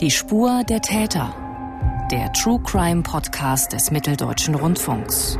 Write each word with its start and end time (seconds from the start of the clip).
Die 0.00 0.12
Spur 0.12 0.62
der 0.62 0.80
Täter. 0.80 1.34
Der 2.12 2.32
True 2.32 2.60
Crime 2.62 3.02
Podcast 3.02 3.72
des 3.72 3.90
Mitteldeutschen 3.90 4.54
Rundfunks. 4.54 5.36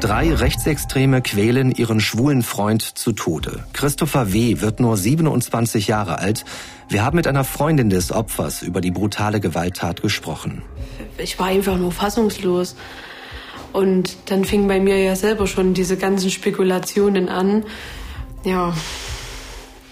Drei 0.00 0.32
Rechtsextreme 0.32 1.20
quälen 1.20 1.72
ihren 1.72 2.00
schwulen 2.00 2.42
Freund 2.42 2.80
zu 2.80 3.12
Tode. 3.12 3.66
Christopher 3.74 4.32
W. 4.32 4.62
wird 4.62 4.80
nur 4.80 4.96
27 4.96 5.88
Jahre 5.88 6.20
alt. 6.20 6.46
Wir 6.88 7.04
haben 7.04 7.16
mit 7.16 7.26
einer 7.26 7.44
Freundin 7.44 7.90
des 7.90 8.12
Opfers 8.12 8.62
über 8.62 8.80
die 8.80 8.90
brutale 8.90 9.40
Gewalttat 9.40 10.00
gesprochen. 10.00 10.62
Ich 11.18 11.38
war 11.38 11.48
einfach 11.48 11.76
nur 11.76 11.92
fassungslos. 11.92 12.76
Und 13.74 14.16
dann 14.30 14.46
fing 14.46 14.66
bei 14.66 14.80
mir 14.80 14.96
ja 14.96 15.14
selber 15.16 15.46
schon 15.46 15.74
diese 15.74 15.98
ganzen 15.98 16.30
Spekulationen 16.30 17.28
an. 17.28 17.66
Ja, 18.42 18.72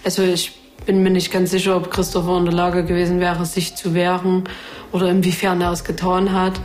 also 0.03 0.23
ich 0.23 0.58
bin 0.85 1.03
mir 1.03 1.09
nicht 1.09 1.31
ganz 1.31 1.51
sicher, 1.51 1.75
ob 1.75 1.91
Christopher 1.91 2.37
in 2.37 2.45
der 2.45 2.53
Lage 2.53 2.83
gewesen 2.83 3.19
wäre, 3.19 3.45
sich 3.45 3.75
zu 3.75 3.93
wehren 3.93 4.43
oder 4.91 5.09
inwiefern 5.09 5.61
er 5.61 5.71
es 5.71 5.83
getan 5.83 6.31
hat. 6.31 6.59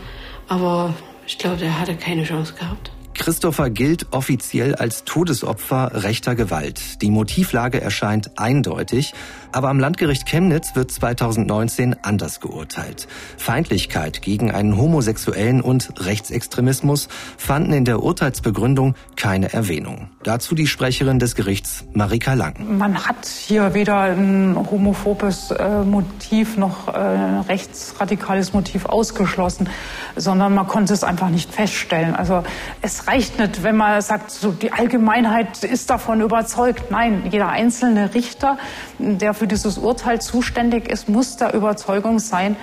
Aber 0.48 0.95
ich 1.27 1.38
glaube, 1.38 1.64
er 1.64 1.80
hatte 1.80 1.96
keine 1.96 2.24
Chance 2.24 2.55
gehabt. 2.55 2.91
Christopher 3.14 3.70
gilt 3.70 4.12
offiziell 4.12 4.74
als 4.74 5.05
Todesopfer 5.05 6.02
rechter 6.02 6.34
Gewalt. 6.34 7.00
Die 7.00 7.10
Motivlage 7.10 7.80
erscheint 7.80 8.38
eindeutig, 8.38 9.14
aber 9.54 9.68
am 9.68 9.78
Landgericht 9.78 10.26
Chemnitz 10.26 10.74
wird 10.74 10.90
2019 10.90 11.96
anders 12.02 12.40
geurteilt. 12.40 13.06
Feindlichkeit 13.36 14.20
gegen 14.20 14.50
einen 14.50 14.77
Homosexuellen 14.77 15.60
und 15.60 15.92
Rechtsextremismus 16.04 17.08
fanden 17.38 17.72
in 17.72 17.84
der 17.84 18.02
Urteilsbegründung 18.02 18.96
keine 19.14 19.52
Erwähnung. 19.52 20.08
Dazu 20.24 20.56
die 20.56 20.66
Sprecherin 20.66 21.20
des 21.20 21.36
Gerichts 21.36 21.84
Marika 21.92 22.34
Lang. 22.34 22.78
Man 22.78 23.06
hat 23.06 23.27
hier 23.27 23.74
weder 23.74 24.00
ein 24.00 24.56
homophobes 24.56 25.52
äh, 25.52 25.82
Motiv 25.82 26.56
noch 26.56 26.88
äh, 26.88 26.97
ein 26.97 27.41
rechtsradikales 27.42 28.55
Motiv 28.55 28.86
ausgeschlossen, 28.86 29.69
sondern 30.16 30.55
man 30.55 30.66
konnte 30.66 30.94
es 30.94 31.05
einfach 31.05 31.28
nicht 31.28 31.52
feststellen. 31.52 32.16
Also 32.16 32.42
es 32.82 33.06
reicht 33.06 33.38
nicht, 33.38 33.62
wenn 33.62 33.77
man 33.77 34.02
sagt, 34.02 34.32
so 34.32 34.50
die 34.50 34.72
Allgemeinheit 34.72 35.62
ist 35.62 35.91
davon 35.91 36.20
überzeugt. 36.22 36.91
Nein, 36.91 37.28
jeder 37.30 37.50
einzelne 37.50 38.14
Richter, 38.14 38.58
der 38.98 39.32
für 39.45 39.48
dieses 39.48 39.77
Urteil 39.77 40.23
zuständig 40.23 40.91
ist, 40.91 41.06
muss 41.06 41.37
der 41.37 41.53
Überzeugung 41.53 42.19
sein, 42.19 42.56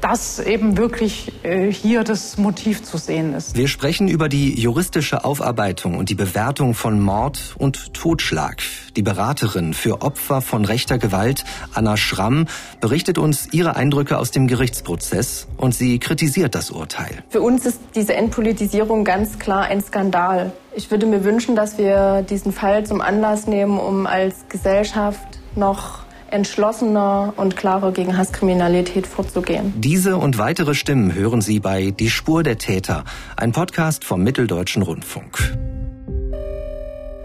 dass 0.00 0.38
eben 0.38 0.78
wirklich 0.78 1.30
äh, 1.42 1.70
hier 1.70 2.04
das 2.04 2.38
Motiv 2.38 2.82
zu 2.82 2.96
sehen 2.96 3.34
ist. 3.34 3.54
Wir 3.54 3.68
sprechen 3.68 4.08
über 4.08 4.30
die 4.30 4.58
juristische 4.58 5.26
Aufarbeitung 5.26 5.98
und 5.98 6.08
die 6.08 6.14
Bewertung 6.14 6.72
von 6.72 7.00
Mord 7.00 7.54
und 7.58 7.92
Totschlag. 7.92 8.62
Die 8.96 9.02
Beraterin 9.02 9.74
für 9.74 10.00
Opfer 10.00 10.40
von 10.40 10.64
rechter 10.64 10.96
Gewalt, 10.96 11.44
Anna 11.74 11.98
Schramm, 11.98 12.46
berichtet 12.80 13.18
uns 13.18 13.52
ihre 13.52 13.76
Eindrücke 13.76 14.16
aus 14.16 14.30
dem 14.30 14.46
Gerichtsprozess 14.46 15.48
und 15.58 15.74
sie 15.74 15.98
kritisiert 15.98 16.54
das 16.54 16.70
Urteil. 16.70 17.22
Für 17.28 17.42
uns 17.42 17.66
ist 17.66 17.78
diese 17.94 18.14
Entpolitisierung 18.14 19.04
ganz 19.04 19.38
klar 19.38 19.64
ein 19.64 19.82
Skandal. 19.82 20.54
Ich 20.74 20.90
würde 20.90 21.04
mir 21.04 21.24
wünschen, 21.24 21.56
dass 21.56 21.76
wir 21.76 22.22
diesen 22.22 22.52
Fall 22.52 22.86
zum 22.86 23.02
Anlass 23.02 23.46
nehmen, 23.46 23.78
um 23.78 24.06
als 24.06 24.46
Gesellschaft 24.48 25.39
noch 25.56 26.00
entschlossener 26.30 27.32
und 27.36 27.56
klarer 27.56 27.92
gegen 27.92 28.16
Hasskriminalität 28.16 29.06
vorzugehen. 29.06 29.72
Diese 29.76 30.16
und 30.16 30.38
weitere 30.38 30.74
Stimmen 30.74 31.14
hören 31.14 31.40
Sie 31.40 31.60
bei 31.60 31.90
Die 31.90 32.10
Spur 32.10 32.42
der 32.42 32.58
Täter, 32.58 33.04
ein 33.36 33.52
Podcast 33.52 34.04
vom 34.04 34.22
Mitteldeutschen 34.22 34.82
Rundfunk. 34.82 35.69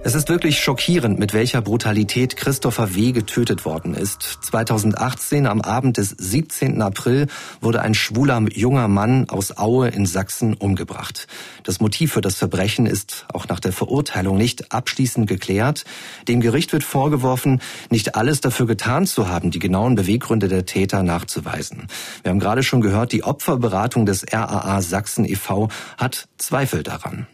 Es 0.05 0.13
ist 0.13 0.29
wirklich 0.29 0.59
schockierend, 0.59 1.17
mit 1.17 1.33
welcher 1.33 1.63
Brutalität 1.63 2.37
Christopher 2.37 2.93
W. 2.93 3.11
getötet 3.11 3.65
worden 3.65 3.95
ist. 3.95 4.37
2018 4.41 5.47
am 5.47 5.61
Abend 5.61 5.97
des 5.97 6.11
17. 6.11 6.79
April 6.83 7.25
wurde 7.59 7.81
ein 7.81 7.95
schwuler 7.95 8.39
junger 8.53 8.87
Mann 8.87 9.27
aus 9.29 9.57
Aue 9.57 9.87
in 9.87 10.05
Sachsen 10.05 10.53
umgebracht. 10.53 11.25
Das 11.63 11.79
Motiv 11.79 12.13
für 12.13 12.21
das 12.21 12.35
Verbrechen 12.35 12.85
ist 12.85 13.25
auch 13.33 13.47
nach 13.47 13.59
der 13.59 13.73
Verurteilung 13.73 14.37
nicht 14.37 14.71
abschließend 14.71 15.27
geklärt. 15.27 15.85
Dem 16.27 16.39
Gericht 16.39 16.71
wird 16.71 16.83
vorgeworfen, 16.83 17.59
nicht 17.89 18.13
alles 18.13 18.41
dafür 18.41 18.67
getan 18.67 19.07
zu 19.07 19.27
haben, 19.27 19.49
die 19.49 19.57
genauen 19.57 19.95
Beweggründe 19.95 20.49
der 20.49 20.67
Täter 20.67 21.01
nachzuweisen. 21.01 21.87
Wir 22.21 22.29
haben 22.29 22.39
gerade 22.39 22.61
schon 22.61 22.81
gehört, 22.81 23.11
die 23.11 23.23
Opferberatung 23.23 24.05
des 24.05 24.23
RAA 24.31 24.83
Sachsen 24.83 25.25
e.V. 25.25 25.69
hat 25.97 26.27
Zweifel 26.37 26.83
daran. 26.83 27.25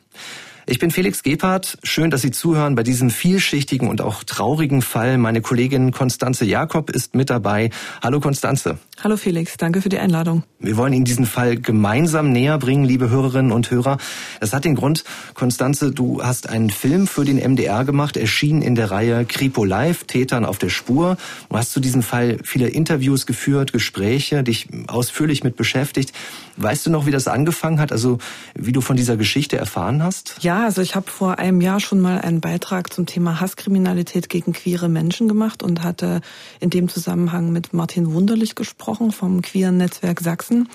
Ich 0.67 0.79
bin 0.79 0.91
Felix 0.91 1.23
Gebhardt. 1.23 1.77
Schön, 1.83 2.11
dass 2.11 2.21
Sie 2.21 2.31
zuhören 2.31 2.75
bei 2.75 2.83
diesem 2.83 3.09
vielschichtigen 3.09 3.89
und 3.89 4.01
auch 4.01 4.23
traurigen 4.23 4.81
Fall. 4.81 5.17
Meine 5.17 5.41
Kollegin 5.41 5.91
Konstanze 5.91 6.45
Jakob 6.45 6.89
ist 6.89 7.15
mit 7.15 7.29
dabei. 7.29 7.71
Hallo 8.01 8.19
Konstanze. 8.19 8.77
Hallo 9.03 9.17
Felix, 9.17 9.57
danke 9.57 9.81
für 9.81 9.89
die 9.89 9.97
Einladung. 9.97 10.43
Wir 10.59 10.77
wollen 10.77 10.93
Ihnen 10.93 11.05
diesen 11.05 11.25
Fall 11.25 11.57
gemeinsam 11.57 12.31
näher 12.31 12.59
bringen, 12.59 12.83
liebe 12.83 13.09
Hörerinnen 13.09 13.51
und 13.51 13.71
Hörer. 13.71 13.97
Das 14.39 14.53
hat 14.53 14.63
den 14.63 14.75
Grund, 14.75 15.03
Konstanze, 15.33 15.91
du 15.91 16.21
hast 16.21 16.47
einen 16.47 16.69
Film 16.69 17.07
für 17.07 17.25
den 17.25 17.37
MDR 17.37 17.83
gemacht, 17.83 18.15
erschienen 18.15 18.61
in 18.61 18.75
der 18.75 18.91
Reihe 18.91 19.25
Kripo 19.25 19.65
Live, 19.65 20.03
Tätern 20.03 20.45
auf 20.45 20.59
der 20.59 20.69
Spur. 20.69 21.17
Du 21.49 21.57
hast 21.57 21.71
zu 21.71 21.79
diesem 21.79 22.03
Fall 22.03 22.37
viele 22.43 22.67
Interviews 22.67 23.25
geführt, 23.25 23.73
Gespräche, 23.73 24.43
dich 24.43 24.67
ausführlich 24.85 25.43
mit 25.43 25.55
beschäftigt. 25.55 26.13
Weißt 26.57 26.85
du 26.85 26.91
noch, 26.91 27.07
wie 27.07 27.11
das 27.11 27.27
angefangen 27.27 27.79
hat, 27.79 27.91
also 27.91 28.19
wie 28.53 28.71
du 28.71 28.81
von 28.81 28.97
dieser 28.97 29.17
Geschichte 29.17 29.57
erfahren 29.57 30.03
hast? 30.03 30.35
Ja, 30.41 30.65
also 30.65 30.83
ich 30.83 30.95
habe 30.95 31.09
vor 31.09 31.39
einem 31.39 31.61
Jahr 31.61 31.79
schon 31.79 32.01
mal 32.01 32.21
einen 32.21 32.39
Beitrag 32.39 32.93
zum 32.93 33.07
Thema 33.07 33.41
Hasskriminalität 33.41 34.29
gegen 34.29 34.53
queere 34.53 34.89
Menschen 34.89 35.27
gemacht 35.27 35.63
und 35.63 35.81
hatte 35.81 36.21
in 36.59 36.69
dem 36.69 36.87
Zusammenhang 36.87 37.51
mit 37.51 37.73
Martin 37.73 38.13
Wunderlich 38.13 38.53
gesprochen 38.53 38.90
vom 39.11 39.41
queeren 39.41 39.77
Netzwerk 39.77 40.19
Sachsen. 40.19 40.69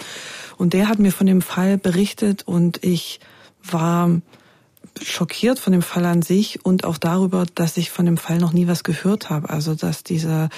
Und 0.56 0.72
der 0.72 0.88
hat 0.88 0.98
mir 0.98 1.12
von 1.12 1.26
dem 1.26 1.42
Fall 1.42 1.78
berichtet 1.78 2.42
und 2.46 2.82
ich 2.82 3.20
war 3.62 4.10
schockiert 5.02 5.58
von 5.58 5.72
dem 5.72 5.82
Fall 5.82 6.06
an 6.06 6.22
sich 6.22 6.64
und 6.64 6.84
auch 6.84 6.98
darüber, 6.98 7.44
dass 7.54 7.76
ich 7.76 7.90
von 7.90 8.06
dem 8.06 8.16
Fall 8.16 8.38
noch 8.38 8.52
nie 8.52 8.66
was 8.66 8.84
gehört 8.84 9.30
habe. 9.30 9.50
Also 9.50 9.74
dass 9.74 10.04
diese 10.04 10.48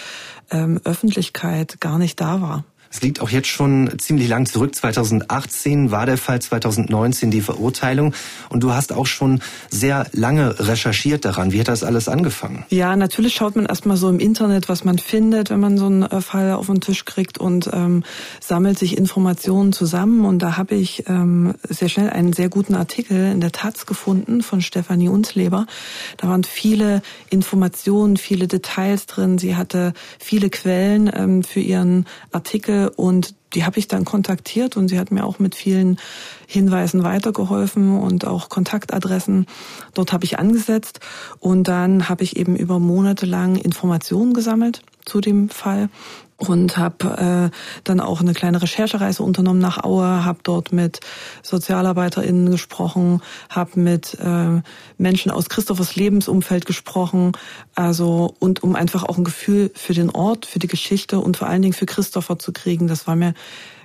ähm, 0.51 0.81
Öffentlichkeit 0.85 1.81
gar 1.81 1.99
nicht 1.99 2.21
da 2.21 2.41
war. 2.41 2.65
Es 2.91 3.03
liegt 3.03 3.21
auch 3.21 3.29
jetzt 3.29 3.49
schon 3.49 3.91
ziemlich 3.99 4.29
lang 4.29 4.47
zurück. 4.47 4.75
2018 4.75 5.91
war 5.91 6.07
der 6.07 6.17
Fall, 6.17 6.41
2019 6.41 7.31
die 7.31 7.41
Verurteilung. 7.41 8.15
Und 8.49 8.63
du 8.63 8.73
hast 8.73 8.93
auch 8.93 9.07
schon 9.07 9.41
sehr 9.71 10.07
lange 10.13 10.59
recherchiert 10.59 11.25
daran. 11.25 11.53
Wie 11.53 11.61
hat 11.61 11.69
das 11.69 11.85
alles 11.85 12.09
angefangen? 12.09 12.65
Ja, 12.71 12.97
natürlich 12.97 13.35
schaut 13.35 13.57
man 13.57 13.67
erstmal 13.67 13.97
so 13.97 14.09
im 14.09 14.21
Internet, 14.21 14.69
was 14.69 14.85
man 14.85 14.99
findet, 14.99 15.51
wenn 15.51 15.61
man 15.61 15.77
so 15.77 15.87
einen 15.87 16.03
äh, 16.03 16.21
Fall 16.21 16.53
auf 16.53 16.67
den 16.67 16.81
Tisch 16.81 17.05
kriegt 17.05 17.39
und 17.39 17.69
ähm, 17.73 18.05
sammelt 18.41 18.79
sich 18.79 18.97
Informationen 18.97 19.73
zusammen. 19.73 20.25
Und 20.25 20.41
da 20.41 20.57
habe 20.57 20.75
ich 20.75 21.05
ähm, 21.09 21.55
sehr 21.69 21.89
schnell 21.89 22.11
einen 22.11 22.33
sehr 22.33 22.49
guten 22.49 22.75
Artikel 22.75 23.31
in 23.33 23.41
der 23.41 23.53
Taz 23.53 23.85
gefunden 23.85 24.43
von 24.43 24.63
Stefanie 24.63 25.09
Unsleber. 25.09 25.67
Da 26.17 26.29
waren 26.29 26.45
viele 26.45 27.03
Informationen, 27.29 28.17
viele 28.17 28.49
Details 28.49 29.07
drin. 29.07 29.39
Sie 29.39 29.57
hatte 29.57 29.93
viele 30.19 30.49
Quellen 30.49 31.11
ähm, 31.15 31.43
für 31.43 31.61
ihren 31.61 32.07
Artikel 32.33 32.78
und 32.87 33.35
die 33.55 33.65
habe 33.65 33.79
ich 33.79 33.89
dann 33.89 34.05
kontaktiert 34.05 34.77
und 34.77 34.89
sie 34.89 34.99
hat 34.99 35.11
mir 35.11 35.25
auch 35.25 35.39
mit 35.39 35.55
vielen 35.55 35.99
Hinweisen 36.47 37.03
weitergeholfen 37.03 37.99
und 37.99 38.27
auch 38.27 38.49
Kontaktadressen. 38.49 39.47
Dort 39.95 40.13
habe 40.13 40.25
ich 40.25 40.39
angesetzt 40.39 41.01
und 41.39 41.67
dann 41.69 42.09
habe 42.09 42.25
ich 42.25 42.37
eben 42.37 42.57
über 42.57 42.79
Monate 42.79 43.27
lang 43.27 43.57
Informationen 43.57 44.35
gesammelt 44.35 44.83
zu 45.05 45.21
dem 45.21 45.49
Fall 45.49 45.89
und 46.39 46.77
habe 46.77 47.51
äh, 47.53 47.57
dann 47.83 48.01
auch 48.01 48.21
eine 48.21 48.33
kleine 48.33 48.63
Recherchereise 48.63 49.23
unternommen 49.25 49.59
nach 49.59 49.83
Aue, 49.83 50.25
habe 50.25 50.39
dort 50.45 50.73
mit 50.73 51.01
SozialarbeiterInnen 51.43 52.51
gesprochen, 52.51 53.21
habe 53.51 53.79
mit 53.81 54.17
äh, 54.21 54.63
Menschen 54.99 55.33
aus 55.33 55.49
Christophers 55.49 55.97
Lebensumfeld 55.97 56.65
gesprochen, 56.65 57.33
also 57.75 58.35
und 58.39 58.63
um 58.63 58.77
einfach 58.77 59.03
auch 59.03 59.19
ein 59.19 59.25
Gefühl 59.25 59.73
für 59.75 59.95
den 59.95 60.11
Ort, 60.11 60.47
für 60.47 60.61
die 60.61 60.69
Geschichte 60.69 61.19
und 61.19 61.37
vor 61.37 61.49
allen 61.49 61.63
Dingen 61.63 61.75
für 61.75 61.87
Christopher 61.87 62.39
zu 62.39 62.53
kriegen, 62.53 62.87
das 62.87 63.09
war 63.09 63.17
mir 63.17 63.35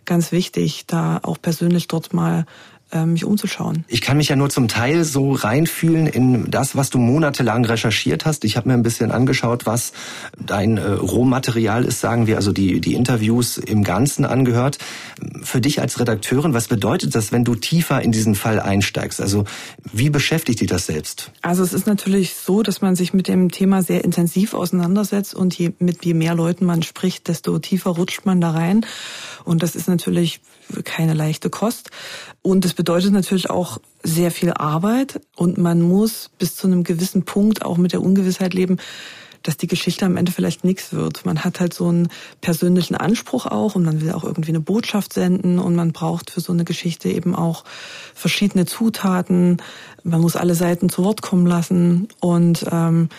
ganz 0.06 0.32
wichtig, 0.32 0.86
da 0.86 1.20
auch 1.24 1.42
persönlich 1.42 1.88
dort 1.88 2.14
mal 2.14 2.46
mich 3.06 3.26
umzuschauen. 3.26 3.86
Ich 3.88 4.02
kann 4.02 4.18
mich 4.18 4.30
ja 4.30 4.36
nur 4.36 4.50
zum 4.50 4.68
Teil 4.68 5.04
so 5.04 5.34
reinfühlen 5.34 6.08
in 6.08 6.50
das, 6.50 6.76
was 6.76 6.90
du 6.90 6.98
monatelang 6.98 7.66
recherchiert 7.66 8.26
hast. 8.26 8.46
Ich 8.46 8.58
habe 8.58 8.70
mir 8.70 8.76
ein 8.76 8.84
bisschen 8.84 9.12
angeschaut, 9.12 9.66
was 9.66 9.94
dein 10.40 10.78
äh, 10.78 10.84
Rohmaterial 10.84 11.86
ist, 11.86 12.00
sagen 12.00 12.28
wir, 12.28 12.38
also 12.38 12.52
die, 12.52 12.80
die 12.82 12.94
Interviews 12.94 13.58
im 13.58 13.84
Ganzen 13.84 14.26
angehört. 14.26 14.78
Für 15.44 15.62
dich 15.62 15.82
als 15.82 16.00
Redakteurin, 16.00 16.54
was 16.54 16.68
bedeutet 16.68 17.16
das, 17.16 17.32
wenn 17.32 17.44
du 17.44 17.56
tiefer 17.56 18.02
in 18.02 18.12
diesen 18.12 18.36
Fall 18.36 18.60
einsteigst? 18.60 19.22
Also 19.22 19.46
wie 19.92 20.10
beschäftigt 20.10 20.62
dich 20.62 20.68
das 20.68 20.86
selbst? 20.86 21.32
Also 21.42 21.64
es 21.64 21.74
ist 21.74 21.88
natürlich 21.88 22.36
so, 22.36 22.64
dass 22.64 22.82
man 22.82 22.96
sich 22.96 23.14
mit 23.14 23.28
dem 23.28 23.52
Thema 23.52 23.82
sehr 23.82 24.04
intensiv 24.04 24.54
auseinandersetzt 24.54 25.34
und 25.34 25.58
je, 25.58 25.74
mit 25.80 26.06
je 26.06 26.14
mehr 26.14 26.36
Leuten 26.36 26.66
man 26.66 26.84
spricht, 26.84 27.28
desto 27.28 27.58
tiefer 27.60 27.92
rutscht 27.92 28.26
man 28.26 28.42
da 28.42 28.52
rein. 28.52 28.86
Und 29.44 29.64
das 29.64 29.76
ist 29.76 29.88
natürlich 29.88 30.42
keine 30.84 31.14
leichte 31.14 31.50
Kost. 31.50 31.92
Und 32.42 32.66
es 32.66 32.74
bedeutet 32.74 33.14
natürlich 33.14 33.50
auch 33.50 33.80
sehr 34.04 34.32
viel 34.32 34.52
Arbeit 34.54 35.22
und 35.36 35.58
man 35.58 35.82
muss 35.82 36.30
bis 36.38 36.56
zu 36.56 36.68
einem 36.68 36.84
gewissen 36.84 37.24
Punkt 37.24 37.64
auch 37.64 37.78
mit 37.78 37.94
der 37.94 38.02
Ungewissheit 38.02 38.54
leben, 38.54 38.78
dass 39.44 39.58
die 39.58 39.68
Geschichte 39.68 40.06
am 40.06 40.18
Ende 40.18 40.32
vielleicht 40.32 40.64
nichts 40.64 40.94
wird. 40.94 41.26
Man 41.26 41.44
hat 41.44 41.60
halt 41.60 41.74
so 41.74 41.88
einen 41.88 42.08
persönlichen 42.42 42.96
Anspruch 42.96 43.46
auch 43.46 43.76
und 43.76 43.84
man 43.84 44.02
will 44.02 44.12
auch 44.12 44.24
irgendwie 44.24 44.52
eine 44.52 44.62
Botschaft 44.62 45.14
senden 45.14 45.60
und 45.60 45.76
man 45.76 45.92
braucht 45.92 46.32
für 46.32 46.40
so 46.40 46.54
eine 46.54 46.64
Geschichte 46.64 47.10
eben 47.10 47.36
auch 47.36 47.66
verschiedene 48.16 48.66
Zutaten. 48.66 49.62
Man 50.04 50.22
muss 50.22 50.38
alle 50.38 50.56
Seiten 50.56 50.90
zu 50.90 51.04
Wort 51.04 51.22
kommen 51.22 51.46
lassen 51.46 52.08
und 52.22 52.66
ähm, 52.72 53.10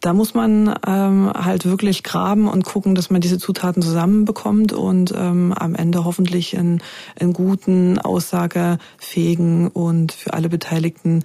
da 0.00 0.12
muss 0.12 0.34
man 0.34 0.74
ähm, 0.86 1.32
halt 1.34 1.64
wirklich 1.64 2.02
graben 2.02 2.48
und 2.48 2.64
gucken, 2.64 2.94
dass 2.94 3.10
man 3.10 3.20
diese 3.20 3.38
Zutaten 3.38 3.82
zusammenbekommt 3.82 4.72
und 4.72 5.12
ähm, 5.16 5.52
am 5.56 5.74
Ende 5.74 6.04
hoffentlich 6.04 6.56
einen, 6.56 6.82
einen 7.18 7.32
guten, 7.32 7.98
aussagefähigen 7.98 9.68
und 9.68 10.12
für 10.12 10.34
alle 10.34 10.48
Beteiligten 10.48 11.24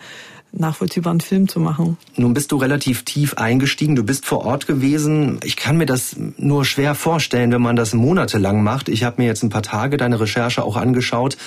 nachvollziehbaren 0.51 1.21
Film 1.21 1.48
zu 1.48 1.59
machen. 1.59 1.98
Nun 2.15 2.33
bist 2.33 2.51
du 2.51 2.57
relativ 2.57 3.03
tief 3.03 3.36
eingestiegen, 3.36 3.95
du 3.95 4.03
bist 4.03 4.25
vor 4.25 4.45
Ort 4.45 4.68
gewesen. 4.68 5.39
Ich 5.44 5.56
kann 5.56 5.77
mir 5.77 5.86
das 5.86 6.15
nur 6.38 6.65
schwer 6.65 6.95
vorstellen, 6.95 7.51
wenn 7.51 7.62
man 7.62 7.75
das 7.75 7.94
monatelang 7.94 8.63
macht. 8.63 8.89
Ich 8.89 9.03
habe 9.03 9.21
mir 9.21 9.27
jetzt 9.27 9.44
ein 9.44 9.50
paar 9.50 9.63
Tage 9.63 9.98
deine 9.98 10.19
Recherche 10.19 10.63
auch 10.63 10.75
angeschaut. 10.75 11.38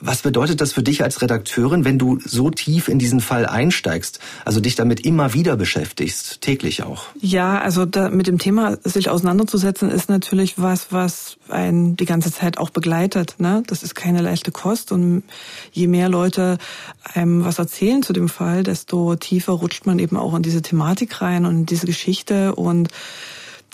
Was 0.00 0.22
bedeutet 0.22 0.60
das 0.60 0.72
für 0.72 0.82
dich 0.82 1.02
als 1.02 1.22
Redakteurin, 1.22 1.84
wenn 1.84 1.98
du 1.98 2.18
so 2.24 2.50
tief 2.50 2.88
in 2.88 2.98
diesen 2.98 3.20
Fall 3.20 3.46
einsteigst, 3.46 4.20
also 4.44 4.60
dich 4.60 4.74
damit 4.74 5.00
immer 5.00 5.34
wieder 5.34 5.56
beschäftigst, 5.56 6.40
täglich 6.40 6.82
auch? 6.82 7.06
Ja, 7.20 7.60
also 7.60 7.86
da, 7.86 8.10
mit 8.10 8.26
dem 8.26 8.38
Thema 8.38 8.76
sich 8.82 9.08
auseinanderzusetzen, 9.08 9.90
ist 9.90 10.08
natürlich 10.08 10.60
was, 10.60 10.92
was 10.92 11.38
einen 11.48 11.96
die 11.96 12.04
ganze 12.04 12.32
Zeit 12.32 12.58
auch 12.58 12.70
begleitet. 12.70 13.36
Ne? 13.38 13.62
Das 13.66 13.82
ist 13.82 13.94
keine 13.94 14.20
leichte 14.20 14.50
Kost 14.50 14.92
und 14.92 15.22
je 15.72 15.86
mehr 15.86 16.08
Leute 16.08 16.58
einem 17.14 17.44
was 17.44 17.58
erzählen 17.58 18.02
zu 18.02 18.12
dem 18.12 18.28
Fall, 18.28 18.53
desto 18.62 19.16
tiefer 19.16 19.52
rutscht 19.52 19.86
man 19.86 19.98
eben 19.98 20.16
auch 20.16 20.34
in 20.34 20.42
diese 20.42 20.62
Thematik 20.62 21.20
rein 21.20 21.46
und 21.46 21.54
in 21.60 21.66
diese 21.66 21.86
Geschichte 21.86 22.54
und 22.54 22.88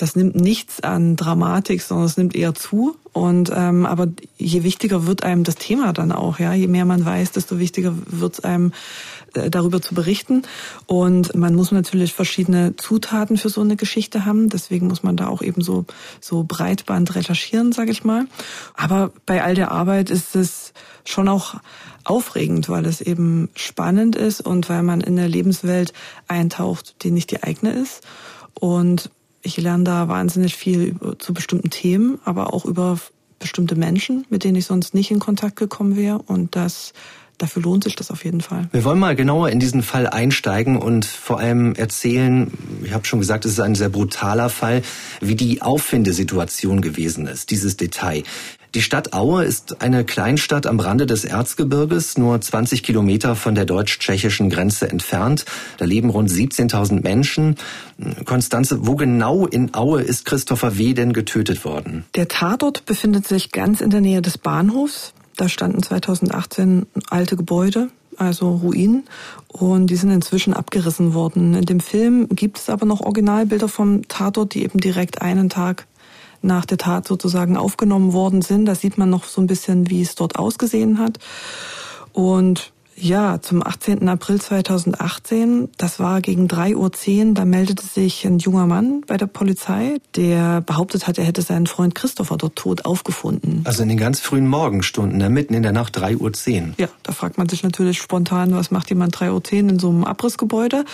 das 0.01 0.17
nimmt 0.17 0.35
nichts 0.35 0.81
an 0.81 1.17
Dramatik, 1.17 1.83
sondern 1.83 2.07
es 2.07 2.17
nimmt 2.17 2.35
eher 2.35 2.55
zu. 2.55 2.97
Und 3.13 3.53
ähm, 3.55 3.85
aber 3.85 4.09
je 4.39 4.63
wichtiger 4.63 5.07
wird 5.07 5.25
einem 5.25 5.45
das 5.45 5.57
Thema 5.57 5.93
dann 5.93 6.11
auch, 6.11 6.39
ja. 6.39 6.55
Je 6.55 6.69
mehr 6.69 6.87
man 6.87 7.05
weiß, 7.05 7.33
desto 7.33 7.59
wichtiger 7.59 7.93
wird 8.07 8.35
es 8.35 8.41
einem 8.41 8.73
äh, 9.35 9.51
darüber 9.51 9.83
zu 9.83 9.95
berichten. 9.95 10.43
Und 10.87 11.35
man 11.35 11.55
muss 11.55 11.71
natürlich 11.71 12.15
verschiedene 12.15 12.77
Zutaten 12.77 13.37
für 13.37 13.51
so 13.51 13.61
eine 13.61 13.77
Geschichte 13.77 14.25
haben. 14.25 14.49
Deswegen 14.49 14.87
muss 14.87 15.03
man 15.03 15.17
da 15.17 15.27
auch 15.27 15.43
eben 15.43 15.61
so 15.61 15.85
so 16.21 16.45
Breitband 16.45 17.15
recherchieren, 17.15 17.73
sage 17.73 17.91
ich 17.91 18.03
mal. 18.03 18.27
Aber 18.75 19.13
bei 19.27 19.43
all 19.43 19.55
der 19.55 19.71
Arbeit 19.71 20.09
ist 20.09 20.35
es 20.35 20.73
schon 21.05 21.29
auch 21.29 21.57
aufregend, 22.05 22.69
weil 22.69 22.87
es 22.87 23.01
eben 23.01 23.49
spannend 23.55 24.17
ist 24.17 24.41
und 24.41 24.69
weil 24.69 24.83
man 24.83 25.01
in 25.01 25.19
eine 25.19 25.29
Lebenswelt 25.29 25.93
eintaucht, 26.29 26.97
die 27.03 27.11
nicht 27.11 27.31
die 27.31 27.43
eigene 27.43 27.73
ist. 27.73 28.03
Und 28.55 29.11
ich 29.43 29.57
lerne 29.57 29.85
da 29.85 30.09
wahnsinnig 30.09 30.55
viel 30.55 30.97
zu 31.19 31.33
bestimmten 31.33 31.71
Themen, 31.71 32.19
aber 32.25 32.53
auch 32.53 32.65
über 32.65 32.99
bestimmte 33.39 33.75
Menschen, 33.75 34.27
mit 34.29 34.45
denen 34.45 34.57
ich 34.57 34.67
sonst 34.67 34.95
nicht 34.95 35.11
in 35.11 35.19
Kontakt 35.19 35.57
gekommen 35.57 35.97
wäre. 35.97 36.19
Und 36.19 36.57
das 36.57 36.93
dafür 37.41 37.63
lohnt 37.63 37.85
sich 37.85 37.97
das 37.97 38.11
auf 38.11 38.25
jeden 38.25 38.41
Fall. 38.41 38.69
Wir 38.73 38.85
wollen 38.85 38.99
mal 38.99 39.17
genauer 39.17 39.49
in 39.49 39.59
diesen 39.61 39.83
Fall 39.83 40.07
einsteigen 40.07 40.77
und 40.77 41.07
vor 41.07 41.41
allem 41.41 41.75
erzählen, 41.75 42.51
ich 42.85 42.93
habe 42.93 43.07
schon 43.07 43.19
gesagt, 43.19 43.45
es 43.45 43.53
ist 43.53 43.61
ein 43.61 43.75
sehr 43.75 43.89
brutaler 43.89 44.51
Fall, 44.51 44.83
wie 45.21 45.35
die 45.35 45.63
Auffindesituation 45.63 46.83
gewesen 46.83 47.27
ist, 47.27 47.51
dieses 47.51 47.77
Detail. 47.77 48.25
Die 48.75 48.83
Stadt 48.83 49.13
Aue 49.15 49.45
ist 49.45 49.83
eine 49.83 50.05
Kleinstadt 50.05 50.65
am 50.69 50.79
Rande 50.79 51.05
des 51.05 51.25
Erzgebirges, 51.25 52.17
nur 52.17 52.41
20 52.41 52.85
Kilometer 52.85 53.35
von 53.35 53.57
der 53.57 53.65
deutsch-tschechischen 53.65 54.49
Grenze 54.49 54.89
entfernt. 54.89 55.45
Da 55.79 55.87
leben 55.87 56.09
rund 56.09 56.31
17.000 56.31 57.03
Menschen. 57.03 57.57
Konstanze, 58.25 58.87
wo 58.87 58.95
genau 58.95 59.47
in 59.47 59.75
Aue 59.75 60.03
ist 60.03 60.25
Christopher 60.25 60.79
W. 60.79 60.95
denn 60.95 61.13
getötet 61.13 61.65
worden? 61.65 62.05
Der 62.15 62.29
Tatort 62.29 62.87
befindet 62.87 63.27
sich 63.27 63.51
ganz 63.51 63.81
in 63.81 63.91
der 63.91 64.01
Nähe 64.01 64.23
des 64.23 64.39
Bahnhofs. 64.39 65.15
Da 65.37 65.49
standen 65.49 65.83
2018 65.83 66.87
alte 67.09 67.37
Gebäude, 67.37 67.89
also 68.19 68.51
Ruinen, 68.51 69.05
und 69.49 69.89
die 69.89 69.97
sind 69.97 70.13
inzwischen 70.13 70.55
abgerissen 70.55 71.13
worden. 71.13 71.55
In 71.55 71.65
dem 71.65 71.81
Film 71.81 72.29
gibt 72.29 72.59
es 72.59 72.71
aber 72.71 72.87
noch 72.87 73.01
Originalbilder 73.01 73.69
vom 73.69 74.07
Tatort, 74.07 74.55
die 74.55 74.63
eben 74.63 74.79
direkt 74.79 75.23
einen 75.23 75.49
Tag 75.49 75.87
nach 76.43 76.65
der 76.65 76.79
Tat 76.79 77.07
sozusagen 77.07 77.57
aufgenommen 77.57 78.13
worden 78.13 78.43
sind. 78.43 78.67
Da 78.67 78.75
sieht 78.75 78.99
man 78.99 79.11
noch 79.11 79.25
so 79.25 79.41
ein 79.41 79.47
bisschen, 79.47 79.91
wie 79.91 80.03
es 80.03 80.15
dort 80.15 80.39
ausgesehen 80.39 80.99
hat. 80.99 81.19
Und 82.13 82.73
ja, 83.03 83.41
zum 83.41 83.67
18. 83.67 84.09
April 84.09 84.41
2018, 84.41 85.71
das 85.79 85.99
war 86.01 86.21
gegen 86.21 86.49
3.10 86.49 87.29
Uhr, 87.29 87.35
da 87.35 87.45
meldete 87.47 87.87
sich 87.87 88.27
ein 88.27 88.39
junger 88.39 88.67
Mann 88.67 89.03
bei 89.07 89.17
der 89.17 89.27
Polizei, 89.27 89.99
der 90.17 90.61
behauptet 90.61 91.07
hat, 91.07 91.17
er 91.17 91.25
hätte 91.25 91.41
seinen 91.41 91.67
Freund 91.67 91.95
Christopher 91.95 92.37
dort 92.37 92.57
tot 92.57 92.85
aufgefunden. 92.85 93.63
Also 93.65 93.83
in 93.83 93.89
den 93.89 93.99
ganz 93.99 94.21
frühen 94.21 94.47
Morgenstunden, 94.47 95.19
da 95.19 95.31
mitten 95.31 95.55
in 95.55 95.63
der 95.63 95.73
Nacht 95.73 95.99
3.10 95.99 96.19
Uhr. 96.21 96.75
Ja, 96.77 96.89
da 97.03 97.13
fragt 97.13 97.39
man 97.39 97.49
sich 97.49 97.63
natürlich 97.63 97.99
spontan, 97.99 98.55
was 98.55 98.71
macht 98.71 98.91
jemand 98.91 99.17
3.10 99.17 99.31
Uhr 99.33 99.71
in 99.71 99.79
so 99.79 99.89
einem 99.89 100.05
Abrissgebäude? 100.05 100.85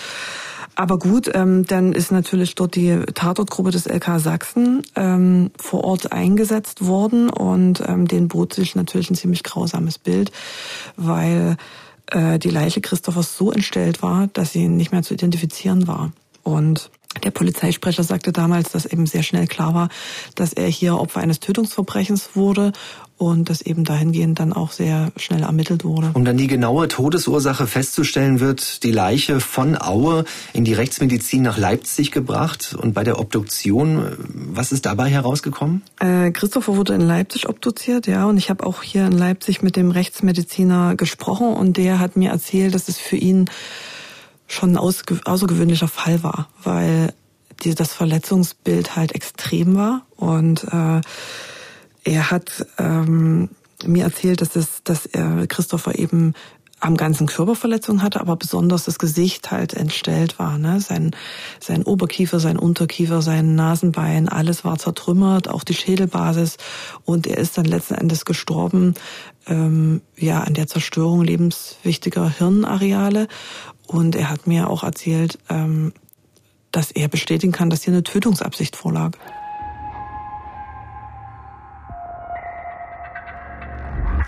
Aber 0.79 0.99
gut, 0.99 1.31
ähm, 1.33 1.65
dann 1.65 1.91
ist 1.91 2.11
natürlich 2.11 2.53
dort 2.53 2.75
die 2.75 2.99
Tatortgruppe 3.15 3.71
des 3.71 3.87
LK 3.87 4.19
Sachsen 4.19 4.83
ähm, 4.95 5.49
vor 5.57 5.83
Ort 5.83 6.11
eingesetzt 6.11 6.85
worden 6.85 7.31
und 7.31 7.81
ähm, 7.87 8.07
den 8.07 8.27
bot 8.27 8.53
sich 8.53 8.75
natürlich 8.75 9.09
ein 9.09 9.15
ziemlich 9.15 9.43
grausames 9.43 9.97
Bild, 9.97 10.31
weil 10.95 11.57
äh, 12.11 12.37
die 12.37 12.51
Leiche 12.51 12.79
Christophers 12.79 13.35
so 13.35 13.51
entstellt 13.51 14.03
war, 14.03 14.27
dass 14.33 14.51
sie 14.51 14.67
nicht 14.67 14.91
mehr 14.91 15.01
zu 15.01 15.15
identifizieren 15.15 15.87
war. 15.87 16.11
Und 16.43 16.91
der 17.23 17.31
Polizeisprecher 17.31 18.03
sagte 18.03 18.31
damals, 18.31 18.71
dass 18.71 18.85
eben 18.85 19.07
sehr 19.07 19.23
schnell 19.23 19.47
klar 19.47 19.73
war, 19.73 19.89
dass 20.35 20.53
er 20.53 20.67
hier 20.67 20.99
Opfer 20.99 21.21
eines 21.21 21.39
Tötungsverbrechens 21.39 22.35
wurde 22.35 22.71
und 23.17 23.49
dass 23.49 23.61
eben 23.61 23.83
dahingehend 23.83 24.39
dann 24.39 24.53
auch 24.53 24.71
sehr 24.71 25.11
schnell 25.17 25.41
ermittelt 25.41 25.83
wurde. 25.83 26.11
Um 26.13 26.23
dann 26.23 26.37
die 26.37 26.47
genaue 26.47 26.87
Todesursache 26.87 27.65
festzustellen, 27.65 28.39
wird 28.39 28.83
die 28.83 28.91
Leiche 28.91 29.39
von 29.39 29.79
Aue 29.79 30.23
in 30.53 30.63
die 30.63 30.73
Rechtsmedizin 30.73 31.41
nach 31.41 31.57
Leipzig 31.57 32.11
gebracht 32.11 32.75
und 32.79 32.93
bei 32.93 33.03
der 33.03 33.19
Obduktion, 33.19 34.17
was 34.29 34.71
ist 34.71 34.85
dabei 34.85 35.09
herausgekommen? 35.09 35.81
Äh, 35.99 36.31
Christopher 36.31 36.75
wurde 36.75 36.93
in 36.93 37.01
Leipzig 37.01 37.49
obduziert, 37.49 38.05
ja, 38.07 38.25
und 38.25 38.37
ich 38.37 38.49
habe 38.49 38.65
auch 38.65 38.83
hier 38.83 39.05
in 39.05 39.13
Leipzig 39.13 39.63
mit 39.63 39.75
dem 39.75 39.89
Rechtsmediziner 39.89 40.95
gesprochen 40.95 41.47
und 41.47 41.77
der 41.77 41.99
hat 41.99 42.17
mir 42.17 42.29
erzählt, 42.29 42.75
dass 42.75 42.87
es 42.87 42.97
für 42.97 43.17
ihn 43.17 43.49
schon 44.47 44.77
ein 44.77 44.77
außergewöhnlicher 44.77 45.87
Fall 45.87 46.23
war, 46.23 46.47
weil 46.63 47.13
die, 47.63 47.73
das 47.73 47.93
Verletzungsbild 47.93 48.95
halt 48.95 49.13
extrem 49.13 49.75
war 49.75 50.05
und 50.15 50.63
äh, 50.65 51.01
er 52.07 52.31
hat 52.31 52.65
ähm, 52.77 53.49
mir 53.85 54.05
erzählt, 54.05 54.39
dass, 54.39 54.55
es, 54.55 54.81
dass 54.83 55.05
er 55.05 55.45
Christopher 55.47 55.99
eben 55.99 56.33
am 56.79 56.95
ganzen 56.95 57.27
Körper 57.27 57.55
Verletzungen 57.55 58.03
hatte, 58.03 58.21
aber 58.21 58.35
besonders 58.35 58.85
das 58.85 58.99
Gesicht 58.99 59.51
halt 59.51 59.73
entstellt 59.73 60.37
war. 60.39 60.57
Ne? 60.57 60.79
Sein, 60.79 61.11
sein 61.59 61.83
Oberkiefer, 61.83 62.39
sein 62.39 62.57
Unterkiefer, 62.57 63.21
sein 63.21 63.55
Nasenbein, 63.55 64.29
alles 64.29 64.63
war 64.63 64.77
zertrümmert, 64.77 65.49
auch 65.49 65.63
die 65.63 65.73
Schädelbasis. 65.73 66.57
Und 67.03 67.27
er 67.27 67.39
ist 67.39 67.57
dann 67.57 67.65
letzten 67.65 67.95
Endes 67.95 68.25
gestorben 68.25 68.93
ähm, 69.47 70.01
ja, 70.15 70.41
an 70.41 70.53
der 70.53 70.67
Zerstörung 70.67 71.23
lebenswichtiger 71.23 72.29
Hirnareale. 72.29 73.27
Und 73.87 74.15
er 74.15 74.29
hat 74.29 74.47
mir 74.47 74.69
auch 74.69 74.83
erzählt, 74.83 75.39
ähm, 75.49 75.93
dass 76.71 76.91
er 76.91 77.07
bestätigen 77.07 77.51
kann, 77.51 77.69
dass 77.69 77.83
hier 77.83 77.93
eine 77.93 78.03
Tötungsabsicht 78.03 78.75
vorlag. 78.75 79.17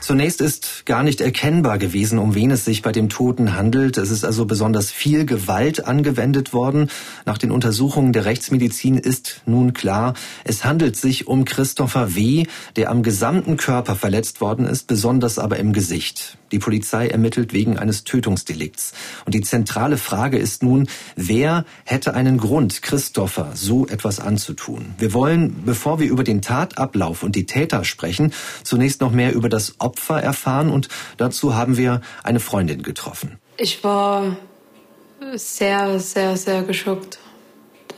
Zunächst 0.01 0.41
ist 0.41 0.85
gar 0.85 1.03
nicht 1.03 1.21
erkennbar 1.21 1.77
gewesen, 1.77 2.19
um 2.19 2.33
wen 2.33 2.51
es 2.51 2.65
sich 2.65 2.81
bei 2.81 2.91
dem 2.91 3.09
Toten 3.09 3.55
handelt. 3.55 3.97
Es 3.97 4.09
ist 4.09 4.23
also 4.23 4.45
besonders 4.45 4.89
viel 4.89 5.25
Gewalt 5.25 5.85
angewendet 5.85 6.53
worden. 6.53 6.89
Nach 7.25 7.37
den 7.37 7.51
Untersuchungen 7.51 8.13
der 8.13 8.25
Rechtsmedizin 8.25 8.97
ist 8.97 9.41
nun 9.45 9.73
klar, 9.73 10.13
es 10.45 10.65
handelt 10.65 10.95
sich 10.95 11.27
um 11.27 11.45
Christopher 11.45 12.15
W., 12.15 12.45
der 12.75 12.89
am 12.89 13.03
gesamten 13.03 13.57
Körper 13.57 13.95
verletzt 13.95 14.41
worden 14.41 14.65
ist, 14.65 14.87
besonders 14.87 15.37
aber 15.37 15.57
im 15.57 15.73
Gesicht. 15.73 16.38
Die 16.51 16.59
Polizei 16.59 17.07
ermittelt 17.07 17.53
wegen 17.53 17.77
eines 17.77 18.03
Tötungsdelikts. 18.03 18.93
Und 19.25 19.35
die 19.35 19.41
zentrale 19.41 19.97
Frage 19.97 20.37
ist 20.37 20.63
nun, 20.63 20.87
wer 21.15 21.65
hätte 21.85 22.13
einen 22.13 22.37
Grund, 22.37 22.81
Christopher 22.81 23.51
so 23.55 23.87
etwas 23.87 24.19
anzutun? 24.19 24.93
Wir 24.97 25.13
wollen, 25.13 25.63
bevor 25.65 25.99
wir 25.99 26.09
über 26.09 26.23
den 26.23 26.41
Tatablauf 26.41 27.23
und 27.23 27.35
die 27.35 27.45
Täter 27.45 27.83
sprechen, 27.83 28.33
zunächst 28.63 29.01
noch 29.01 29.11
mehr 29.11 29.33
über 29.33 29.49
das 29.49 29.75
Opfer 29.79 30.21
erfahren 30.21 30.69
und 30.69 30.89
dazu 31.17 31.55
haben 31.55 31.77
wir 31.77 32.01
eine 32.23 32.39
Freundin 32.39 32.83
getroffen. 32.83 33.37
Ich 33.57 33.83
war 33.83 34.37
sehr, 35.35 35.99
sehr, 35.99 36.37
sehr 36.37 36.63
geschockt. 36.63 37.19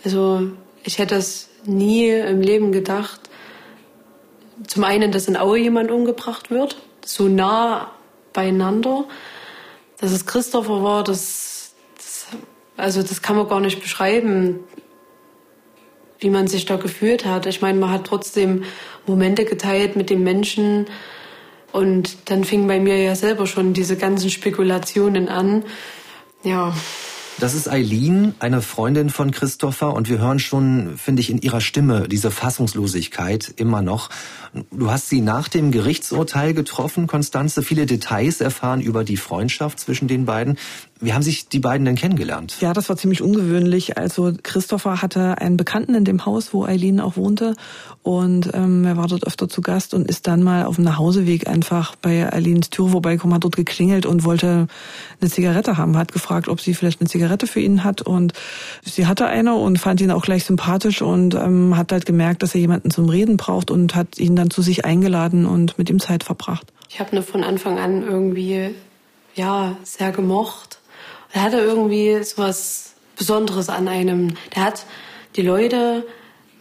Also 0.03 0.47
ich 0.83 0.97
hätte 0.97 1.15
es 1.15 1.49
nie 1.65 2.09
im 2.09 2.41
Leben 2.41 2.71
gedacht. 2.71 3.21
Zum 4.67 4.83
einen, 4.83 5.11
dass 5.11 5.27
in 5.27 5.37
Aue 5.37 5.59
jemand 5.59 5.91
umgebracht 5.91 6.49
wird, 6.51 6.81
so 7.05 7.27
nah 7.27 7.91
beieinander. 8.33 9.05
Dass 9.99 10.11
es 10.11 10.25
Christopher 10.25 10.83
war, 10.83 11.03
das, 11.03 11.73
das, 11.95 12.27
also 12.77 13.01
das 13.03 13.21
kann 13.21 13.35
man 13.35 13.47
gar 13.47 13.59
nicht 13.59 13.81
beschreiben. 13.81 14.59
wie 16.21 16.29
man 16.29 16.47
sich 16.47 16.65
da 16.65 16.77
gefühlt 16.77 17.25
hat. 17.25 17.47
Ich 17.47 17.61
meine, 17.61 17.79
man 17.79 17.89
hat 17.89 18.05
trotzdem 18.05 18.63
Momente 19.07 19.43
geteilt 19.43 19.95
mit 19.95 20.09
den 20.11 20.23
Menschen. 20.23 20.85
Und 21.71 22.29
dann 22.29 22.43
fing 22.43 22.67
bei 22.67 22.79
mir 22.79 22.97
ja 23.01 23.15
selber 23.15 23.47
schon 23.47 23.73
diese 23.73 23.97
ganzen 23.97 24.29
Spekulationen 24.29 25.29
an. 25.29 25.63
Ja. 26.43 26.73
Das 27.41 27.55
ist 27.55 27.67
Eileen, 27.67 28.35
eine 28.37 28.61
Freundin 28.61 29.09
von 29.09 29.31
Christopher, 29.31 29.93
und 29.93 30.07
wir 30.07 30.19
hören 30.19 30.37
schon, 30.37 30.95
finde 30.95 31.21
ich, 31.21 31.31
in 31.31 31.41
ihrer 31.41 31.59
Stimme 31.59 32.07
diese 32.07 32.29
Fassungslosigkeit 32.29 33.51
immer 33.55 33.81
noch. 33.81 34.11
Du 34.69 34.91
hast 34.91 35.09
sie 35.09 35.21
nach 35.21 35.47
dem 35.47 35.71
Gerichtsurteil 35.71 36.53
getroffen, 36.53 37.07
Konstanze, 37.07 37.63
viele 37.63 37.87
Details 37.87 38.41
erfahren 38.41 38.79
über 38.79 39.03
die 39.03 39.17
Freundschaft 39.17 39.79
zwischen 39.79 40.07
den 40.07 40.25
beiden. 40.25 40.59
Wie 41.03 41.13
haben 41.13 41.23
sich 41.23 41.49
die 41.49 41.59
beiden 41.59 41.83
denn 41.83 41.95
kennengelernt? 41.95 42.57
Ja, 42.61 42.73
das 42.73 42.87
war 42.87 42.95
ziemlich 42.95 43.23
ungewöhnlich. 43.23 43.97
Also 43.97 44.33
Christopher 44.43 45.01
hatte 45.01 45.39
einen 45.39 45.57
Bekannten 45.57 45.95
in 45.95 46.05
dem 46.05 46.27
Haus, 46.27 46.53
wo 46.53 46.63
Eileen 46.63 46.99
auch 46.99 47.17
wohnte. 47.17 47.55
Und 48.03 48.51
ähm, 48.53 48.85
er 48.85 48.97
war 48.97 49.07
dort 49.07 49.25
öfter 49.25 49.49
zu 49.49 49.61
Gast 49.61 49.95
und 49.95 50.07
ist 50.07 50.27
dann 50.27 50.43
mal 50.43 50.65
auf 50.65 50.75
dem 50.75 50.83
Nachhauseweg 50.83 51.47
einfach 51.47 51.95
bei 51.95 52.31
Eileens 52.31 52.69
Tür 52.69 52.89
vorbeigekommen, 52.89 53.33
hat 53.33 53.43
dort 53.43 53.55
geklingelt 53.55 54.05
und 54.05 54.23
wollte 54.23 54.67
eine 55.19 55.29
Zigarette 55.31 55.75
haben. 55.75 55.97
Hat 55.97 56.11
gefragt, 56.11 56.47
ob 56.47 56.61
sie 56.61 56.75
vielleicht 56.75 57.01
eine 57.01 57.09
Zigarette 57.09 57.47
für 57.47 57.61
ihn 57.61 57.83
hat. 57.83 58.03
Und 58.03 58.33
sie 58.83 59.07
hatte 59.07 59.25
eine 59.25 59.55
und 59.55 59.79
fand 59.79 60.01
ihn 60.01 60.11
auch 60.11 60.23
gleich 60.23 60.45
sympathisch 60.45 61.01
und 61.01 61.33
ähm, 61.33 61.77
hat 61.77 61.91
halt 61.91 62.05
gemerkt, 62.05 62.43
dass 62.43 62.53
er 62.53 62.61
jemanden 62.61 62.91
zum 62.91 63.09
Reden 63.09 63.37
braucht 63.37 63.71
und 63.71 63.95
hat 63.95 64.19
ihn 64.19 64.35
dann 64.35 64.51
zu 64.51 64.61
sich 64.61 64.85
eingeladen 64.85 65.47
und 65.47 65.79
mit 65.79 65.89
ihm 65.89 65.99
Zeit 65.99 66.23
verbracht. 66.23 66.71
Ich 66.89 66.99
habe 66.99 67.15
ne 67.15 67.23
von 67.23 67.43
Anfang 67.43 67.79
an 67.79 68.03
irgendwie 68.03 68.75
ja 69.33 69.77
sehr 69.83 70.11
gemocht 70.11 70.80
er 71.33 71.41
hatte 71.43 71.57
irgendwie 71.57 72.21
so 72.23 72.37
was 72.37 72.93
Besonderes 73.17 73.69
an 73.69 73.87
einem. 73.87 74.35
Der 74.55 74.65
hat 74.65 74.85
die 75.35 75.41
Leute 75.41 76.05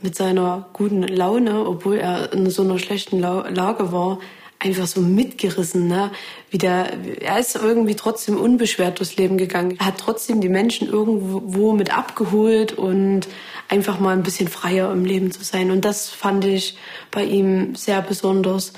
mit 0.02 0.14
seiner 0.14 0.68
guten 0.72 1.02
Laune, 1.02 1.66
obwohl 1.66 1.96
er 1.96 2.32
in 2.32 2.48
so 2.50 2.62
einer 2.62 2.78
schlechten 2.78 3.18
Lage 3.18 3.92
war, 3.92 4.18
einfach 4.58 4.86
so 4.86 5.00
mitgerissen, 5.00 5.88
ne? 5.88 6.10
Wie 6.50 6.58
der, 6.58 6.92
er 7.20 7.38
ist 7.38 7.56
irgendwie 7.56 7.96
trotzdem 7.96 8.36
unbeschwert 8.38 8.98
durchs 8.98 9.16
Leben 9.16 9.38
gegangen. 9.38 9.76
Er 9.78 9.86
hat 9.86 9.98
trotzdem 9.98 10.40
die 10.40 10.50
Menschen 10.50 10.86
irgendwo 10.86 11.72
mit 11.72 11.96
abgeholt 11.96 12.72
und 12.74 13.26
einfach 13.68 14.00
mal 14.00 14.12
ein 14.12 14.22
bisschen 14.22 14.48
freier 14.48 14.92
im 14.92 15.04
Leben 15.04 15.30
zu 15.30 15.42
sein. 15.44 15.70
Und 15.70 15.84
das 15.84 16.10
fand 16.10 16.44
ich 16.44 16.76
bei 17.10 17.24
ihm 17.24 17.74
sehr 17.74 18.02
besonders. 18.02 18.74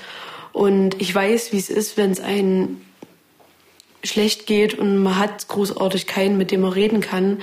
Und 0.52 1.00
ich 1.00 1.12
weiß, 1.12 1.52
wie 1.52 1.58
es 1.58 1.70
ist, 1.70 1.96
wenn 1.96 2.12
es 2.12 2.20
einen 2.20 2.80
schlecht 4.04 4.46
geht 4.46 4.74
und 4.74 4.98
man 5.02 5.18
hat 5.18 5.48
großartig 5.48 6.06
keinen, 6.06 6.36
mit 6.36 6.50
dem 6.50 6.62
man 6.62 6.72
reden 6.72 7.00
kann, 7.00 7.42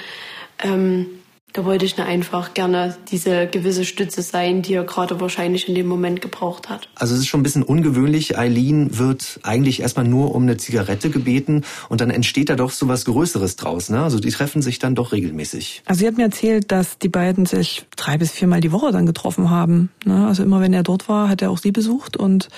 ähm, 0.62 1.08
da 1.54 1.66
wollte 1.66 1.86
ich 1.86 1.98
einfach 1.98 2.54
gerne 2.54 2.96
diese 3.12 3.48
gewisse 3.48 3.84
Stütze 3.84 4.22
sein, 4.22 4.62
die 4.62 4.76
er 4.76 4.84
gerade 4.84 5.20
wahrscheinlich 5.20 5.68
in 5.68 5.74
dem 5.76 5.88
Moment 5.88 6.22
gebraucht 6.22 6.70
hat. 6.70 6.90
Also 6.96 7.16
es 7.16 7.22
ist 7.22 7.28
schon 7.28 7.40
ein 7.40 7.44
bisschen 7.44 7.64
ungewöhnlich. 7.64 8.38
Eileen 8.38 8.98
wird 9.00 9.40
eigentlich 9.44 9.82
erstmal 9.82 10.06
nur 10.06 10.36
um 10.36 10.44
eine 10.44 10.58
Zigarette 10.58 11.10
gebeten 11.10 11.64
und 11.90 12.02
dann 12.02 12.12
entsteht 12.12 12.50
da 12.50 12.56
doch 12.56 12.72
so 12.72 12.88
was 12.88 13.06
Größeres 13.06 13.56
draus. 13.56 13.90
Ne? 13.90 14.02
Also 14.04 14.20
die 14.20 14.30
treffen 14.30 14.62
sich 14.62 14.78
dann 14.78 14.94
doch 14.94 15.12
regelmäßig. 15.12 15.82
Also 15.86 16.00
sie 16.00 16.08
hat 16.08 16.18
mir 16.18 16.24
erzählt, 16.24 16.72
dass 16.72 17.00
die 17.00 17.10
beiden 17.10 17.46
sich 17.46 17.86
drei 17.96 18.18
bis 18.18 18.32
viermal 18.32 18.62
die 18.62 18.72
Woche 18.72 18.92
dann 18.92 19.08
getroffen 19.08 19.50
haben. 19.50 19.90
Ne? 20.06 20.28
Also 20.28 20.44
immer 20.44 20.62
wenn 20.62 20.74
er 20.74 20.84
dort 20.84 21.10
war, 21.10 21.30
hat 21.30 21.42
er 21.42 21.50
auch 21.50 21.58
sie 21.58 21.72
besucht 21.72 22.16
und 22.16 22.50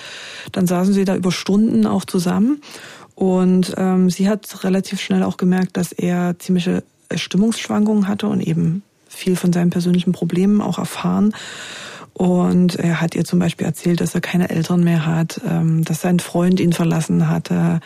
dann 0.52 0.66
saßen 0.66 0.92
sie 0.92 1.06
da 1.06 1.16
über 1.16 1.32
Stunden 1.32 1.86
auch 1.86 2.04
zusammen. 2.04 2.60
Und 3.22 3.74
ähm, 3.76 4.10
sie 4.10 4.28
hat 4.28 4.64
relativ 4.64 5.00
schnell 5.00 5.22
auch 5.22 5.36
gemerkt, 5.36 5.76
dass 5.76 5.92
er 5.92 6.40
ziemliche 6.40 6.82
Stimmungsschwankungen 7.14 8.08
hatte 8.08 8.26
und 8.26 8.40
eben 8.40 8.82
viel 9.08 9.36
von 9.36 9.52
seinen 9.52 9.70
persönlichen 9.70 10.10
Problemen 10.10 10.60
auch 10.60 10.80
erfahren. 10.80 11.32
Und 12.14 12.74
er 12.74 13.00
hat 13.00 13.14
ihr 13.14 13.24
zum 13.24 13.38
Beispiel 13.38 13.64
erzählt, 13.64 14.00
dass 14.00 14.16
er 14.16 14.22
keine 14.22 14.50
Eltern 14.50 14.82
mehr 14.82 15.06
hat, 15.06 15.40
ähm, 15.48 15.84
dass 15.84 16.00
sein 16.00 16.18
Freund 16.18 16.58
ihn 16.58 16.72
verlassen 16.72 17.28
hatte, 17.28 17.78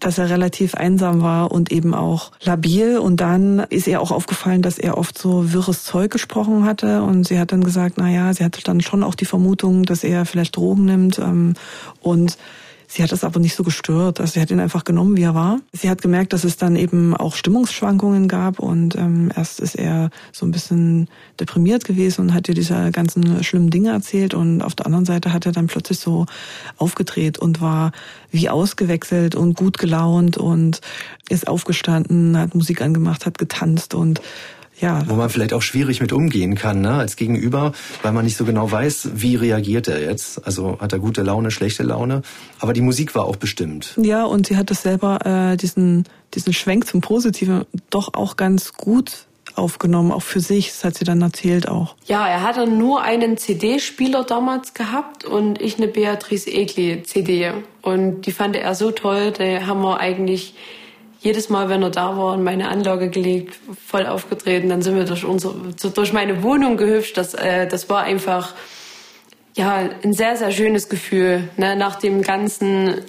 dass 0.00 0.18
er 0.18 0.28
relativ 0.28 0.74
einsam 0.74 1.22
war 1.22 1.52
und 1.52 1.70
eben 1.70 1.94
auch 1.94 2.32
labil. 2.42 2.98
Und 2.98 3.20
dann 3.20 3.60
ist 3.70 3.86
ihr 3.86 4.00
auch 4.00 4.10
aufgefallen, 4.10 4.62
dass 4.62 4.80
er 4.80 4.98
oft 4.98 5.16
so 5.16 5.52
wirres 5.52 5.84
Zeug 5.84 6.10
gesprochen 6.10 6.64
hatte. 6.64 7.04
Und 7.04 7.28
sie 7.28 7.38
hat 7.38 7.52
dann 7.52 7.62
gesagt, 7.62 7.98
na 7.98 8.10
ja, 8.10 8.34
sie 8.34 8.44
hatte 8.44 8.60
dann 8.64 8.80
schon 8.80 9.04
auch 9.04 9.14
die 9.14 9.26
Vermutung, 9.26 9.84
dass 9.84 10.02
er 10.02 10.26
vielleicht 10.26 10.56
Drogen 10.56 10.86
nimmt. 10.86 11.20
Ähm, 11.20 11.54
und 12.00 12.36
Sie 12.94 13.02
hat 13.02 13.10
es 13.10 13.24
aber 13.24 13.40
nicht 13.40 13.54
so 13.54 13.62
gestört. 13.62 14.20
Also 14.20 14.34
sie 14.34 14.40
hat 14.42 14.50
ihn 14.50 14.60
einfach 14.60 14.84
genommen, 14.84 15.16
wie 15.16 15.22
er 15.22 15.34
war. 15.34 15.60
Sie 15.72 15.88
hat 15.88 16.02
gemerkt, 16.02 16.34
dass 16.34 16.44
es 16.44 16.58
dann 16.58 16.76
eben 16.76 17.16
auch 17.16 17.36
Stimmungsschwankungen 17.36 18.28
gab 18.28 18.58
und 18.58 18.96
ähm, 18.96 19.32
erst 19.34 19.60
ist 19.60 19.76
er 19.76 20.10
so 20.30 20.44
ein 20.44 20.50
bisschen 20.50 21.08
deprimiert 21.40 21.86
gewesen 21.86 22.20
und 22.20 22.34
hat 22.34 22.50
ihr 22.50 22.54
diese 22.54 22.90
ganzen 22.90 23.42
schlimmen 23.44 23.70
Dinge 23.70 23.92
erzählt 23.92 24.34
und 24.34 24.60
auf 24.60 24.74
der 24.74 24.84
anderen 24.84 25.06
Seite 25.06 25.32
hat 25.32 25.46
er 25.46 25.52
dann 25.52 25.68
plötzlich 25.68 26.00
so 26.00 26.26
aufgedreht 26.76 27.38
und 27.38 27.62
war 27.62 27.92
wie 28.30 28.50
ausgewechselt 28.50 29.36
und 29.36 29.56
gut 29.56 29.78
gelaunt 29.78 30.36
und 30.36 30.82
ist 31.30 31.48
aufgestanden, 31.48 32.36
hat 32.36 32.54
Musik 32.54 32.82
angemacht, 32.82 33.24
hat 33.24 33.38
getanzt 33.38 33.94
und 33.94 34.20
ja. 34.82 35.02
Wo 35.06 35.14
man 35.14 35.30
vielleicht 35.30 35.54
auch 35.54 35.62
schwierig 35.62 36.00
mit 36.00 36.12
umgehen 36.12 36.56
kann, 36.56 36.80
ne, 36.80 36.94
als 36.94 37.16
Gegenüber, 37.16 37.72
weil 38.02 38.12
man 38.12 38.24
nicht 38.24 38.36
so 38.36 38.44
genau 38.44 38.70
weiß, 38.70 39.10
wie 39.14 39.36
reagiert 39.36 39.88
er 39.88 40.02
jetzt. 40.02 40.44
Also 40.44 40.78
hat 40.80 40.92
er 40.92 40.98
gute 40.98 41.22
Laune, 41.22 41.50
schlechte 41.50 41.84
Laune. 41.84 42.22
Aber 42.58 42.72
die 42.72 42.80
Musik 42.80 43.14
war 43.14 43.24
auch 43.24 43.36
bestimmt. 43.36 43.94
Ja, 43.96 44.24
und 44.24 44.48
sie 44.48 44.56
hat 44.56 44.70
es 44.70 44.82
selber, 44.82 45.24
äh, 45.24 45.56
diesen, 45.56 46.04
diesen 46.34 46.52
Schwenk 46.52 46.86
zum 46.86 47.00
Positiven 47.00 47.64
doch 47.90 48.14
auch 48.14 48.36
ganz 48.36 48.74
gut 48.74 49.26
aufgenommen, 49.54 50.12
auch 50.12 50.22
für 50.22 50.40
sich. 50.40 50.68
Das 50.68 50.84
hat 50.84 50.94
sie 50.96 51.04
dann 51.04 51.22
erzählt 51.22 51.68
auch. 51.68 51.94
Ja, 52.06 52.26
er 52.26 52.42
hatte 52.42 52.66
nur 52.66 53.02
einen 53.02 53.36
CD-Spieler 53.36 54.24
damals 54.24 54.74
gehabt 54.74 55.24
und 55.24 55.60
ich 55.60 55.76
eine 55.76 55.88
Beatrice 55.88 56.50
Egli 56.50 57.02
CD. 57.04 57.52
Und 57.82 58.22
die 58.22 58.32
fand 58.32 58.56
er 58.56 58.74
so 58.74 58.90
toll, 58.90 59.32
da 59.32 59.66
haben 59.66 59.82
wir 59.82 60.00
eigentlich 60.00 60.54
jedes 61.22 61.48
Mal, 61.48 61.68
wenn 61.68 61.82
er 61.82 61.90
da 61.90 62.16
war, 62.16 62.34
in 62.34 62.42
meine 62.42 62.68
Anlage 62.68 63.08
gelegt, 63.08 63.54
voll 63.86 64.06
aufgetreten. 64.06 64.68
Dann 64.68 64.82
sind 64.82 64.96
wir 64.96 65.04
durch, 65.04 65.24
unser, 65.24 65.54
durch 65.94 66.12
meine 66.12 66.42
Wohnung 66.42 66.76
gehüpft. 66.76 67.16
Das, 67.16 67.34
äh, 67.34 67.68
das 67.68 67.88
war 67.88 68.02
einfach 68.02 68.54
ja, 69.54 69.88
ein 70.02 70.12
sehr, 70.12 70.36
sehr 70.36 70.50
schönes 70.50 70.88
Gefühl. 70.88 71.48
Ne? 71.56 71.76
Nach 71.76 71.96
dem 71.96 72.22
ganzen 72.22 73.02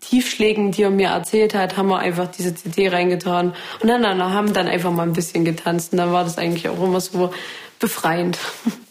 Tiefschlägen, 0.00 0.72
die 0.72 0.82
er 0.82 0.90
mir 0.90 1.08
erzählt 1.10 1.54
hat, 1.54 1.76
haben 1.76 1.88
wir 1.88 1.98
einfach 1.98 2.28
diese 2.28 2.54
CD 2.54 2.88
reingetan. 2.88 3.54
Und 3.80 3.88
dann, 3.88 4.02
dann 4.02 4.20
haben 4.20 4.52
dann 4.52 4.66
einfach 4.66 4.90
mal 4.90 5.04
ein 5.04 5.12
bisschen 5.12 5.44
getanzt. 5.44 5.92
Und 5.92 5.98
dann 5.98 6.12
war 6.12 6.24
das 6.24 6.38
eigentlich 6.38 6.68
auch 6.68 6.82
immer 6.82 7.00
so 7.00 7.32
befreiend. 7.78 8.36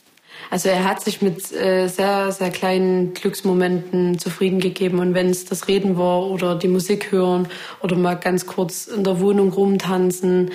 Also 0.49 0.69
er 0.69 0.83
hat 0.83 1.01
sich 1.01 1.21
mit 1.21 1.51
äh, 1.51 1.87
sehr, 1.87 2.31
sehr 2.31 2.49
kleinen 2.49 3.13
Glücksmomenten 3.13 4.19
zufrieden 4.19 4.59
gegeben. 4.59 4.99
Und 4.99 5.13
wenn 5.13 5.29
es 5.29 5.45
das 5.45 5.67
Reden 5.67 5.97
war 5.97 6.23
oder 6.27 6.55
die 6.55 6.67
Musik 6.67 7.11
hören 7.11 7.47
oder 7.81 7.95
mal 7.95 8.15
ganz 8.15 8.45
kurz 8.45 8.87
in 8.87 9.03
der 9.03 9.19
Wohnung 9.19 9.51
rumtanzen 9.51 10.51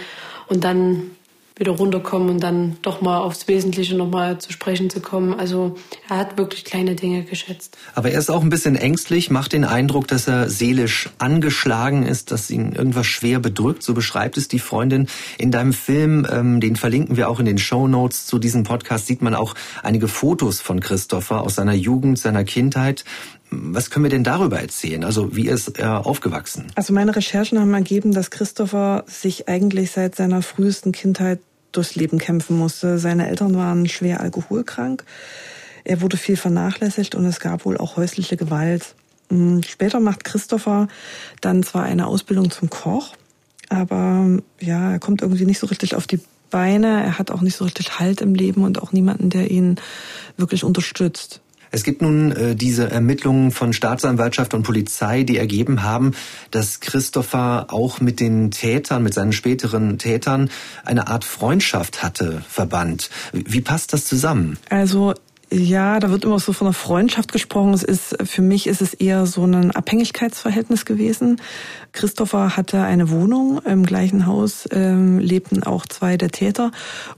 und 0.48 0.64
dann 0.64 1.10
wieder 1.60 1.72
runterkommen 1.72 2.30
und 2.30 2.42
dann 2.42 2.78
doch 2.80 3.02
mal 3.02 3.18
aufs 3.18 3.46
Wesentliche 3.46 3.94
nochmal 3.94 4.38
zu 4.38 4.50
sprechen 4.50 4.88
zu 4.88 5.00
kommen. 5.00 5.38
Also 5.38 5.76
er 6.08 6.16
hat 6.16 6.38
wirklich 6.38 6.64
kleine 6.64 6.94
Dinge 6.94 7.22
geschätzt. 7.22 7.76
Aber 7.94 8.10
er 8.10 8.18
ist 8.18 8.30
auch 8.30 8.42
ein 8.42 8.48
bisschen 8.48 8.76
ängstlich, 8.76 9.30
macht 9.30 9.52
den 9.52 9.66
Eindruck, 9.66 10.08
dass 10.08 10.26
er 10.26 10.48
seelisch 10.48 11.10
angeschlagen 11.18 12.06
ist, 12.06 12.30
dass 12.30 12.50
ihn 12.50 12.72
irgendwas 12.72 13.06
schwer 13.06 13.40
bedrückt. 13.40 13.82
So 13.82 13.92
beschreibt 13.92 14.38
es 14.38 14.48
die 14.48 14.58
Freundin 14.58 15.06
in 15.36 15.50
deinem 15.50 15.74
Film. 15.74 16.26
Ähm, 16.32 16.60
den 16.60 16.76
verlinken 16.76 17.18
wir 17.18 17.28
auch 17.28 17.38
in 17.40 17.46
den 17.46 17.58
Show 17.58 17.86
Notes 17.86 18.24
zu 18.24 18.38
diesem 18.38 18.62
Podcast. 18.62 19.06
Sieht 19.06 19.20
man 19.20 19.34
auch 19.34 19.54
einige 19.82 20.08
Fotos 20.08 20.62
von 20.62 20.80
Christopher 20.80 21.42
aus 21.42 21.56
seiner 21.56 21.74
Jugend, 21.74 22.18
seiner 22.18 22.44
Kindheit. 22.44 23.04
Was 23.50 23.90
können 23.90 24.04
wir 24.04 24.10
denn 24.10 24.24
darüber 24.24 24.60
erzählen? 24.60 25.04
Also 25.04 25.36
wie 25.36 25.48
ist 25.48 25.78
er 25.78 26.06
aufgewachsen? 26.06 26.68
Also 26.76 26.94
meine 26.94 27.14
Recherchen 27.14 27.58
haben 27.58 27.74
ergeben, 27.74 28.12
dass 28.12 28.30
Christopher 28.30 29.04
sich 29.06 29.48
eigentlich 29.48 29.90
seit 29.90 30.14
seiner 30.14 30.40
frühesten 30.40 30.92
Kindheit 30.92 31.40
durchs 31.72 31.94
Leben 31.94 32.18
kämpfen 32.18 32.56
musste. 32.56 32.98
Seine 32.98 33.28
Eltern 33.28 33.56
waren 33.56 33.88
schwer 33.88 34.20
alkoholkrank. 34.20 35.04
Er 35.84 36.00
wurde 36.00 36.16
viel 36.16 36.36
vernachlässigt 36.36 37.14
und 37.14 37.24
es 37.24 37.40
gab 37.40 37.64
wohl 37.64 37.78
auch 37.78 37.96
häusliche 37.96 38.36
Gewalt. 38.36 38.94
Hm, 39.28 39.62
später 39.62 40.00
macht 40.00 40.24
Christopher 40.24 40.88
dann 41.40 41.62
zwar 41.62 41.84
eine 41.84 42.06
Ausbildung 42.06 42.50
zum 42.50 42.68
Koch, 42.68 43.14
aber 43.68 44.38
ja, 44.60 44.92
er 44.92 44.98
kommt 44.98 45.22
irgendwie 45.22 45.46
nicht 45.46 45.58
so 45.58 45.66
richtig 45.66 45.94
auf 45.94 46.06
die 46.06 46.20
Beine. 46.50 47.02
Er 47.04 47.18
hat 47.18 47.30
auch 47.30 47.40
nicht 47.40 47.56
so 47.56 47.64
richtig 47.64 47.98
Halt 47.98 48.20
im 48.20 48.34
Leben 48.34 48.64
und 48.64 48.82
auch 48.82 48.92
niemanden, 48.92 49.30
der 49.30 49.50
ihn 49.50 49.76
wirklich 50.36 50.64
unterstützt. 50.64 51.40
Es 51.70 51.84
gibt 51.84 52.02
nun 52.02 52.32
äh, 52.32 52.56
diese 52.56 52.90
Ermittlungen 52.90 53.50
von 53.50 53.72
Staatsanwaltschaft 53.72 54.54
und 54.54 54.62
Polizei, 54.62 55.22
die 55.22 55.38
ergeben 55.38 55.82
haben, 55.82 56.12
dass 56.50 56.80
Christopher 56.80 57.66
auch 57.70 58.00
mit 58.00 58.20
den 58.20 58.50
Tätern, 58.50 59.02
mit 59.02 59.14
seinen 59.14 59.32
späteren 59.32 59.98
Tätern 59.98 60.50
eine 60.84 61.08
Art 61.08 61.24
Freundschaft 61.24 62.02
hatte, 62.02 62.42
verbannt. 62.48 63.10
Wie 63.32 63.60
passt 63.60 63.92
das 63.92 64.04
zusammen? 64.04 64.58
Also 64.68 65.14
Ja, 65.52 65.98
da 65.98 66.10
wird 66.10 66.24
immer 66.24 66.38
so 66.38 66.52
von 66.52 66.68
einer 66.68 66.74
Freundschaft 66.74 67.32
gesprochen. 67.32 67.74
Es 67.74 67.82
ist, 67.82 68.16
für 68.22 68.40
mich 68.40 68.68
ist 68.68 68.80
es 68.80 68.94
eher 68.94 69.26
so 69.26 69.44
ein 69.44 69.72
Abhängigkeitsverhältnis 69.72 70.84
gewesen. 70.84 71.40
Christopher 71.90 72.56
hatte 72.56 72.82
eine 72.82 73.10
Wohnung 73.10 73.60
im 73.66 73.84
gleichen 73.84 74.26
Haus, 74.26 74.68
ähm, 74.70 75.18
lebten 75.18 75.64
auch 75.64 75.86
zwei 75.86 76.16
der 76.16 76.30
Täter 76.30 76.70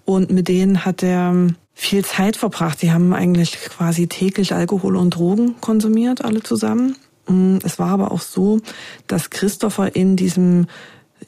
und 0.06 0.30
mit 0.30 0.48
denen 0.48 0.86
hat 0.86 1.02
er 1.02 1.48
viel 1.74 2.04
Zeit 2.04 2.36
verbracht. 2.36 2.80
Sie 2.80 2.92
haben 2.92 3.12
eigentlich 3.14 3.52
quasi 3.52 4.06
täglich 4.06 4.54
Alkohol 4.54 4.96
und 4.96 5.10
Drogen 5.10 5.56
konsumiert, 5.60 6.24
alle 6.24 6.42
zusammen. 6.42 6.96
Mm, 7.26 7.58
es 7.64 7.78
war 7.78 7.88
aber 7.88 8.12
auch 8.12 8.20
so, 8.20 8.60
dass 9.06 9.30
Christopher 9.30 9.94
in 9.94 10.16
diesem 10.16 10.66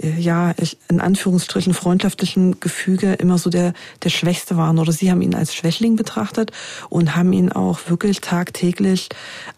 ja, 0.03 0.55
ich, 0.59 0.77
in 0.89 1.01
Anführungsstrichen 1.01 1.75
freundschaftlichen 1.75 2.59
Gefüge 2.61 3.15
immer 3.15 3.39
so 3.39 3.51
der, 3.51 3.73
der 4.03 4.11
Schwächste 4.11 4.57
waren. 4.57 4.79
Oder 4.79 4.93
sie 4.93 5.11
haben 5.11 5.23
ihn 5.23 5.35
als 5.35 5.55
Schwächling 5.55 5.97
betrachtet 5.97 6.51
und 6.89 7.17
haben 7.17 7.33
ihn 7.33 7.53
auch 7.53 7.89
wirklich 7.89 8.21
tagtäglich 8.21 9.09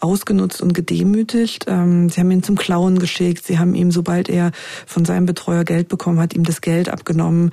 ausgenutzt 0.01 0.61
und 0.61 0.75
gedemütigt. 0.75 1.65
Ähm, 1.69 2.11
sie 2.11 2.21
haben 2.21 2.31
ihn 2.31 2.43
zum 2.43 2.57
Klauen 2.57 2.99
geschickt. 2.99 3.47
Sie 3.47 3.59
haben 3.59 3.75
ihm, 3.75 3.91
sobald 3.91 4.29
er 4.29 4.53
von 4.87 5.05
seinem 5.05 5.27
Betreuer 5.27 5.65
Geld 5.65 5.89
bekommen 5.89 6.21
hat, 6.21 6.35
ihm 6.35 6.45
das 6.45 6.61
Geld 6.61 6.89
abgenommen. 6.89 7.53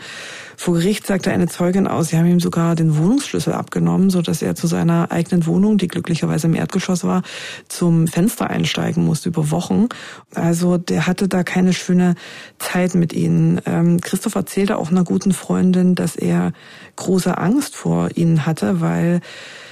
Vor 0.57 0.75
Gericht 0.75 1.07
sagte 1.07 1.31
eine 1.31 1.47
Zeugin 1.47 1.87
aus, 1.87 2.09
sie 2.09 2.17
haben 2.17 2.27
ihm 2.27 2.39
sogar 2.39 2.75
den 2.75 2.97
Wohnungsschlüssel 2.97 3.53
abgenommen, 3.53 4.09
so 4.09 4.21
dass 4.21 4.41
er 4.41 4.55
zu 4.55 4.67
seiner 4.67 5.11
eigenen 5.11 5.45
Wohnung, 5.45 5.77
die 5.77 5.87
glücklicherweise 5.87 6.47
im 6.47 6.55
Erdgeschoss 6.55 7.03
war, 7.03 7.23
zum 7.67 8.07
Fenster 8.07 8.49
einsteigen 8.49 9.05
musste 9.05 9.29
über 9.29 9.51
Wochen. 9.51 9.87
Also 10.35 10.77
der 10.77 11.07
hatte 11.07 11.27
da 11.27 11.43
keine 11.43 11.73
schöne 11.73 12.15
Zeit 12.59 12.72
mit 12.95 13.13
ihnen. 13.13 13.61
Ähm, 13.65 14.01
Christoph 14.01 14.35
erzählte 14.35 14.77
auch 14.77 14.91
einer 14.91 15.03
guten 15.03 15.33
Freundin, 15.33 15.95
dass 15.95 16.15
er 16.15 16.53
große 16.95 17.37
Angst 17.37 17.75
vor 17.75 18.09
ihnen 18.15 18.45
hatte, 18.45 18.81
weil 18.81 19.21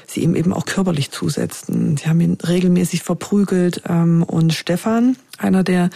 sie 0.07 0.21
ihm 0.21 0.35
eben 0.35 0.53
auch 0.53 0.65
körperlich 0.65 1.11
zusetzten. 1.11 1.97
Sie 1.97 2.07
haben 2.07 2.21
ihn 2.21 2.37
regelmäßig 2.45 3.03
verprügelt 3.03 3.83
ähm, 3.87 4.23
und 4.23 4.53
Stefan, 4.53 5.17
einer 5.37 5.63
der 5.63 5.89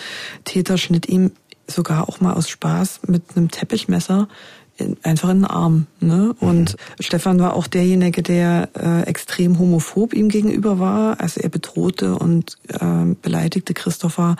Täter, 0.46 0.78
schnitt 0.78 1.08
ihm 1.08 1.32
sogar 1.68 2.08
auch 2.08 2.22
mal 2.22 2.34
aus 2.34 2.50
Spaß 2.50 3.02
mit 3.08 3.24
einem 3.36 3.52
Teppichmesser 3.52 4.28
in, 4.78 4.98
einfach 5.04 5.30
in 5.30 5.42
den 5.42 5.46
Arm. 5.46 5.88
Ne? 6.00 6.36
Und 6.40 6.74
mhm. 6.74 7.04
Stefan 7.04 7.40
war 7.40 7.56
auch 7.56 7.68
derjenige, 7.68 8.22
der 8.22 8.70
äh, 8.76 9.04
extrem 9.04 9.58
homophob 9.58 10.14
ihm 10.14 10.30
gegenüber 10.30 10.80
war. 10.80 11.20
Also 11.20 11.42
er 11.42 11.50
bedrohte 11.50 12.16
und 12.16 12.58
äh, 12.70 13.16
beleidigte 13.22 13.74
Christopher 13.74 14.36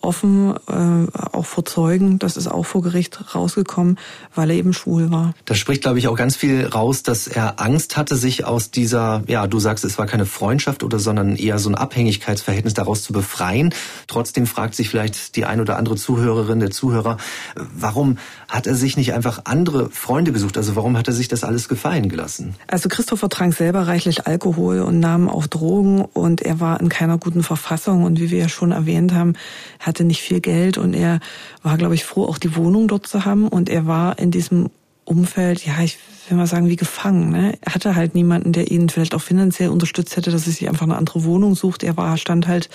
offen, 0.00 0.54
äh, 0.68 1.18
auch 1.32 1.46
vor 1.46 1.64
Zeugen. 1.64 2.18
Das 2.18 2.36
ist 2.36 2.46
auch 2.46 2.64
vor 2.64 2.82
Gericht 2.82 3.34
rausgekommen, 3.34 3.98
weil 4.34 4.50
er 4.50 4.56
eben 4.56 4.72
schwul 4.72 5.10
war. 5.10 5.34
Da 5.44 5.54
spricht, 5.54 5.82
glaube 5.82 5.98
ich, 5.98 6.08
auch 6.08 6.16
ganz 6.16 6.36
viel 6.36 6.66
raus, 6.66 7.02
dass 7.02 7.26
er 7.26 7.60
Angst 7.60 7.96
hatte, 7.96 8.16
sich 8.16 8.44
aus 8.44 8.70
dieser, 8.70 9.22
ja, 9.26 9.46
du 9.46 9.58
sagst, 9.58 9.84
es 9.84 9.98
war 9.98 10.06
keine 10.06 10.26
Freundschaft 10.26 10.82
oder, 10.82 10.98
sondern 10.98 11.36
eher 11.36 11.58
so 11.58 11.68
ein 11.68 11.74
Abhängigkeitsverhältnis 11.74 12.74
daraus 12.74 13.02
zu 13.02 13.12
befreien. 13.12 13.74
Trotzdem 14.06 14.46
fragt 14.46 14.74
sich 14.74 14.88
vielleicht 14.88 15.36
die 15.36 15.44
ein 15.44 15.60
oder 15.60 15.76
andere 15.76 15.96
Zuhörerin, 15.96 16.60
der 16.60 16.70
Zuhörer, 16.70 17.16
warum 17.54 18.18
hat 18.50 18.66
er 18.66 18.74
sich 18.74 18.96
nicht 18.96 19.14
einfach 19.14 19.42
andere 19.44 19.90
Freunde 19.90 20.32
gesucht? 20.32 20.56
Also 20.56 20.76
warum 20.76 20.98
hat 20.98 21.06
er 21.06 21.14
sich 21.14 21.28
das 21.28 21.44
alles 21.44 21.68
gefallen 21.68 22.08
gelassen? 22.08 22.54
Also 22.66 22.88
Christopher 22.88 23.28
trank 23.28 23.54
selber 23.54 23.86
reichlich 23.86 24.26
Alkohol 24.26 24.80
und 24.80 24.98
nahm 24.98 25.28
auch 25.28 25.46
Drogen 25.46 26.02
und 26.02 26.42
er 26.42 26.60
war 26.60 26.80
in 26.80 26.88
keiner 26.88 27.16
guten 27.16 27.42
Verfassung 27.42 28.02
und 28.02 28.20
wie 28.20 28.30
wir 28.30 28.40
ja 28.40 28.48
schon 28.48 28.72
erwähnt 28.72 29.14
haben, 29.14 29.34
hatte 29.78 30.04
nicht 30.04 30.20
viel 30.20 30.40
Geld 30.40 30.78
und 30.78 30.94
er 30.94 31.20
war, 31.62 31.76
glaube 31.78 31.94
ich, 31.94 32.04
froh, 32.04 32.24
auch 32.24 32.38
die 32.38 32.56
Wohnung 32.56 32.88
dort 32.88 33.06
zu 33.06 33.24
haben. 33.24 33.46
Und 33.48 33.68
er 33.68 33.86
war 33.86 34.18
in 34.18 34.30
diesem 34.30 34.70
Umfeld, 35.10 35.66
ja, 35.66 35.80
ich 35.82 35.98
will 36.28 36.38
mal 36.38 36.46
sagen, 36.46 36.68
wie 36.68 36.76
gefangen. 36.76 37.30
Ne? 37.30 37.58
Er 37.60 37.74
hatte 37.74 37.96
halt 37.96 38.14
niemanden, 38.14 38.52
der 38.52 38.70
ihn 38.70 38.88
vielleicht 38.88 39.14
auch 39.14 39.20
finanziell 39.20 39.70
unterstützt 39.70 40.16
hätte, 40.16 40.30
dass 40.30 40.46
er 40.46 40.52
sich 40.52 40.68
einfach 40.68 40.84
eine 40.86 40.96
andere 40.96 41.24
Wohnung 41.24 41.56
sucht. 41.56 41.82
Er 41.82 41.96
war, 41.96 42.16
stand 42.16 42.46
halt 42.46 42.70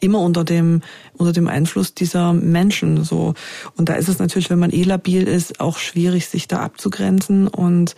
immer 0.00 0.20
unter 0.20 0.44
dem, 0.44 0.80
unter 1.12 1.32
dem 1.32 1.46
Einfluss 1.46 1.92
dieser 1.92 2.32
Menschen, 2.32 3.04
so. 3.04 3.34
Und 3.76 3.90
da 3.90 3.94
ist 3.94 4.08
es 4.08 4.18
natürlich, 4.18 4.48
wenn 4.48 4.58
man 4.58 4.70
eh 4.70 4.82
labil 4.82 5.24
ist, 5.24 5.60
auch 5.60 5.76
schwierig, 5.76 6.28
sich 6.28 6.48
da 6.48 6.60
abzugrenzen 6.60 7.48
und 7.48 7.94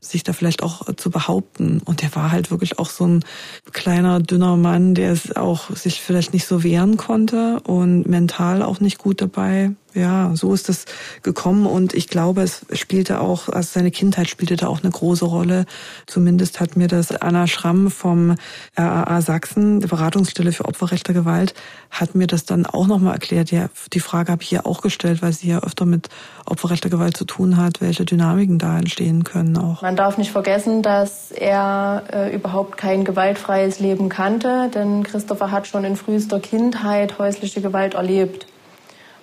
sich 0.00 0.22
da 0.22 0.32
vielleicht 0.32 0.62
auch 0.62 0.94
zu 0.94 1.10
behaupten. 1.10 1.80
Und 1.84 2.02
der 2.02 2.14
war 2.14 2.30
halt 2.30 2.50
wirklich 2.50 2.78
auch 2.78 2.90
so 2.90 3.06
ein 3.06 3.24
kleiner, 3.72 4.20
dünner 4.20 4.56
Mann, 4.56 4.94
der 4.94 5.12
es 5.12 5.34
auch 5.34 5.70
sich 5.74 6.00
vielleicht 6.00 6.32
nicht 6.32 6.46
so 6.46 6.62
wehren 6.62 6.96
konnte 6.96 7.60
und 7.60 8.06
mental 8.06 8.62
auch 8.62 8.80
nicht 8.80 8.98
gut 8.98 9.20
dabei 9.20 9.72
ja, 9.98 10.32
so 10.34 10.52
ist 10.52 10.68
es 10.68 10.84
gekommen 11.22 11.66
und 11.66 11.94
ich 11.94 12.08
glaube, 12.08 12.42
es 12.42 12.66
spielte 12.72 13.20
auch, 13.20 13.48
also 13.48 13.68
seine 13.72 13.90
Kindheit 13.90 14.28
spielte 14.28 14.56
da 14.56 14.68
auch 14.68 14.82
eine 14.82 14.92
große 14.92 15.24
Rolle. 15.24 15.66
Zumindest 16.06 16.60
hat 16.60 16.76
mir 16.76 16.88
das 16.88 17.10
Anna 17.10 17.46
Schramm 17.46 17.90
vom 17.90 18.34
RAA 18.76 19.22
Sachsen, 19.22 19.80
der 19.80 19.88
Beratungsstelle 19.88 20.52
für 20.52 20.66
Opferrecht 20.66 21.06
der 21.08 21.14
Gewalt, 21.14 21.54
hat 21.90 22.14
mir 22.14 22.26
das 22.26 22.44
dann 22.44 22.66
auch 22.66 22.86
nochmal 22.86 23.14
erklärt. 23.14 23.50
Ja, 23.50 23.68
die 23.92 24.00
Frage 24.00 24.32
habe 24.32 24.42
ich 24.42 24.48
hier 24.48 24.66
auch 24.66 24.82
gestellt, 24.82 25.22
weil 25.22 25.32
sie 25.32 25.48
ja 25.48 25.60
öfter 25.60 25.86
mit 25.86 26.08
Opferrecht 26.44 26.84
der 26.84 26.90
Gewalt 26.90 27.16
zu 27.16 27.24
tun 27.24 27.56
hat, 27.56 27.80
welche 27.80 28.04
Dynamiken 28.04 28.58
da 28.58 28.78
entstehen 28.78 29.24
können 29.24 29.56
auch. 29.56 29.82
Man 29.88 29.96
darf 29.96 30.18
nicht 30.18 30.32
vergessen, 30.32 30.82
dass 30.82 31.32
er 31.32 32.02
äh, 32.12 32.34
überhaupt 32.34 32.76
kein 32.76 33.06
gewaltfreies 33.06 33.80
Leben 33.80 34.10
kannte, 34.10 34.68
denn 34.68 35.02
Christopher 35.02 35.50
hat 35.50 35.66
schon 35.66 35.82
in 35.84 35.96
frühester 35.96 36.40
Kindheit 36.40 37.18
häusliche 37.18 37.62
Gewalt 37.62 37.94
erlebt. 37.94 38.46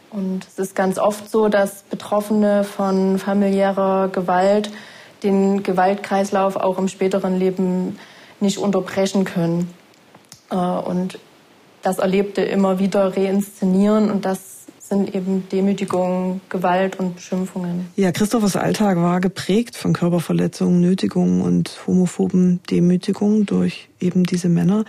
Und 0.09 0.43
es 0.47 0.57
ist 0.57 0.75
ganz 0.75 0.97
oft 0.97 1.29
so, 1.29 1.49
dass 1.49 1.83
Betroffene 1.83 2.63
von 2.63 3.19
familiärer 3.19 4.07
Gewalt 4.07 4.71
den 5.21 5.61
Gewaltkreislauf 5.61 6.55
auch 6.55 6.79
im 6.79 6.87
späteren 6.87 7.37
Leben 7.37 7.99
nicht 8.39 8.57
unterbrechen 8.57 9.23
können. 9.23 9.71
Äh, 10.49 10.55
und 10.55 11.19
das 11.83 11.99
Erlebte 11.99 12.41
immer 12.41 12.79
wieder 12.79 13.15
reinszenieren 13.15 14.09
und 14.09 14.25
das 14.25 14.54
sind 14.87 15.15
eben 15.15 15.47
Demütigungen, 15.49 16.41
Gewalt 16.49 16.99
und 16.99 17.15
Beschimpfungen. 17.15 17.87
Ja, 17.95 18.11
Christophers 18.11 18.55
Alltag 18.55 18.97
war 18.97 19.19
geprägt 19.19 19.75
von 19.75 19.93
Körperverletzungen, 19.93 20.79
Nötigungen 20.79 21.41
und 21.41 21.79
homophoben 21.87 22.61
Demütigungen 22.69 23.45
durch 23.45 23.89
eben 23.99 24.23
diese 24.23 24.49
Männer, 24.49 24.85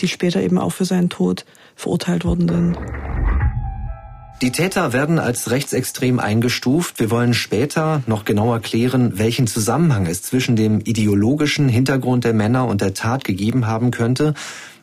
die 0.00 0.08
später 0.08 0.40
eben 0.40 0.58
auch 0.58 0.72
für 0.72 0.84
seinen 0.84 1.10
Tod 1.10 1.44
verurteilt 1.76 2.24
worden 2.24 2.48
sind. 2.48 2.78
Die 4.42 4.52
Täter 4.52 4.92
werden 4.92 5.18
als 5.18 5.50
rechtsextrem 5.50 6.20
eingestuft. 6.20 7.00
Wir 7.00 7.10
wollen 7.10 7.32
später 7.32 8.02
noch 8.06 8.26
genauer 8.26 8.60
klären, 8.60 9.18
welchen 9.18 9.46
Zusammenhang 9.46 10.04
es 10.04 10.20
zwischen 10.20 10.56
dem 10.56 10.80
ideologischen 10.80 11.70
Hintergrund 11.70 12.24
der 12.24 12.34
Männer 12.34 12.66
und 12.66 12.82
der 12.82 12.92
Tat 12.92 13.24
gegeben 13.24 13.66
haben 13.66 13.92
könnte. 13.92 14.34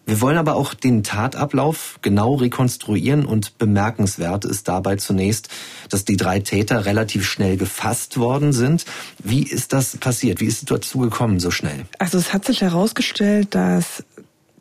Wir 0.05 0.19
wollen 0.19 0.37
aber 0.37 0.55
auch 0.55 0.73
den 0.73 1.03
Tatablauf 1.03 1.97
genau 2.01 2.35
rekonstruieren 2.35 3.25
und 3.25 3.57
bemerkenswert 3.57 4.43
ist 4.43 4.67
dabei 4.67 4.97
zunächst, 4.97 5.47
dass 5.89 6.03
die 6.03 6.17
drei 6.17 6.39
Täter 6.41 6.85
relativ 6.85 7.25
schnell 7.25 7.55
gefasst 7.55 8.17
worden 8.17 8.51
sind. 8.51 8.85
Wie 9.23 9.43
ist 9.43 9.71
das 9.71 9.95
passiert? 9.97 10.41
Wie 10.41 10.45
ist 10.45 10.63
es 10.63 10.65
dazu 10.65 10.99
gekommen 10.99 11.39
so 11.39 11.51
schnell? 11.51 11.85
Also 11.99 12.17
es 12.17 12.33
hat 12.33 12.43
sich 12.43 12.61
herausgestellt, 12.61 13.55
dass 13.55 14.03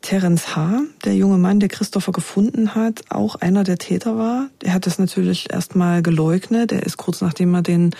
Terence 0.03 0.53
H., 0.53 0.81
der 1.05 1.15
junge 1.15 1.37
Mann, 1.37 1.61
der 1.61 1.69
Christopher 1.69 2.11
gefunden 2.11 2.75
hat, 2.75 3.03
auch 3.09 3.35
einer 3.35 3.63
der 3.63 3.77
Täter 3.77 4.17
war. 4.17 4.49
Er 4.61 4.73
hat 4.73 4.85
das 4.85 4.99
natürlich 4.99 5.51
erstmal 5.51 6.03
geleugnet. 6.03 6.73
Er 6.73 6.83
ist 6.83 6.97
kurz 6.97 7.21
nachdem 7.21 7.55
er 7.55 7.61
den 7.61 7.95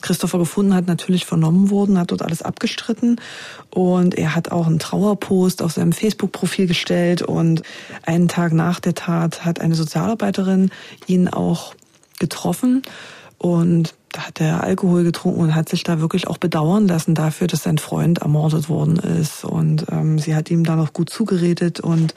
Christopher 0.00 0.38
gefunden 0.38 0.74
hat, 0.74 0.86
natürlich 0.86 1.26
vernommen 1.26 1.68
worden, 1.68 1.98
hat 1.98 2.10
dort 2.10 2.22
alles 2.22 2.40
abgestritten. 2.40 3.20
Und 3.68 4.14
er 4.16 4.34
hat 4.34 4.50
auch 4.50 4.66
einen 4.66 4.78
Trauerpost 4.78 5.60
auf 5.60 5.72
seinem 5.72 5.92
Facebook-Profil 5.92 6.66
gestellt. 6.66 7.20
Und 7.20 7.62
einen 8.02 8.28
Tag 8.28 8.54
nach 8.54 8.80
der 8.80 8.94
Tat 8.94 9.44
hat 9.44 9.60
eine 9.60 9.74
Sozialarbeiterin 9.74 10.70
ihn 11.06 11.28
auch 11.28 11.74
getroffen. 12.18 12.82
Und 13.42 13.94
da 14.12 14.28
hat 14.28 14.40
er 14.40 14.62
Alkohol 14.62 15.02
getrunken 15.02 15.40
und 15.40 15.54
hat 15.54 15.68
sich 15.68 15.82
da 15.82 16.00
wirklich 16.00 16.28
auch 16.28 16.38
bedauern 16.38 16.86
lassen 16.86 17.16
dafür, 17.16 17.48
dass 17.48 17.64
sein 17.64 17.78
Freund 17.78 18.18
ermordet 18.18 18.68
worden 18.68 18.96
ist. 18.96 19.44
Und 19.44 19.86
ähm, 19.90 20.20
sie 20.20 20.36
hat 20.36 20.48
ihm 20.50 20.62
da 20.62 20.76
noch 20.76 20.92
gut 20.92 21.10
zugeredet 21.10 21.80
und 21.80 22.14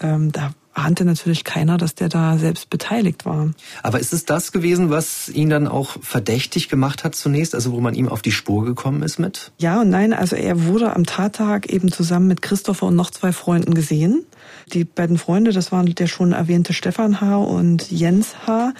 ähm, 0.00 0.32
da 0.32 0.52
ahnte 0.76 1.04
natürlich 1.04 1.44
keiner, 1.44 1.78
dass 1.78 1.94
der 1.94 2.08
da 2.08 2.38
selbst 2.38 2.70
beteiligt 2.70 3.24
war. 3.24 3.50
Aber 3.82 3.98
ist 3.98 4.12
es 4.12 4.24
das 4.24 4.52
gewesen, 4.52 4.90
was 4.90 5.28
ihn 5.28 5.48
dann 5.48 5.68
auch 5.68 5.96
verdächtig 6.02 6.68
gemacht 6.68 7.04
hat 7.04 7.14
zunächst, 7.14 7.54
also 7.54 7.72
wo 7.72 7.80
man 7.80 7.94
ihm 7.94 8.08
auf 8.08 8.22
die 8.22 8.32
Spur 8.32 8.64
gekommen 8.64 9.02
ist 9.02 9.18
mit? 9.18 9.52
Ja 9.58 9.80
und 9.80 9.90
nein, 9.90 10.12
also 10.12 10.36
er 10.36 10.64
wurde 10.64 10.94
am 10.94 11.04
Tattag 11.04 11.70
eben 11.72 11.90
zusammen 11.90 12.28
mit 12.28 12.42
Christopher 12.42 12.86
und 12.86 12.96
noch 12.96 13.10
zwei 13.10 13.32
Freunden 13.32 13.74
gesehen. 13.74 14.24
Die 14.72 14.84
beiden 14.84 15.18
Freunde, 15.18 15.52
das 15.52 15.72
waren 15.72 15.86
der 15.86 16.06
schon 16.06 16.32
erwähnte 16.32 16.72
Stefan 16.72 17.20
H. 17.20 17.36
und 17.36 17.90
Jens 17.90 18.34
H. 18.46 18.72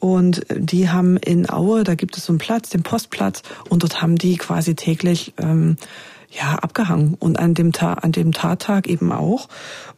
Und 0.00 0.46
die 0.50 0.90
haben 0.90 1.16
in 1.16 1.48
Aue, 1.48 1.84
da 1.84 1.94
gibt 1.94 2.16
es 2.16 2.26
so 2.26 2.32
einen 2.32 2.38
Platz, 2.38 2.70
den 2.70 2.82
Postplatz, 2.82 3.42
und 3.68 3.82
dort 3.82 4.02
haben 4.02 4.16
die 4.16 4.36
quasi 4.36 4.74
täglich 4.74 5.34
ähm, 5.38 5.76
ja 6.30 6.56
abgehangen 6.56 7.14
und 7.18 7.38
an 7.38 7.54
dem 7.54 7.72
Ta 7.72 7.94
an 7.94 8.12
dem 8.12 8.32
Tattag 8.32 8.86
eben 8.88 9.12
auch. 9.12 9.48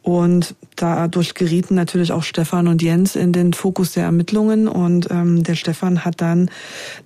Und 0.01 0.55
dadurch 0.75 1.33
gerieten 1.33 1.75
natürlich 1.75 2.11
auch 2.11 2.23
Stefan 2.23 2.67
und 2.67 2.81
Jens 2.81 3.15
in 3.15 3.33
den 3.33 3.53
Fokus 3.53 3.93
der 3.93 4.05
Ermittlungen. 4.05 4.67
Und 4.67 5.11
ähm, 5.11 5.43
der 5.43 5.55
Stefan 5.55 6.05
hat 6.05 6.21
dann 6.21 6.49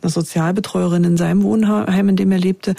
eine 0.02 0.12
Sozialbetreuerin 0.12 1.04
in 1.04 1.18
seinem 1.18 1.44
Wohnheim, 1.44 2.10
in 2.10 2.16
dem 2.16 2.32
er 2.32 2.38
lebte, 2.38 2.76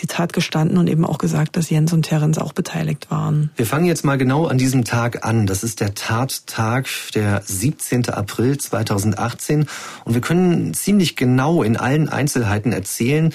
die 0.00 0.06
Tat 0.06 0.32
gestanden 0.32 0.78
und 0.78 0.88
eben 0.88 1.04
auch 1.04 1.18
gesagt, 1.18 1.56
dass 1.56 1.70
Jens 1.70 1.92
und 1.92 2.02
Terence 2.02 2.38
auch 2.38 2.52
beteiligt 2.52 3.10
waren. 3.10 3.50
Wir 3.56 3.66
fangen 3.66 3.86
jetzt 3.86 4.04
mal 4.04 4.18
genau 4.18 4.46
an 4.46 4.58
diesem 4.58 4.84
Tag 4.84 5.24
an. 5.24 5.46
Das 5.46 5.62
ist 5.62 5.80
der 5.80 5.94
Tattag, 5.94 6.88
der 7.14 7.42
17. 7.44 8.08
April 8.08 8.58
2018. 8.58 9.66
Und 10.04 10.14
wir 10.14 10.20
können 10.20 10.74
ziemlich 10.74 11.16
genau 11.16 11.62
in 11.62 11.76
allen 11.76 12.08
Einzelheiten 12.08 12.72
erzählen, 12.72 13.32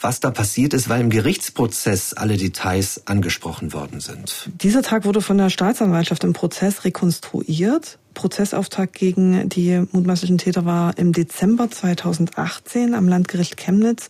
was 0.00 0.20
da 0.20 0.30
passiert 0.30 0.74
ist, 0.74 0.88
weil 0.88 1.00
im 1.00 1.10
Gerichtsprozess 1.10 2.12
alle 2.14 2.36
Details 2.36 3.06
angesprochen 3.06 3.72
worden 3.72 4.00
sind. 4.00 4.48
Dieser 4.62 4.82
Tag 4.82 5.04
wurde 5.04 5.20
von 5.20 5.38
der 5.38 5.50
Staatsanwaltschaft 5.50 6.24
im 6.24 6.32
Prozess 6.32 6.84
rekonstruiert. 6.84 7.98
Prozessauftakt 8.16 8.94
gegen 8.94 9.48
die 9.48 9.84
mutmaßlichen 9.92 10.38
Täter 10.38 10.64
war 10.64 10.96
im 10.96 11.12
Dezember 11.12 11.70
2018 11.70 12.94
am 12.94 13.06
Landgericht 13.06 13.58
Chemnitz, 13.58 14.08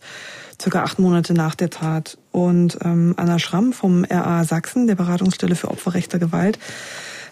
circa 0.59 0.81
acht 0.81 0.97
Monate 0.97 1.33
nach 1.33 1.55
der 1.55 1.69
Tat. 1.69 2.17
Und 2.31 2.79
ähm, 2.83 3.13
Anna 3.17 3.37
Schramm 3.37 3.73
vom 3.73 4.05
RA 4.05 4.45
Sachsen, 4.45 4.87
der 4.87 4.95
Beratungsstelle 4.95 5.55
für 5.55 5.69
Opferrecht 5.69 6.13
der 6.13 6.21
Gewalt, 6.21 6.57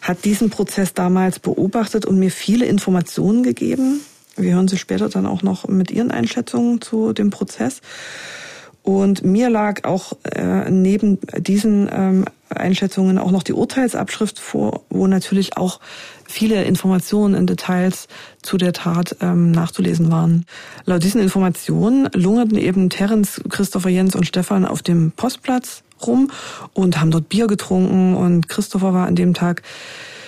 hat 0.01 0.25
diesen 0.25 0.49
Prozess 0.49 0.93
damals 0.93 1.39
beobachtet 1.39 2.05
und 2.05 2.19
mir 2.19 2.29
viele 2.29 2.65
Informationen 2.65 3.41
gegeben. 3.41 4.01
Wir 4.35 4.53
hören 4.53 4.67
sie 4.67 4.77
später 4.77 5.07
dann 5.07 5.25
auch 5.25 5.43
noch 5.43 5.69
mit 5.69 5.91
ihren 5.91 6.11
Einschätzungen 6.11 6.81
zu 6.81 7.13
dem 7.13 7.29
Prozess. 7.29 7.79
Und 8.85 9.23
mir 9.25 9.49
lag 9.49 9.83
auch 9.83 10.13
äh, 10.23 10.69
neben 10.69 11.17
diesen 11.39 11.89
ähm, 11.91 12.25
Einschätzungen 12.49 13.17
auch 13.17 13.31
noch 13.31 13.41
die 13.41 13.53
Urteilsabschrift 13.53 14.39
vor, 14.39 14.83
wo 14.91 15.07
natürlich 15.07 15.57
auch 15.57 15.79
viele 16.27 16.63
Informationen 16.65 17.33
in 17.33 17.47
Details 17.47 18.07
zu 18.43 18.57
der 18.57 18.73
Tat 18.73 19.15
ähm, 19.21 19.49
nachzulesen 19.49 20.11
waren. 20.11 20.45
Laut 20.85 21.03
diesen 21.03 21.19
Informationen 21.19 22.09
lungerten 22.13 22.59
eben 22.59 22.91
Terence, 22.91 23.41
Christopher 23.49 23.89
Jens 23.89 24.15
und 24.15 24.27
Stefan 24.27 24.65
auf 24.65 24.83
dem 24.83 25.11
Postplatz 25.13 25.81
rum 26.05 26.29
und 26.75 27.01
haben 27.01 27.09
dort 27.09 27.27
Bier 27.27 27.47
getrunken 27.47 28.13
und 28.15 28.47
Christopher 28.49 28.93
war 28.93 29.07
an 29.07 29.15
dem 29.15 29.33
Tag 29.33 29.63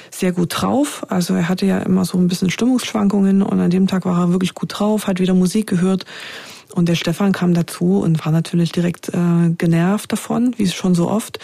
sehr 0.09 0.31
gut 0.31 0.49
drauf. 0.59 1.05
Also 1.09 1.35
er 1.35 1.47
hatte 1.47 1.67
ja 1.67 1.77
immer 1.77 2.05
so 2.05 2.17
ein 2.17 2.27
bisschen 2.27 2.49
Stimmungsschwankungen 2.49 3.43
und 3.43 3.59
an 3.59 3.69
dem 3.69 3.85
Tag 3.85 4.05
war 4.05 4.19
er 4.19 4.31
wirklich 4.31 4.55
gut 4.55 4.79
drauf, 4.79 5.05
hat 5.05 5.19
wieder 5.19 5.35
Musik 5.35 5.67
gehört 5.67 6.05
und 6.73 6.89
der 6.89 6.95
Stefan 6.95 7.31
kam 7.31 7.53
dazu 7.53 7.99
und 7.99 8.23
war 8.25 8.31
natürlich 8.31 8.71
direkt 8.71 9.09
äh, 9.09 9.49
genervt 9.57 10.11
davon, 10.11 10.53
wie 10.57 10.67
schon 10.67 10.95
so 10.95 11.09
oft, 11.09 11.39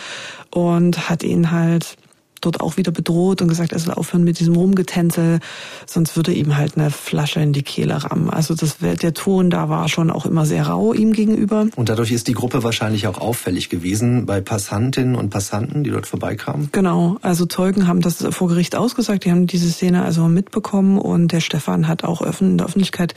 und 0.52 1.10
hat 1.10 1.24
ihn 1.24 1.52
halt 1.52 1.98
dort 2.46 2.62
auch 2.62 2.78
wieder 2.78 2.92
bedroht 2.92 3.42
und 3.42 3.48
gesagt, 3.48 3.72
er 3.72 3.80
soll 3.80 3.94
aufhören 3.94 4.24
mit 4.24 4.40
diesem 4.40 4.56
Rumgetänzel, 4.56 5.40
sonst 5.86 6.16
würde 6.16 6.34
ihm 6.34 6.58
halt 6.58 6.78
eine 6.78 6.92
Flasche 6.92 7.40
in 7.40 7.54
die 7.54 7.64
Kehle 7.64 8.04
rammen. 8.04 8.30
Also 8.30 8.56
das, 8.56 8.78
der 8.80 9.14
Ton 9.14 9.50
da 9.50 9.70
war 9.70 9.88
schon 9.90 10.10
auch 10.10 10.26
immer 10.26 10.46
sehr 10.46 10.68
rau 10.68 10.94
ihm 10.94 11.14
gegenüber. 11.14 11.68
Und 11.76 11.90
dadurch 11.90 12.12
ist 12.12 12.28
die 12.28 12.34
Gruppe 12.34 12.64
wahrscheinlich 12.64 13.08
auch 13.08 13.20
auffällig 13.20 13.70
gewesen 13.70 14.26
bei 14.26 14.42
Passantinnen 14.42 15.16
und 15.16 15.30
Passanten, 15.30 15.84
die 15.84 15.90
dort 15.90 16.08
vorbeikamen? 16.08 16.70
Genau, 16.72 17.18
also 17.22 17.46
Zeugen 17.46 17.88
haben 17.88 18.02
das 18.02 18.26
vor 18.32 18.48
Gericht 18.48 18.76
ausgesagt, 18.76 19.26
die 19.26 19.32
haben 19.32 19.48
diese 19.48 19.70
Szene 19.70 20.04
also 20.04 20.28
mitbekommen 20.28 20.98
und 20.98 21.32
der 21.32 21.40
Stefan 21.40 21.88
hat 21.88 22.04
auch 22.04 22.22
in 22.42 22.58
der 22.58 22.68
Öffentlichkeit 22.68 23.16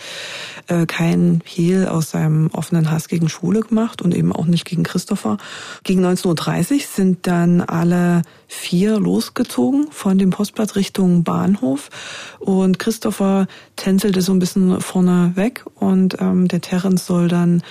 äh, 0.68 0.86
kein 0.86 1.42
Hehl 1.44 1.88
aus 1.88 2.10
seinem 2.10 2.48
offenen 2.52 2.90
Hass 2.90 3.08
gegen 3.08 3.28
Schwule 3.28 3.60
gemacht 3.60 4.02
und 4.02 4.14
eben 4.14 4.32
auch 4.32 4.46
nicht 4.46 4.64
gegen 4.64 4.82
Christopher. 4.82 5.38
Gegen 5.84 6.04
19.30 6.04 6.74
Uhr 6.74 6.80
sind 6.94 7.26
dann 7.26 7.60
alle 7.60 8.22
vier 8.48 8.98
losgezogen 8.98 9.88
von 9.90 10.18
dem 10.18 10.30
Postplatz 10.30 10.76
Richtung 10.76 11.24
Bahnhof 11.24 11.90
und 12.38 12.78
Christopher 12.78 13.46
tänzelte 13.76 14.22
so 14.22 14.32
ein 14.32 14.38
bisschen 14.38 14.80
vorne 14.80 15.32
weg 15.34 15.64
und 15.74 16.16
ähm, 16.20 16.48
der 16.48 16.60
Terence 16.60 17.06
soll 17.06 17.28
dann 17.28 17.62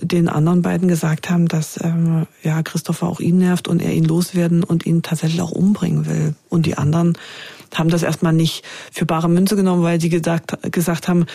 den 0.00 0.28
anderen 0.28 0.62
beiden 0.62 0.88
gesagt 0.88 1.30
haben, 1.30 1.48
dass 1.48 1.82
ähm, 1.82 2.26
ja 2.42 2.62
Christopher 2.62 3.06
auch 3.06 3.20
ihn 3.20 3.38
nervt 3.38 3.68
und 3.68 3.80
er 3.80 3.92
ihn 3.92 4.04
loswerden 4.04 4.62
und 4.62 4.86
ihn 4.86 5.02
tatsächlich 5.02 5.40
auch 5.40 5.52
umbringen 5.52 6.06
will. 6.06 6.34
Und 6.48 6.66
die 6.66 6.76
anderen 6.76 7.16
haben 7.74 7.88
das 7.88 8.02
erstmal 8.02 8.32
nicht 8.32 8.64
für 8.92 9.06
bare 9.06 9.28
Münze 9.28 9.56
genommen, 9.56 9.82
weil 9.82 10.00
sie 10.00 10.08
gesagt, 10.08 10.58
gesagt 10.70 11.08
haben, 11.08 11.26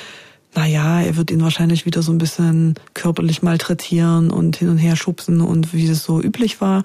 naja, 0.53 1.01
er 1.01 1.15
wird 1.15 1.31
ihn 1.31 1.41
wahrscheinlich 1.41 1.85
wieder 1.85 2.01
so 2.01 2.11
ein 2.11 2.17
bisschen 2.17 2.75
körperlich 2.93 3.41
malträtieren 3.41 4.31
und 4.31 4.57
hin 4.57 4.69
und 4.69 4.77
her 4.77 4.95
schubsen 4.95 5.41
und 5.41 5.73
wie 5.73 5.87
es 5.87 6.03
so 6.03 6.21
üblich 6.21 6.59
war 6.59 6.83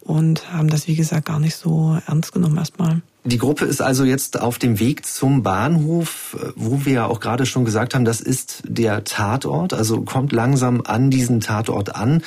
und 0.00 0.52
haben 0.52 0.68
das, 0.68 0.86
wie 0.86 0.94
gesagt, 0.94 1.26
gar 1.26 1.40
nicht 1.40 1.56
so 1.56 1.98
ernst 2.06 2.32
genommen 2.32 2.56
erstmal. 2.56 3.02
Die 3.24 3.38
Gruppe 3.38 3.66
ist 3.66 3.82
also 3.82 4.04
jetzt 4.04 4.40
auf 4.40 4.58
dem 4.58 4.78
Weg 4.78 5.04
zum 5.04 5.42
Bahnhof, 5.42 6.36
wo 6.56 6.86
wir 6.86 6.92
ja 6.92 7.06
auch 7.06 7.20
gerade 7.20 7.44
schon 7.44 7.64
gesagt 7.64 7.94
haben, 7.94 8.04
das 8.04 8.20
ist 8.20 8.62
der 8.66 9.04
Tatort, 9.04 9.74
also 9.74 10.00
kommt 10.02 10.32
langsam 10.32 10.82
an 10.86 11.10
diesen 11.10 11.40
Tatort 11.40 11.94
an. 11.94 12.22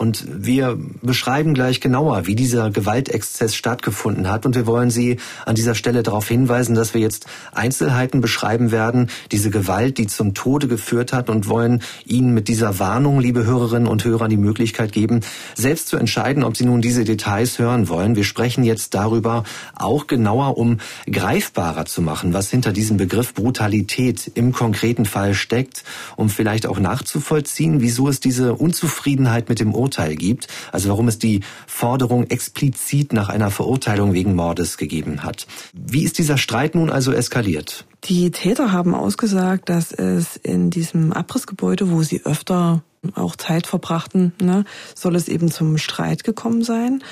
Und 0.00 0.24
wir 0.30 0.78
beschreiben 1.02 1.52
gleich 1.52 1.78
genauer, 1.78 2.26
wie 2.26 2.34
dieser 2.34 2.70
Gewaltexzess 2.70 3.54
stattgefunden 3.54 4.30
hat. 4.30 4.46
Und 4.46 4.54
wir 4.54 4.66
wollen 4.66 4.88
Sie 4.88 5.18
an 5.44 5.56
dieser 5.56 5.74
Stelle 5.74 6.02
darauf 6.02 6.26
hinweisen, 6.26 6.74
dass 6.74 6.94
wir 6.94 7.02
jetzt 7.02 7.26
Einzelheiten 7.52 8.22
beschreiben 8.22 8.70
werden, 8.70 9.10
diese 9.30 9.50
Gewalt, 9.50 9.98
die 9.98 10.06
zum 10.06 10.32
Tode 10.32 10.68
geführt 10.68 11.12
hat 11.12 11.28
und 11.28 11.48
wollen 11.48 11.82
Ihnen 12.06 12.32
mit 12.32 12.48
dieser 12.48 12.78
Warnung, 12.78 13.20
liebe 13.20 13.44
Hörerinnen 13.44 13.86
und 13.86 14.02
Hörer, 14.02 14.28
die 14.28 14.38
Möglichkeit 14.38 14.92
geben, 14.92 15.20
selbst 15.54 15.88
zu 15.88 15.98
entscheiden, 15.98 16.44
ob 16.44 16.56
Sie 16.56 16.64
nun 16.64 16.80
diese 16.80 17.04
Details 17.04 17.58
hören 17.58 17.90
wollen. 17.90 18.16
Wir 18.16 18.24
sprechen 18.24 18.64
jetzt 18.64 18.94
darüber 18.94 19.44
auch 19.76 20.06
genauer, 20.06 20.56
um 20.56 20.78
greifbarer 21.10 21.84
zu 21.84 22.00
machen, 22.00 22.32
was 22.32 22.48
hinter 22.48 22.72
diesem 22.72 22.96
Begriff 22.96 23.34
Brutalität 23.34 24.32
im 24.34 24.52
konkreten 24.52 25.04
Fall 25.04 25.34
steckt, 25.34 25.84
um 26.16 26.30
vielleicht 26.30 26.66
auch 26.66 26.80
nachzuvollziehen, 26.80 27.82
wieso 27.82 28.08
es 28.08 28.20
diese 28.20 28.54
Unzufriedenheit 28.54 29.50
mit 29.50 29.60
dem 29.60 29.74
Urteil 29.74 29.89
Urteil 29.90 30.14
gibt, 30.14 30.46
also 30.70 30.88
warum 30.88 31.08
es 31.08 31.18
die 31.18 31.40
Forderung 31.66 32.24
explizit 32.30 33.12
nach 33.12 33.28
einer 33.28 33.50
Verurteilung 33.50 34.12
wegen 34.12 34.36
Mordes 34.36 34.76
gegeben 34.76 35.24
hat. 35.24 35.48
Wie 35.74 36.04
ist 36.04 36.18
dieser 36.18 36.38
Streit 36.38 36.76
nun 36.76 36.90
also 36.90 37.12
eskaliert? 37.12 37.86
Die 38.04 38.30
Täter 38.30 38.70
haben 38.70 38.94
ausgesagt, 38.94 39.68
dass 39.68 39.90
es 39.90 40.36
in 40.36 40.70
diesem 40.70 41.12
Abrissgebäude, 41.12 41.90
wo 41.90 42.02
sie 42.04 42.24
öfter 42.24 42.84
auch 43.14 43.36
Zeit 43.36 43.66
verbrachten, 43.66 44.32
ne, 44.42 44.64
soll 44.94 45.16
es 45.16 45.28
eben 45.28 45.50
zum 45.50 45.78
Streit 45.78 46.22
gekommen 46.24 46.62
sein. 46.62 47.02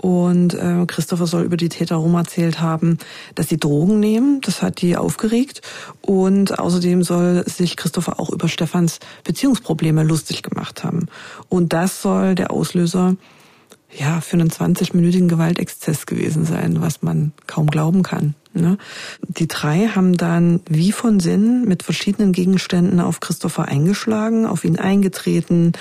Und 0.00 0.54
äh, 0.54 0.84
Christopher 0.86 1.26
soll 1.26 1.44
über 1.44 1.56
die 1.56 1.68
Täter 1.68 1.96
rum 1.96 2.14
erzählt 2.14 2.60
haben, 2.60 2.98
dass 3.34 3.48
sie 3.48 3.58
Drogen 3.58 4.00
nehmen. 4.00 4.40
Das 4.40 4.62
hat 4.62 4.80
die 4.80 4.96
aufgeregt. 4.96 5.60
Und 6.00 6.58
außerdem 6.58 7.02
soll 7.02 7.44
sich 7.46 7.76
Christopher 7.76 8.18
auch 8.18 8.30
über 8.30 8.48
Stefans 8.48 9.00
Beziehungsprobleme 9.22 10.02
lustig 10.02 10.42
gemacht 10.42 10.82
haben. 10.82 11.08
Und 11.48 11.72
das 11.72 12.02
soll 12.02 12.34
der 12.34 12.50
Auslöser 12.50 13.16
ja, 13.96 14.20
für 14.20 14.34
einen 14.34 14.50
20-minütigen 14.50 15.28
Gewaltexzess 15.28 16.06
gewesen 16.06 16.44
sein, 16.44 16.80
was 16.80 17.02
man 17.02 17.32
kaum 17.46 17.68
glauben 17.68 18.02
kann. 18.02 18.34
Ne? 18.52 18.78
Die 19.26 19.48
drei 19.48 19.88
haben 19.88 20.16
dann 20.16 20.60
wie 20.68 20.92
von 20.92 21.20
Sinn 21.20 21.64
mit 21.66 21.82
verschiedenen 21.82 22.32
Gegenständen 22.32 23.00
auf 23.00 23.20
Christopher 23.20 23.66
eingeschlagen, 23.66 24.46
auf 24.46 24.64
ihn 24.64 24.78
eingetreten, 24.78 25.72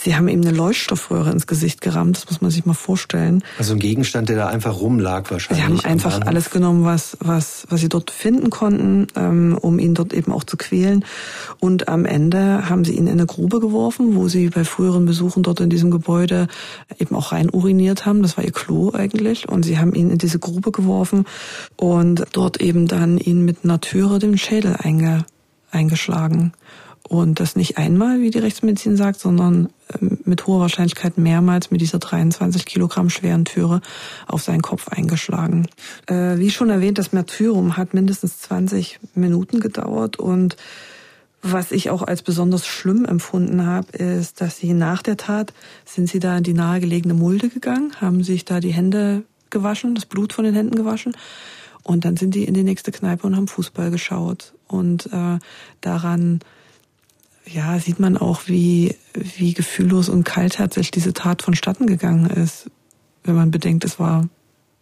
Sie 0.00 0.14
haben 0.14 0.28
ihm 0.28 0.42
eine 0.42 0.52
Leuchtstoffröhre 0.52 1.32
ins 1.32 1.48
Gesicht 1.48 1.80
gerammt, 1.80 2.18
das 2.18 2.30
muss 2.30 2.40
man 2.40 2.52
sich 2.52 2.64
mal 2.64 2.74
vorstellen. 2.74 3.42
Also 3.58 3.72
ein 3.72 3.80
Gegenstand, 3.80 4.28
der 4.28 4.36
da 4.36 4.46
einfach 4.46 4.80
rumlag 4.80 5.30
wahrscheinlich. 5.32 5.66
Sie 5.66 5.72
haben 5.72 5.84
einfach 5.84 6.20
alles 6.20 6.50
genommen, 6.50 6.84
was, 6.84 7.16
was, 7.18 7.66
was 7.68 7.80
sie 7.80 7.88
dort 7.88 8.12
finden 8.12 8.48
konnten, 8.48 9.08
ähm, 9.16 9.58
um 9.60 9.80
ihn 9.80 9.94
dort 9.94 10.12
eben 10.12 10.30
auch 10.30 10.44
zu 10.44 10.56
quälen. 10.56 11.04
Und 11.58 11.88
am 11.88 12.04
Ende 12.04 12.68
haben 12.68 12.84
sie 12.84 12.92
ihn 12.92 13.08
in 13.08 13.14
eine 13.14 13.26
Grube 13.26 13.58
geworfen, 13.58 14.14
wo 14.14 14.28
sie 14.28 14.50
bei 14.50 14.62
früheren 14.62 15.04
Besuchen 15.04 15.42
dort 15.42 15.58
in 15.58 15.68
diesem 15.68 15.90
Gebäude 15.90 16.46
eben 17.00 17.16
auch 17.16 17.32
rein 17.32 17.50
uriniert 17.50 18.06
haben. 18.06 18.22
Das 18.22 18.36
war 18.36 18.44
ihr 18.44 18.52
Klo 18.52 18.92
eigentlich. 18.92 19.48
Und 19.48 19.64
sie 19.64 19.78
haben 19.78 19.94
ihn 19.94 20.10
in 20.10 20.18
diese 20.18 20.38
Grube 20.38 20.70
geworfen 20.70 21.24
und 21.76 22.24
dort 22.32 22.60
eben 22.60 22.86
dann 22.86 23.18
ihn 23.18 23.44
mit 23.44 23.64
einer 23.64 23.80
Türe 23.80 24.20
den 24.20 24.38
Schädel 24.38 24.76
einge, 24.78 25.24
eingeschlagen. 25.72 26.52
Und 27.08 27.40
das 27.40 27.56
nicht 27.56 27.78
einmal, 27.78 28.20
wie 28.20 28.30
die 28.30 28.38
Rechtsmedizin 28.38 28.98
sagt, 28.98 29.18
sondern 29.18 29.70
ähm, 29.98 30.18
mit 30.24 30.46
hoher 30.46 30.60
Wahrscheinlichkeit 30.60 31.16
mehrmals 31.16 31.70
mit 31.70 31.80
dieser 31.80 31.98
23 31.98 32.66
Kilogramm 32.66 33.08
schweren 33.08 33.46
Türe 33.46 33.80
auf 34.26 34.42
seinen 34.42 34.60
Kopf 34.60 34.88
eingeschlagen. 34.88 35.66
Äh, 36.06 36.36
wie 36.36 36.50
schon 36.50 36.68
erwähnt, 36.68 36.98
das 36.98 37.12
Märtyrum 37.12 37.78
hat 37.78 37.94
mindestens 37.94 38.40
20 38.40 39.00
Minuten 39.14 39.60
gedauert. 39.60 40.18
Und 40.18 40.56
was 41.40 41.72
ich 41.72 41.88
auch 41.88 42.02
als 42.02 42.22
besonders 42.22 42.66
schlimm 42.66 43.06
empfunden 43.06 43.64
habe, 43.64 43.96
ist, 43.96 44.42
dass 44.42 44.58
sie 44.58 44.74
nach 44.74 45.02
der 45.02 45.16
Tat 45.16 45.54
sind 45.86 46.10
sie 46.10 46.18
da 46.18 46.36
in 46.36 46.44
die 46.44 46.52
nahegelegene 46.52 47.14
Mulde 47.14 47.48
gegangen, 47.48 47.92
haben 48.00 48.22
sich 48.22 48.44
da 48.44 48.60
die 48.60 48.72
Hände 48.72 49.22
gewaschen, 49.48 49.94
das 49.94 50.04
Blut 50.04 50.34
von 50.34 50.44
den 50.44 50.54
Händen 50.54 50.76
gewaschen. 50.76 51.16
Und 51.84 52.04
dann 52.04 52.18
sind 52.18 52.34
die 52.34 52.44
in 52.44 52.52
die 52.52 52.64
nächste 52.64 52.92
Kneipe 52.92 53.26
und 53.26 53.34
haben 53.34 53.48
Fußball 53.48 53.90
geschaut. 53.90 54.52
Und 54.66 55.06
äh, 55.06 55.38
daran 55.80 56.40
ja, 57.52 57.78
sieht 57.78 58.00
man 58.00 58.16
auch, 58.16 58.42
wie, 58.46 58.96
wie 59.14 59.54
gefühllos 59.54 60.08
und 60.08 60.24
kaltherzig 60.24 60.90
diese 60.90 61.12
Tat 61.12 61.42
vonstatten 61.42 61.86
gegangen 61.86 62.30
ist, 62.30 62.70
wenn 63.24 63.34
man 63.34 63.50
bedenkt, 63.50 63.84
es 63.84 63.98
war 63.98 64.28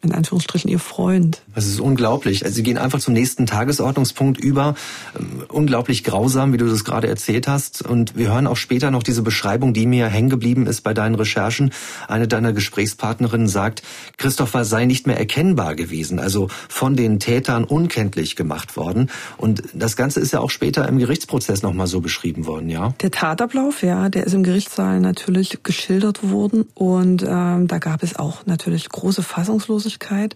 in 0.03 0.13
Anführungsstrichen 0.13 0.71
ihr 0.71 0.79
Freund. 0.79 1.43
Das 1.55 1.67
ist 1.67 1.81
unglaublich. 1.81 2.45
Also 2.45 2.55
sie 2.55 2.63
gehen 2.63 2.79
einfach 2.79 3.01
zum 3.01 3.15
nächsten 3.15 3.47
Tagesordnungspunkt 3.47 4.39
über. 4.39 4.75
Ähm, 5.19 5.45
unglaublich 5.49 6.05
grausam, 6.05 6.53
wie 6.53 6.59
du 6.59 6.69
das 6.69 6.85
gerade 6.85 7.09
erzählt 7.09 7.49
hast. 7.49 7.83
Und 7.83 8.17
wir 8.17 8.29
hören 8.29 8.47
auch 8.47 8.57
später 8.57 8.91
noch 8.91 9.03
diese 9.03 9.23
Beschreibung, 9.23 9.73
die 9.73 9.87
mir 9.87 10.07
hängen 10.09 10.29
geblieben 10.29 10.67
ist 10.67 10.83
bei 10.83 10.95
deinen 10.95 11.15
Recherchen. 11.15 11.73
Eine 12.09 12.29
deiner 12.29 12.53
Gesprächspartnerinnen 12.53 13.49
sagt, 13.49 13.83
Christopher 14.19 14.65
sei 14.65 14.85
nicht 14.85 15.07
mehr 15.07 15.19
erkennbar 15.19 15.75
gewesen, 15.75 16.19
also 16.19 16.49
von 16.69 16.95
den 16.95 17.19
Tätern 17.19 17.65
unkenntlich 17.65 18.37
gemacht 18.37 18.77
worden. 18.77 19.11
Und 19.39 19.63
das 19.73 19.97
Ganze 19.97 20.21
ist 20.21 20.33
ja 20.33 20.41
auch 20.41 20.51
später 20.51 20.87
im 20.89 20.99
Gerichtsprozess 20.99 21.63
nochmal 21.63 21.87
so 21.87 22.01
beschrieben 22.01 22.47
worden, 22.47 22.69
ja? 22.69 22.95
Der 23.01 23.11
Tatablauf, 23.11 23.83
ja, 23.83 24.09
der 24.09 24.25
ist 24.25 24.35
im 24.35 24.43
Gerichtssaal 24.43 25.01
natürlich 25.01 25.61
geschildert 25.63 26.31
worden. 26.31 26.67
Und 26.75 27.25
ähm, 27.27 27.67
da 27.67 27.79
gab 27.79 28.03
es 28.03 28.17
auch 28.17 28.45
natürlich 28.47 28.89
große 28.89 29.23
Fassungslosigkeit 29.23 29.86
Öffentlichkeit. 29.87 30.35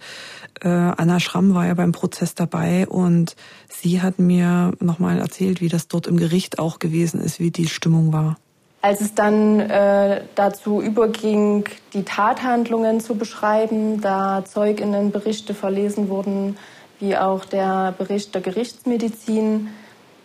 Äh, 0.62 0.68
Anna 0.68 1.18
Schramm 1.18 1.54
war 1.54 1.66
ja 1.66 1.74
beim 1.74 1.92
Prozess 1.92 2.34
dabei 2.34 2.86
und 2.86 3.34
sie 3.68 4.00
hat 4.00 4.18
mir 4.18 4.72
nochmal 4.78 5.18
erzählt, 5.18 5.60
wie 5.60 5.68
das 5.68 5.88
dort 5.88 6.06
im 6.06 6.16
Gericht 6.16 6.58
auch 6.58 6.78
gewesen 6.78 7.20
ist, 7.20 7.40
wie 7.40 7.50
die 7.50 7.66
Stimmung 7.66 8.12
war. 8.12 8.36
Als 8.82 9.00
es 9.00 9.14
dann 9.14 9.60
äh, 9.60 10.22
dazu 10.36 10.80
überging, 10.80 11.64
die 11.92 12.04
Tathandlungen 12.04 13.00
zu 13.00 13.16
beschreiben, 13.16 14.00
da 14.00 14.44
Zeuginnenberichte 14.44 15.52
verlesen 15.52 16.08
wurden, 16.08 16.56
wie 16.98 17.16
auch 17.16 17.44
der 17.44 17.92
Bericht 17.98 18.34
der 18.34 18.40
Gerichtsmedizin, 18.40 19.68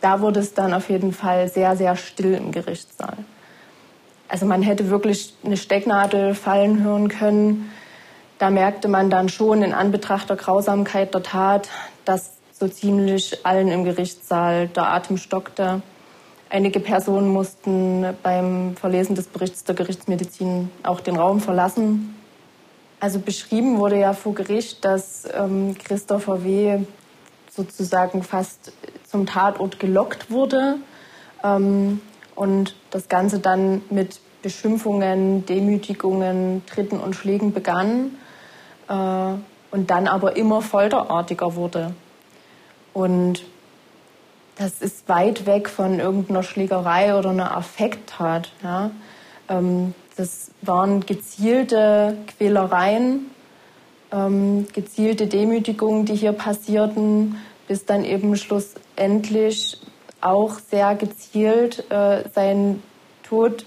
da 0.02 0.22
wurde 0.22 0.40
es 0.40 0.54
dann 0.54 0.74
auf 0.74 0.90
jeden 0.90 1.12
Fall 1.12 1.50
sehr, 1.50 1.76
sehr 1.76 1.96
still 1.96 2.34
im 2.34 2.52
Gerichtssaal. 2.52 3.18
Also 4.28 4.46
man 4.46 4.62
hätte 4.62 4.90
wirklich 4.90 5.34
eine 5.44 5.58
Stecknadel 5.58 6.34
fallen 6.34 6.84
hören 6.84 7.10
können. 7.10 7.72
Da 8.38 8.50
merkte 8.50 8.90
man 8.90 9.10
dann 9.10 9.30
schon 9.30 9.64
in 9.64 9.74
Anbetracht 9.74 10.30
der 10.30 10.36
Grausamkeit 10.36 11.14
der 11.14 11.24
Tat, 11.24 11.70
dass 12.04 12.34
so 12.52 12.68
ziemlich 12.68 13.46
allen 13.46 13.70
im 13.70 13.86
Gerichtssaal 13.86 14.68
der 14.68 14.90
Atem 14.90 15.18
stockte. 15.18 15.82
Einige 16.50 16.82
Personen 16.82 17.30
mussten 17.30 18.06
beim 18.24 18.76
Verlesen 18.76 19.16
des 19.16 19.28
Berichts 19.28 19.64
der 19.64 19.76
Gerichtsmedizin 19.76 20.70
auch 20.84 21.00
den 21.00 21.16
Raum 21.16 21.40
verlassen. 21.40 22.16
Also 23.00 23.20
beschrieben 23.20 23.78
wurde 23.78 24.00
ja 24.00 24.14
vor 24.14 24.34
Gericht, 24.36 24.84
dass 24.84 25.24
ähm, 25.34 25.76
Christopher 25.82 26.44
W. 26.44 26.80
sozusagen 27.52 28.22
fast 28.22 28.74
zum 29.10 29.26
Tatort 29.26 29.80
gelockt 29.80 30.30
wurde 30.30 30.76
ähm, 31.44 32.02
und 32.36 32.76
das 32.92 33.08
Ganze 33.08 33.40
dann 33.40 33.82
mit 33.90 34.20
Beschimpfungen, 34.42 35.46
Demütigungen, 35.46 36.64
Tritten 36.68 37.00
und 37.00 37.16
Schlägen 37.16 37.54
begann 37.54 38.12
und 38.88 39.90
dann 39.90 40.08
aber 40.08 40.36
immer 40.36 40.62
folterartiger 40.62 41.56
wurde. 41.56 41.94
Und 42.94 43.44
das 44.56 44.82
ist 44.82 45.10
weit 45.10 45.46
weg 45.46 45.70
von 45.70 46.00
irgendeiner 46.00 46.44
Schlägerei 46.44 47.18
oder 47.18 47.32
einer 47.32 47.56
Affekttat. 47.56 48.52
Ja. 48.64 48.92
Ähm, 49.50 49.94
das 50.16 50.52
waren 50.62 51.06
gezielte 51.06 52.18
Quälereien, 52.38 53.32
ähm, 54.12 54.66
gezielte 54.74 55.28
Demütigungen, 55.28 56.06
die 56.06 56.16
hier 56.16 56.32
passierten, 56.32 57.36
bis 57.68 57.86
dann 57.86 58.06
eben 58.06 58.38
schlussendlich 58.38 59.82
auch 60.22 60.60
sehr 60.60 60.96
gezielt 60.96 61.92
äh, 61.92 62.24
sein 62.34 62.82
Tod 63.24 63.66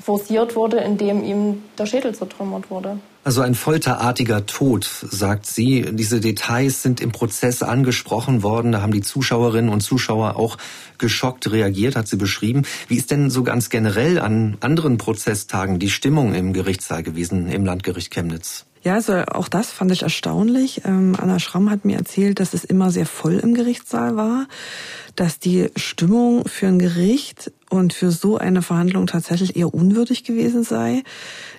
forciert 0.00 0.56
wurde, 0.56 0.78
indem 0.78 1.22
ihm 1.22 1.62
der 1.78 1.86
Schädel 1.86 2.14
zertrümmert 2.14 2.70
wurde. 2.70 2.98
Also 3.24 3.40
ein 3.40 3.54
folterartiger 3.54 4.46
Tod, 4.46 4.84
sagt 4.84 5.46
sie. 5.46 5.86
Diese 5.92 6.20
Details 6.20 6.82
sind 6.82 7.00
im 7.00 7.12
Prozess 7.12 7.62
angesprochen 7.62 8.42
worden. 8.42 8.72
Da 8.72 8.82
haben 8.82 8.92
die 8.92 9.00
Zuschauerinnen 9.00 9.70
und 9.70 9.80
Zuschauer 9.80 10.36
auch 10.36 10.58
geschockt 10.98 11.50
reagiert, 11.52 11.94
hat 11.94 12.08
sie 12.08 12.16
beschrieben. 12.16 12.62
Wie 12.88 12.96
ist 12.96 13.12
denn 13.12 13.30
so 13.30 13.44
ganz 13.44 13.70
generell 13.70 14.18
an 14.18 14.56
anderen 14.60 14.98
Prozesstagen 14.98 15.78
die 15.78 15.90
Stimmung 15.90 16.34
im 16.34 16.52
Gerichtssaal 16.52 17.04
gewesen, 17.04 17.48
im 17.48 17.64
Landgericht 17.64 18.12
Chemnitz? 18.12 18.66
Ja, 18.82 18.94
also 18.94 19.12
auch 19.26 19.46
das 19.46 19.70
fand 19.70 19.92
ich 19.92 20.02
erstaunlich. 20.02 20.82
Ähm, 20.84 21.14
Anna 21.16 21.38
Schramm 21.38 21.70
hat 21.70 21.84
mir 21.84 21.96
erzählt, 21.96 22.40
dass 22.40 22.52
es 22.52 22.64
immer 22.64 22.90
sehr 22.90 23.06
voll 23.06 23.38
im 23.38 23.54
Gerichtssaal 23.54 24.16
war, 24.16 24.48
dass 25.14 25.38
die 25.38 25.70
Stimmung 25.76 26.44
für 26.48 26.66
ein 26.66 26.80
Gericht 26.80 27.52
und 27.72 27.94
für 27.94 28.10
so 28.10 28.36
eine 28.36 28.60
Verhandlung 28.60 29.06
tatsächlich 29.06 29.56
eher 29.56 29.72
unwürdig 29.72 30.24
gewesen 30.24 30.62
sei. 30.62 31.02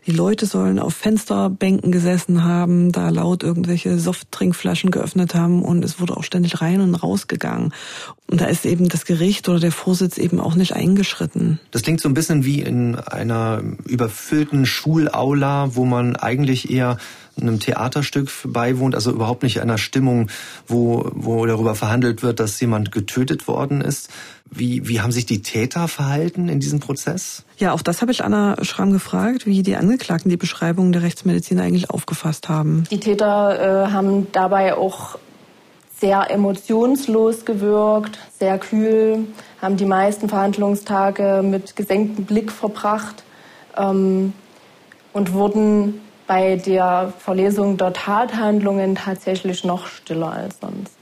Die 0.06 0.12
Leute 0.12 0.46
sollen 0.46 0.80
auf 0.80 0.94
Fensterbänken 0.94 1.92
gesessen 1.92 2.44
haben, 2.44 2.92
da 2.92 3.10
laut 3.10 3.42
irgendwelche 3.42 3.98
Softtrinkflaschen 3.98 4.92
geöffnet 4.92 5.34
haben 5.34 5.64
und 5.64 5.84
es 5.84 6.00
wurde 6.00 6.16
auch 6.16 6.24
ständig 6.24 6.62
rein 6.62 6.82
und 6.82 6.96
raus 6.96 7.28
gegangen. 7.28 7.74
Und 8.30 8.42
da 8.42 8.46
ist 8.46 8.66
eben 8.66 8.90
das 8.90 9.06
Gericht 9.06 9.50
oder 9.50 9.60
der 9.60 9.72
Vorsitz 9.72 10.18
eben 10.18 10.40
auch 10.40 10.56
nicht 10.56 10.76
eingeschritten. 10.76 11.60
Das 11.72 11.82
klingt 11.82 12.02
so 12.02 12.10
ein 12.10 12.14
bisschen 12.14 12.46
wie 12.46 12.62
in 12.62 12.96
einer 12.96 13.62
überfüllten 13.86 14.66
Schulaula, 14.66 15.76
wo 15.76 15.86
man 15.86 16.16
eigentlich 16.16 16.70
eher 16.70 16.98
einem 17.40 17.60
Theaterstück 17.60 18.30
beiwohnt, 18.46 18.96
also 18.96 19.12
überhaupt 19.12 19.44
nicht 19.44 19.62
einer 19.62 19.78
Stimmung, 19.78 20.30
wo, 20.68 21.10
wo 21.14 21.46
darüber 21.46 21.76
verhandelt 21.76 22.22
wird, 22.22 22.40
dass 22.40 22.60
jemand 22.60 22.92
getötet 22.92 23.48
worden 23.48 23.82
ist. 23.82 24.10
Wie, 24.56 24.88
wie 24.88 25.02
haben 25.02 25.12
sich 25.12 25.26
die 25.26 25.42
Täter 25.42 25.88
verhalten 25.88 26.50
in 26.50 26.60
diesem 26.60 26.80
Prozess? 26.80 27.44
Ja, 27.58 27.74
auch 27.74 27.82
das 27.82 28.02
habe 28.02 28.12
ich 28.12 28.24
Anna 28.24 28.56
Schramm 28.64 28.92
gefragt, 28.92 29.46
wie 29.46 29.64
die 29.64 29.76
Angeklagten 29.76 30.30
die 30.30 30.38
Beschreibung 30.38 30.92
der 30.92 31.02
Rechtsmedizin 31.02 31.60
eigentlich 31.60 31.90
aufgefasst 31.90 32.50
haben. 32.50 32.84
Die 32.92 33.00
Täter 33.00 33.88
äh, 33.88 33.92
haben 33.92 34.32
dabei 34.32 34.76
auch 34.76 35.18
sehr 36.00 36.30
emotionslos 36.30 37.46
gewirkt, 37.46 38.20
sehr 38.38 38.60
kühl, 38.60 39.26
haben 39.62 39.78
die 39.78 39.86
meisten 39.86 40.28
Verhandlungstage 40.28 41.42
mit 41.44 41.76
gesenktem 41.76 42.26
Blick 42.26 42.52
verbracht 42.52 43.24
ähm, 43.78 44.34
und 45.14 45.34
wurden 45.34 46.02
bei 46.28 46.58
der 46.58 47.14
Verlesung 47.20 47.78
der 47.78 47.94
Tathandlungen 47.94 48.96
tatsächlich 48.96 49.64
noch 49.64 49.88
stiller 49.88 50.32
als 50.32 50.60
sonst. 50.60 50.98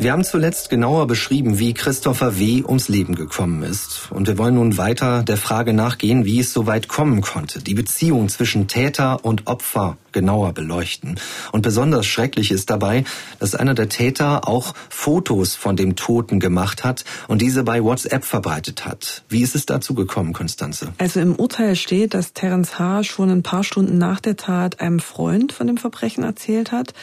Wir 0.00 0.12
haben 0.12 0.24
zuletzt 0.24 0.70
genauer 0.70 1.06
beschrieben, 1.06 1.58
wie 1.58 1.74
Christopher 1.74 2.38
W. 2.38 2.64
ums 2.66 2.88
Leben 2.88 3.14
gekommen 3.14 3.62
ist. 3.62 4.08
Und 4.10 4.28
wir 4.28 4.38
wollen 4.38 4.54
nun 4.54 4.78
weiter 4.78 5.22
der 5.22 5.36
Frage 5.36 5.74
nachgehen, 5.74 6.24
wie 6.24 6.40
es 6.40 6.54
so 6.54 6.66
weit 6.66 6.88
kommen 6.88 7.20
konnte. 7.20 7.62
Die 7.62 7.74
Beziehung 7.74 8.30
zwischen 8.30 8.66
Täter 8.66 9.22
und 9.26 9.46
Opfer 9.46 9.98
genauer 10.12 10.54
beleuchten. 10.54 11.20
Und 11.52 11.60
besonders 11.60 12.06
schrecklich 12.06 12.50
ist 12.50 12.70
dabei, 12.70 13.04
dass 13.40 13.54
einer 13.54 13.74
der 13.74 13.90
Täter 13.90 14.48
auch 14.48 14.72
Fotos 14.88 15.54
von 15.54 15.76
dem 15.76 15.96
Toten 15.96 16.40
gemacht 16.40 16.82
hat 16.82 17.04
und 17.28 17.42
diese 17.42 17.62
bei 17.62 17.84
WhatsApp 17.84 18.24
verbreitet 18.24 18.86
hat. 18.86 19.22
Wie 19.28 19.42
ist 19.42 19.54
es 19.54 19.66
dazu 19.66 19.92
gekommen, 19.92 20.32
Konstanze? 20.32 20.94
Also 20.96 21.20
im 21.20 21.36
Urteil 21.36 21.76
steht, 21.76 22.14
dass 22.14 22.32
Terence 22.32 22.78
H. 22.78 23.04
schon 23.04 23.28
ein 23.28 23.42
paar 23.42 23.64
Stunden 23.64 23.98
nach 23.98 24.20
der 24.20 24.38
Tat 24.38 24.80
einem 24.80 24.98
Freund 24.98 25.52
von 25.52 25.66
dem 25.66 25.76
Verbrechen 25.76 26.24
erzählt 26.24 26.72
hat. 26.72 26.94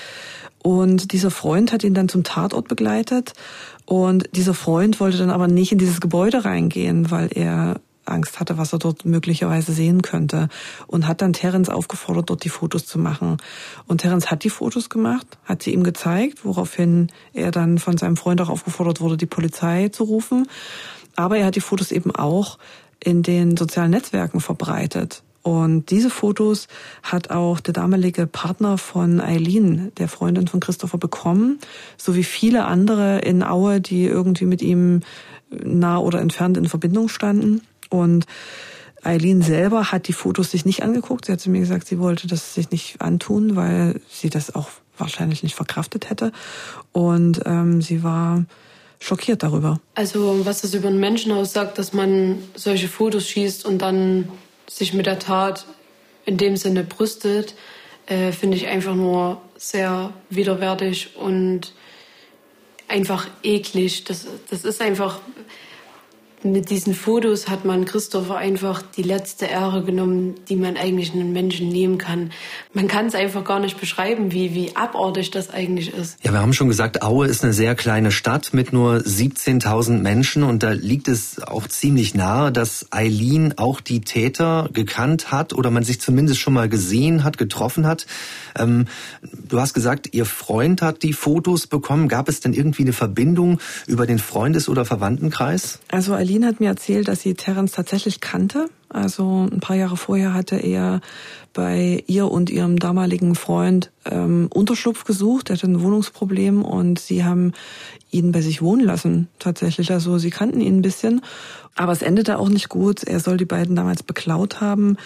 Und 0.67 1.13
dieser 1.13 1.31
Freund 1.31 1.71
hat 1.71 1.85
ihn 1.85 1.93
dann 1.93 2.09
zum 2.09 2.25
Tatort 2.25 2.67
begleitet. 2.67 3.31
Und 3.85 4.27
dieser 4.35 4.53
Freund 4.53 4.99
wollte 4.99 5.17
dann 5.17 5.29
aber 5.29 5.47
nicht 5.47 5.71
in 5.71 5.77
dieses 5.77 6.01
Gebäude 6.01 6.43
reingehen, 6.43 7.09
weil 7.09 7.29
er 7.33 7.79
Angst 8.03 8.41
hatte, 8.41 8.57
was 8.57 8.73
er 8.73 8.79
dort 8.79 9.05
möglicherweise 9.05 9.71
sehen 9.71 10.01
könnte. 10.01 10.49
Und 10.85 11.07
hat 11.07 11.21
dann 11.21 11.31
Terence 11.31 11.69
aufgefordert, 11.69 12.29
dort 12.29 12.43
die 12.43 12.49
Fotos 12.49 12.85
zu 12.85 12.99
machen. 12.99 13.37
Und 13.87 14.01
Terence 14.01 14.29
hat 14.29 14.43
die 14.43 14.49
Fotos 14.49 14.89
gemacht, 14.89 15.25
hat 15.45 15.63
sie 15.63 15.71
ihm 15.71 15.83
gezeigt, 15.83 16.43
woraufhin 16.43 17.13
er 17.31 17.51
dann 17.51 17.77
von 17.77 17.95
seinem 17.95 18.17
Freund 18.17 18.41
auch 18.41 18.49
aufgefordert 18.49 18.99
wurde, 18.99 19.15
die 19.15 19.25
Polizei 19.25 19.87
zu 19.87 20.03
rufen. 20.03 20.49
Aber 21.15 21.37
er 21.37 21.45
hat 21.45 21.55
die 21.55 21.61
Fotos 21.61 21.93
eben 21.93 22.13
auch 22.13 22.57
in 23.01 23.23
den 23.23 23.55
sozialen 23.55 23.91
Netzwerken 23.91 24.41
verbreitet. 24.41 25.23
Und 25.47 25.91
diese 25.91 26.09
Fotos 26.09 26.67
hat 27.03 27.29
auch 27.29 27.61
der 27.61 27.73
damalige 27.73 28.27
Partner 28.27 28.77
von 28.77 29.21
Eileen, 29.21 29.93
der 29.95 30.09
Freundin 30.09 30.45
von 30.45 30.59
Christopher, 30.59 30.97
bekommen, 30.97 31.59
sowie 31.95 32.25
viele 32.25 32.65
andere 32.65 33.19
in 33.19 33.43
Aue, 33.43 33.79
die 33.79 34.03
irgendwie 34.03 34.43
mit 34.43 34.61
ihm 34.61 35.03
nah 35.49 35.99
oder 35.99 36.19
entfernt 36.19 36.57
in 36.57 36.67
Verbindung 36.67 37.07
standen. 37.07 37.61
Und 37.89 38.25
Eileen 39.03 39.41
selber 39.41 39.93
hat 39.93 40.09
die 40.09 40.13
Fotos 40.13 40.51
sich 40.51 40.65
nicht 40.65 40.83
angeguckt. 40.83 41.23
Sie 41.23 41.31
hat 41.31 41.39
zu 41.39 41.49
mir 41.49 41.61
gesagt, 41.61 41.87
sie 41.87 41.97
wollte 41.97 42.27
das 42.27 42.53
sich 42.53 42.69
nicht 42.71 42.99
antun, 42.99 43.55
weil 43.55 44.01
sie 44.09 44.29
das 44.29 44.53
auch 44.53 44.67
wahrscheinlich 44.97 45.43
nicht 45.43 45.55
verkraftet 45.55 46.09
hätte. 46.09 46.33
Und 46.91 47.39
ähm, 47.45 47.81
sie 47.81 48.03
war 48.03 48.43
schockiert 48.99 49.43
darüber. 49.43 49.79
Also 49.95 50.45
was 50.45 50.59
das 50.59 50.73
über 50.73 50.89
einen 50.89 50.99
Menschen 50.99 51.31
aussagt, 51.31 51.77
dass 51.77 51.93
man 51.93 52.39
solche 52.53 52.89
Fotos 52.89 53.29
schießt 53.29 53.65
und 53.65 53.81
dann 53.81 54.27
sich 54.69 54.93
mit 54.93 55.05
der 55.05 55.19
Tat 55.19 55.65
in 56.25 56.37
dem 56.37 56.57
Sinne 56.57 56.83
brüstet, 56.83 57.55
äh, 58.05 58.31
finde 58.31 58.57
ich 58.57 58.67
einfach 58.67 58.95
nur 58.95 59.41
sehr 59.55 60.13
widerwärtig 60.29 61.15
und 61.15 61.73
einfach 62.87 63.27
eklig. 63.43 64.03
Das, 64.05 64.27
das 64.49 64.63
ist 64.63 64.81
einfach 64.81 65.19
Mit 66.51 66.69
diesen 66.69 66.93
Fotos 66.93 67.49
hat 67.49 67.65
man 67.65 67.83
Christopher 67.83 68.37
einfach 68.37 68.81
die 68.81 69.01
letzte 69.01 69.47
Ehre 69.47 69.83
genommen, 69.83 70.35
die 70.47 70.55
man 70.55 70.77
eigentlich 70.77 71.11
einem 71.11 71.33
Menschen 71.33 71.67
nehmen 71.67 71.97
kann. 71.97 72.31
Man 72.73 72.87
kann 72.87 73.07
es 73.07 73.15
einfach 73.15 73.43
gar 73.43 73.59
nicht 73.59 73.77
beschreiben, 73.77 74.31
wie, 74.31 74.55
wie 74.55 74.73
abartig 74.73 75.29
das 75.29 75.49
eigentlich 75.49 75.93
ist. 75.93 76.17
Ja, 76.23 76.31
wir 76.31 76.39
haben 76.39 76.53
schon 76.53 76.69
gesagt, 76.69 77.01
Aue 77.01 77.27
ist 77.27 77.43
eine 77.43 77.51
sehr 77.51 77.75
kleine 77.75 78.11
Stadt 78.11 78.53
mit 78.53 78.71
nur 78.71 78.95
17.000 78.95 79.99
Menschen 79.99 80.43
und 80.43 80.63
da 80.63 80.71
liegt 80.71 81.09
es 81.09 81.41
auch 81.43 81.67
ziemlich 81.67 82.15
nahe, 82.15 82.53
dass 82.53 82.87
Eileen 82.91 83.57
auch 83.57 83.81
die 83.81 83.99
Täter 84.01 84.69
gekannt 84.71 85.31
hat 85.31 85.51
oder 85.51 85.69
man 85.69 85.83
sich 85.83 85.99
zumindest 85.99 86.39
schon 86.39 86.53
mal 86.53 86.69
gesehen 86.69 87.25
hat, 87.25 87.37
getroffen 87.37 87.85
hat. 87.85 88.07
Ähm, 88.57 88.85
du 89.49 89.59
hast 89.59 89.73
gesagt, 89.73 90.13
ihr 90.13 90.25
Freund 90.25 90.81
hat 90.81 91.03
die 91.03 91.13
Fotos 91.13 91.67
bekommen. 91.67 92.07
Gab 92.07 92.29
es 92.29 92.39
denn 92.39 92.53
irgendwie 92.53 92.83
eine 92.83 92.93
Verbindung 92.93 93.59
über 93.85 94.05
den 94.05 94.19
Freundes- 94.19 94.69
oder 94.69 94.85
Verwandtenkreis? 94.85 95.79
Also 95.89 96.13
Eileen 96.13 96.36
hat 96.45 96.59
mir 96.59 96.67
erzählt, 96.67 97.07
dass 97.07 97.21
sie 97.21 97.33
Terence 97.33 97.71
tatsächlich 97.71 98.21
kannte. 98.21 98.69
Also 98.89 99.47
ein 99.51 99.59
paar 99.59 99.75
Jahre 99.75 99.97
vorher 99.97 100.33
hatte 100.33 100.55
er 100.55 101.01
bei 101.53 102.03
ihr 102.07 102.29
und 102.29 102.49
ihrem 102.49 102.77
damaligen 102.79 103.35
Freund 103.35 103.91
ähm, 104.05 104.47
Unterschlupf 104.53 105.03
gesucht. 105.03 105.49
Er 105.49 105.55
hatte 105.55 105.67
ein 105.67 105.81
Wohnungsproblem 105.81 106.63
und 106.63 106.99
sie 106.99 107.23
haben 107.23 107.53
ihn 108.11 108.31
bei 108.31 108.41
sich 108.41 108.61
wohnen 108.61 108.85
lassen 108.85 109.27
tatsächlich. 109.39 109.91
Also 109.91 110.17
sie 110.17 110.29
kannten 110.29 110.61
ihn 110.61 110.77
ein 110.77 110.81
bisschen, 110.81 111.21
aber 111.75 111.91
es 111.91 112.01
endete 112.01 112.39
auch 112.39 112.49
nicht 112.49 112.69
gut. 112.69 113.03
Er 113.03 113.19
soll 113.19 113.37
die 113.37 113.45
beiden 113.45 113.75
damals 113.75 114.03
beklaut 114.03 114.61
haben 114.61 114.97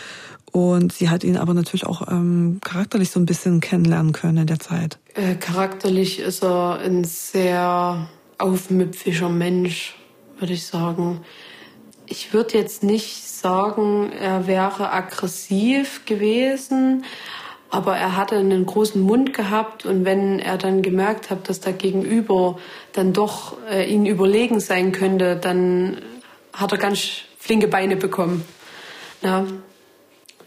und 0.52 0.92
sie 0.92 1.10
hat 1.10 1.24
ihn 1.24 1.38
aber 1.38 1.54
natürlich 1.54 1.86
auch 1.86 2.08
ähm, 2.10 2.60
charakterlich 2.64 3.12
so 3.12 3.20
ein 3.20 3.26
bisschen 3.26 3.62
kennenlernen 3.62 4.12
können 4.12 4.40
in 4.40 4.48
der 4.48 4.60
Zeit. 4.60 5.00
Äh, 5.14 5.36
charakterlich 5.36 6.20
ist 6.20 6.44
er 6.44 6.80
ein 6.80 7.04
sehr 7.04 8.10
aufmüpfischer 8.38 9.30
Mensch, 9.30 9.96
würde 10.42 10.54
ich 10.54 10.66
sagen. 10.66 11.24
Ich 12.08 12.34
würde 12.34 12.58
jetzt 12.58 12.84
nicht 12.84 13.24
sagen, 13.24 14.12
er 14.12 14.48
wäre 14.48 14.92
aggressiv 14.92 16.06
gewesen, 16.06 17.06
aber 17.70 17.96
er 17.96 18.18
hatte 18.18 18.36
einen 18.36 18.66
großen 18.66 19.02
Mund 19.02 19.34
gehabt 19.34 19.86
und 19.86 20.04
wenn 20.04 20.40
er 20.40 20.58
dann 20.58 20.82
gemerkt 20.82 21.30
hat, 21.30 21.48
dass 21.48 21.62
der 21.62 21.74
Gegenüber 21.74 22.58
dann 22.92 23.14
doch 23.14 23.56
äh, 23.70 23.90
ihn 23.90 24.06
überlegen 24.06 24.60
sein 24.60 24.92
könnte, 24.92 25.38
dann 25.38 26.02
hat 26.52 26.74
er 26.74 26.78
ganz 26.78 27.00
flinke 27.38 27.70
Beine 27.70 27.96
bekommen. 27.96 28.44
Ja, 29.22 29.46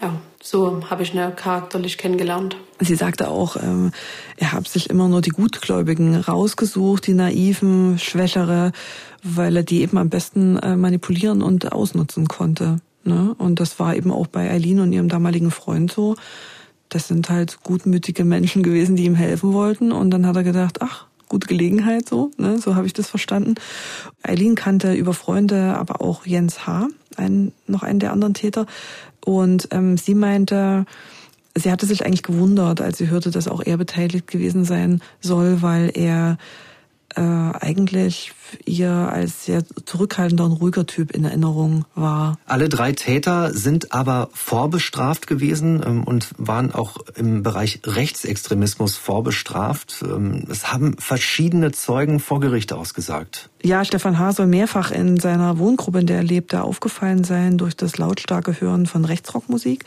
ja 0.02 0.20
so 0.44 0.82
habe 0.90 1.02
ich 1.02 1.14
ihn 1.14 1.36
charakterlich 1.36 1.96
kennengelernt. 1.96 2.56
Sie 2.78 2.96
sagte 2.96 3.28
auch, 3.28 3.56
ähm, 3.56 3.92
er 4.36 4.52
habe 4.52 4.68
sich 4.68 4.90
immer 4.90 5.08
nur 5.08 5.22
die 5.22 5.30
Gutgläubigen 5.30 6.16
rausgesucht, 6.16 7.06
die 7.06 7.14
naiven, 7.14 7.98
schwächere, 7.98 8.72
weil 9.22 9.56
er 9.56 9.62
die 9.62 9.80
eben 9.80 9.96
am 9.96 10.10
besten 10.10 10.58
äh, 10.58 10.76
manipulieren 10.76 11.40
und 11.40 11.72
ausnutzen 11.72 12.28
konnte. 12.28 12.76
Ne? 13.04 13.34
Und 13.38 13.58
das 13.58 13.78
war 13.80 13.96
eben 13.96 14.10
auch 14.10 14.26
bei 14.26 14.50
Eileen 14.50 14.80
und 14.80 14.92
ihrem 14.92 15.08
damaligen 15.08 15.50
Freund 15.50 15.90
so. 15.90 16.14
Das 16.90 17.08
sind 17.08 17.30
halt 17.30 17.62
gutmütige 17.62 18.24
Menschen 18.24 18.62
gewesen, 18.62 18.96
die 18.96 19.06
ihm 19.06 19.14
helfen 19.14 19.54
wollten. 19.54 19.92
Und 19.92 20.10
dann 20.10 20.26
hat 20.26 20.36
er 20.36 20.44
gedacht, 20.44 20.82
ach, 20.82 21.06
gute 21.28 21.46
Gelegenheit 21.46 22.06
so, 22.06 22.30
ne? 22.36 22.58
so 22.58 22.74
habe 22.74 22.86
ich 22.86 22.92
das 22.92 23.08
verstanden. 23.08 23.54
Eileen 24.22 24.54
kannte 24.54 24.92
über 24.92 25.14
Freunde 25.14 25.74
aber 25.76 26.02
auch 26.02 26.26
Jens 26.26 26.66
H., 26.66 26.88
einen, 27.16 27.52
noch 27.66 27.82
einen 27.82 28.00
der 28.00 28.12
anderen 28.12 28.34
Täter. 28.34 28.66
Und 29.24 29.68
ähm, 29.70 29.96
sie 29.96 30.14
meinte, 30.14 30.84
sie 31.56 31.72
hatte 31.72 31.86
sich 31.86 32.04
eigentlich 32.04 32.22
gewundert, 32.22 32.80
als 32.80 32.98
sie 32.98 33.08
hörte, 33.08 33.30
dass 33.30 33.48
auch 33.48 33.62
er 33.64 33.76
beteiligt 33.76 34.26
gewesen 34.26 34.64
sein 34.64 35.00
soll, 35.20 35.62
weil 35.62 35.90
er 35.94 36.38
äh, 37.16 37.20
eigentlich 37.20 38.32
ihr 38.64 38.90
als 38.90 39.44
sehr 39.44 39.62
zurückhaltender 39.84 40.44
und 40.44 40.52
ruhiger 40.52 40.86
Typ 40.86 41.12
in 41.12 41.24
Erinnerung 41.24 41.84
war. 41.94 42.38
Alle 42.44 42.68
drei 42.68 42.92
Täter 42.92 43.52
sind 43.52 43.92
aber 43.92 44.28
vorbestraft 44.32 45.26
gewesen 45.26 45.82
ähm, 45.84 46.04
und 46.04 46.30
waren 46.38 46.72
auch 46.72 46.98
im 47.14 47.42
Bereich 47.42 47.80
Rechtsextremismus 47.84 48.96
vorbestraft. 48.96 50.02
Ähm, 50.02 50.44
haben 50.64 50.96
verschiedene 50.98 51.72
Zeugen 51.72 52.20
vor 52.20 52.40
Gericht 52.40 52.72
ausgesagt. 52.72 53.50
Ja, 53.66 53.82
Stefan 53.82 54.18
H. 54.18 54.32
soll 54.32 54.46
mehrfach 54.46 54.90
in 54.90 55.18
seiner 55.18 55.58
Wohngruppe, 55.58 56.00
in 56.00 56.06
der 56.06 56.18
er 56.18 56.22
lebte, 56.22 56.62
aufgefallen 56.62 57.24
sein 57.24 57.56
durch 57.56 57.74
das 57.74 57.96
lautstarke 57.96 58.60
Hören 58.60 58.84
von 58.84 59.06
Rechtsrockmusik. 59.06 59.86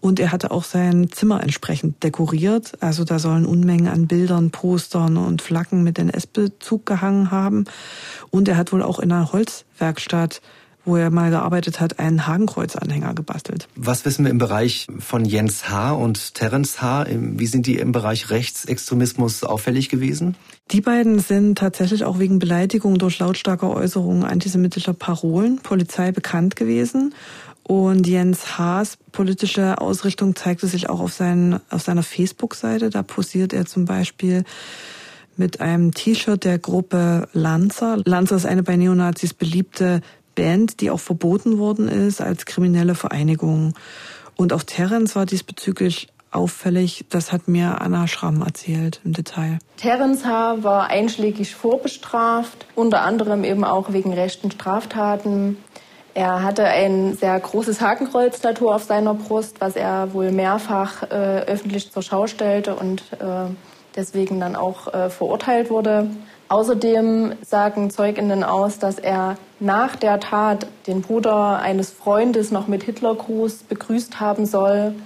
Und 0.00 0.18
er 0.18 0.32
hatte 0.32 0.50
auch 0.50 0.64
sein 0.64 1.10
Zimmer 1.12 1.42
entsprechend 1.42 2.02
dekoriert. 2.02 2.78
Also 2.80 3.04
da 3.04 3.18
sollen 3.18 3.44
Unmengen 3.44 3.88
an 3.88 4.06
Bildern, 4.06 4.50
Postern 4.50 5.18
und 5.18 5.42
Flaggen 5.42 5.82
mit 5.82 5.98
NS-Bezug 5.98 6.86
gehangen 6.86 7.30
haben. 7.30 7.66
Und 8.30 8.48
er 8.48 8.56
hat 8.56 8.72
wohl 8.72 8.82
auch 8.82 8.98
in 8.98 9.12
einer 9.12 9.34
Holzwerkstatt 9.34 10.40
wo 10.84 10.96
er 10.96 11.10
mal 11.10 11.30
gearbeitet 11.30 11.80
hat, 11.80 11.98
einen 11.98 12.26
Hakenkreuzanhänger 12.26 13.14
gebastelt. 13.14 13.68
Was 13.76 14.04
wissen 14.04 14.24
wir 14.24 14.30
im 14.30 14.38
Bereich 14.38 14.86
von 14.98 15.24
Jens 15.24 15.68
H. 15.68 15.92
und 15.92 16.34
Terence 16.34 16.80
H.? 16.80 17.06
Wie 17.08 17.46
sind 17.46 17.66
die 17.66 17.76
im 17.76 17.92
Bereich 17.92 18.30
Rechtsextremismus 18.30 19.44
auffällig 19.44 19.88
gewesen? 19.88 20.36
Die 20.70 20.80
beiden 20.80 21.18
sind 21.18 21.58
tatsächlich 21.58 22.04
auch 22.04 22.18
wegen 22.18 22.38
Beleidigung 22.38 22.98
durch 22.98 23.18
lautstarke 23.18 23.68
Äußerungen 23.68 24.24
antisemitischer 24.24 24.94
Parolen 24.94 25.58
Polizei 25.58 26.12
bekannt 26.12 26.56
gewesen. 26.56 27.14
Und 27.62 28.06
Jens 28.06 28.58
Haas 28.58 28.98
politische 29.12 29.80
Ausrichtung 29.80 30.34
zeigte 30.34 30.66
sich 30.66 30.88
auch 30.88 31.00
auf, 31.00 31.12
seinen, 31.12 31.60
auf 31.70 31.82
seiner 31.82 32.02
Facebook-Seite. 32.02 32.90
Da 32.90 33.02
posiert 33.02 33.52
er 33.52 33.66
zum 33.66 33.84
Beispiel 33.84 34.44
mit 35.36 35.60
einem 35.60 35.92
T-Shirt 35.92 36.44
der 36.44 36.58
Gruppe 36.58 37.28
Lanza. 37.32 37.96
Lanza 38.04 38.36
ist 38.36 38.46
eine 38.46 38.62
bei 38.62 38.76
Neonazis 38.76 39.34
beliebte 39.34 40.00
Band, 40.40 40.80
die 40.80 40.90
auch 40.90 41.00
verboten 41.00 41.58
worden 41.58 41.86
ist 41.86 42.22
als 42.22 42.46
kriminelle 42.46 42.94
Vereinigung. 42.94 43.74
Und 44.36 44.54
auch 44.54 44.62
Terence 44.62 45.14
war 45.14 45.26
diesbezüglich 45.26 46.08
auffällig. 46.30 47.04
Das 47.10 47.30
hat 47.30 47.46
mir 47.46 47.82
Anna 47.82 48.06
Schramm 48.06 48.40
erzählt 48.40 49.02
im 49.04 49.12
Detail. 49.12 49.58
Terence 49.76 50.24
H. 50.24 50.62
war 50.62 50.86
einschlägig 50.86 51.54
vorbestraft, 51.54 52.64
unter 52.74 53.02
anderem 53.02 53.44
eben 53.44 53.64
auch 53.64 53.92
wegen 53.92 54.14
rechten 54.14 54.50
Straftaten. 54.50 55.58
Er 56.14 56.42
hatte 56.42 56.64
ein 56.64 57.18
sehr 57.18 57.38
großes 57.38 57.82
Hakenkreuz-Tattoo 57.82 58.70
auf 58.70 58.84
seiner 58.84 59.12
Brust, 59.12 59.60
was 59.60 59.76
er 59.76 60.14
wohl 60.14 60.32
mehrfach 60.32 61.02
äh, 61.02 61.40
öffentlich 61.46 61.92
zur 61.92 62.02
Schau 62.02 62.26
stellte 62.26 62.76
und 62.76 63.02
äh, 63.12 63.52
deswegen 63.94 64.40
dann 64.40 64.56
auch 64.56 64.92
äh, 64.94 65.10
verurteilt 65.10 65.68
wurde. 65.68 66.08
Außerdem 66.50 67.34
sagen 67.46 67.90
Zeuginnen 67.90 68.42
aus, 68.42 68.80
dass 68.80 68.98
er 68.98 69.36
nach 69.60 69.94
der 69.94 70.18
Tat 70.18 70.66
den 70.88 71.00
Bruder 71.00 71.60
eines 71.60 71.92
Freundes 71.92 72.50
noch 72.50 72.66
mit 72.66 72.82
Hitlergruß 72.82 73.62
begrüßt 73.68 74.18
haben 74.18 74.46
soll. 74.46 74.96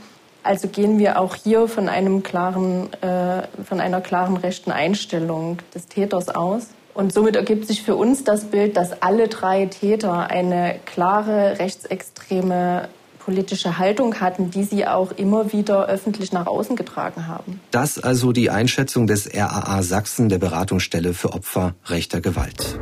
Also 0.43 0.69
gehen 0.69 0.99
wir 0.99 1.21
auch 1.21 1.35
hier 1.35 1.69
von 1.69 1.91
einem 1.91 2.23
klaren, 2.23 2.91
äh, 3.03 3.43
von 3.63 3.83
einer 3.83 4.01
klaren 4.01 4.39
rechten 4.39 4.73
Einstellung 4.73 5.59
des 5.75 5.87
Täters 5.87 6.31
aus. 6.31 6.69
Und 6.95 7.13
somit 7.13 7.37
ergibt 7.37 7.67
sich 7.67 7.83
für 7.83 7.95
uns 7.95 8.25
das 8.25 8.47
Bild, 8.47 8.79
dass 8.79 9.03
alle 9.03 9.29
drei 9.29 9.67
Täter 9.67 10.31
eine 10.31 10.77
klare 10.87 11.59
rechtsextreme 11.59 12.89
politische 13.25 13.79
Haltung 13.79 14.21
hatten, 14.21 14.51
die 14.51 14.65
sie 14.65 14.87
auch 14.87 15.13
immer 15.13 15.53
wieder 15.53 15.87
öffentlich 15.87 16.33
nach 16.33 16.47
außen 16.47 16.77
getragen 16.77 17.27
haben. 17.27 17.61
Das 17.71 17.99
also 17.99 18.33
die 18.33 18.51
Einschätzung 18.51 19.07
des 19.07 19.29
RAA 19.35 19.83
Sachsen, 19.83 20.29
der 20.29 20.39
Beratungsstelle 20.39 21.15
für 21.15 21.33
Opfer 21.33 21.75
rechter 21.87 22.21
Gewalt. 22.21 22.79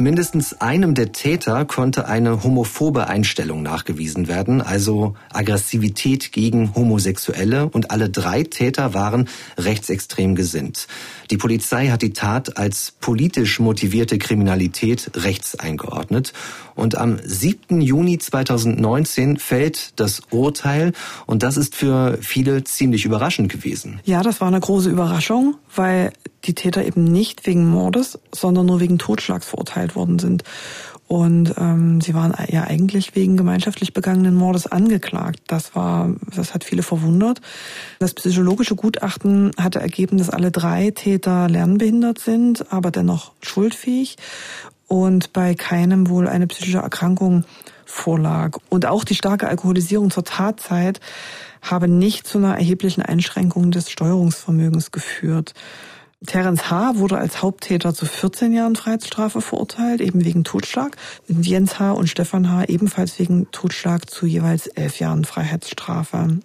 Mindestens 0.00 0.60
einem 0.60 0.94
der 0.94 1.10
Täter 1.10 1.64
konnte 1.64 2.06
eine 2.06 2.44
homophobe 2.44 3.08
Einstellung 3.08 3.64
nachgewiesen 3.64 4.28
werden, 4.28 4.62
also 4.62 5.16
Aggressivität 5.32 6.30
gegen 6.30 6.76
Homosexuelle, 6.76 7.68
und 7.68 7.90
alle 7.90 8.08
drei 8.08 8.44
Täter 8.44 8.94
waren 8.94 9.28
rechtsextrem 9.58 10.36
gesinnt. 10.36 10.86
Die 11.32 11.36
Polizei 11.36 11.88
hat 11.88 12.02
die 12.02 12.12
Tat 12.12 12.58
als 12.58 12.92
politisch 13.00 13.58
motivierte 13.58 14.18
Kriminalität 14.18 15.10
rechts 15.16 15.56
eingeordnet 15.56 16.32
und 16.76 16.96
am 16.96 17.18
7. 17.20 17.80
Juni 17.80 18.18
2019 18.18 19.36
fällt 19.36 19.98
das 19.98 20.22
Urteil 20.30 20.92
und 21.26 21.42
das 21.42 21.56
ist 21.56 21.74
für 21.74 22.18
viele 22.20 22.62
ziemlich 22.62 23.04
überraschend 23.04 23.50
gewesen. 23.50 23.98
Ja, 24.04 24.22
das 24.22 24.40
war 24.40 24.46
eine 24.46 24.60
große 24.60 24.90
Überraschung, 24.90 25.56
weil 25.74 26.12
die 26.48 26.54
Täter 26.54 26.84
eben 26.84 27.04
nicht 27.04 27.46
wegen 27.46 27.68
Mordes, 27.68 28.18
sondern 28.32 28.66
nur 28.66 28.80
wegen 28.80 28.98
Totschlags 28.98 29.46
verurteilt 29.46 29.94
worden 29.94 30.18
sind. 30.18 30.42
Und 31.06 31.54
ähm, 31.56 32.02
sie 32.02 32.12
waren 32.12 32.34
ja 32.48 32.64
eigentlich 32.64 33.14
wegen 33.16 33.38
gemeinschaftlich 33.38 33.94
begangenen 33.94 34.34
Mordes 34.34 34.66
angeklagt. 34.66 35.40
Das 35.46 35.74
war, 35.74 36.14
das 36.36 36.52
hat 36.52 36.64
viele 36.64 36.82
verwundert. 36.82 37.40
Das 37.98 38.12
psychologische 38.12 38.76
Gutachten 38.76 39.52
hatte 39.56 39.80
ergeben, 39.80 40.18
dass 40.18 40.28
alle 40.28 40.50
drei 40.50 40.90
Täter 40.90 41.48
lernbehindert 41.48 42.18
sind, 42.18 42.70
aber 42.72 42.90
dennoch 42.90 43.32
schuldfähig 43.40 44.16
und 44.86 45.32
bei 45.32 45.54
keinem 45.54 46.10
wohl 46.10 46.28
eine 46.28 46.46
psychische 46.46 46.78
Erkrankung 46.78 47.44
vorlag. 47.86 48.58
Und 48.68 48.84
auch 48.84 49.04
die 49.04 49.14
starke 49.14 49.48
Alkoholisierung 49.48 50.10
zur 50.10 50.24
Tatzeit 50.24 51.00
habe 51.62 51.88
nicht 51.88 52.26
zu 52.26 52.36
einer 52.36 52.56
erheblichen 52.56 53.02
Einschränkung 53.02 53.70
des 53.70 53.90
Steuerungsvermögens 53.90 54.90
geführt. 54.90 55.54
Terence 56.26 56.68
H. 56.68 56.96
wurde 56.96 57.16
als 57.16 57.42
Haupttäter 57.42 57.94
zu 57.94 58.04
14 58.04 58.52
Jahren 58.52 58.74
Freiheitsstrafe 58.74 59.40
verurteilt, 59.40 60.00
eben 60.00 60.24
wegen 60.24 60.42
Totschlag. 60.42 60.96
Jens 61.28 61.78
H. 61.78 61.92
und 61.92 62.08
Stefan 62.08 62.50
H. 62.50 62.64
ebenfalls 62.64 63.18
wegen 63.20 63.48
Totschlag 63.52 64.10
zu 64.10 64.26
jeweils 64.26 64.66
elf 64.66 64.98
Jahren 64.98 65.24
Freiheitsstrafe. 65.24 66.40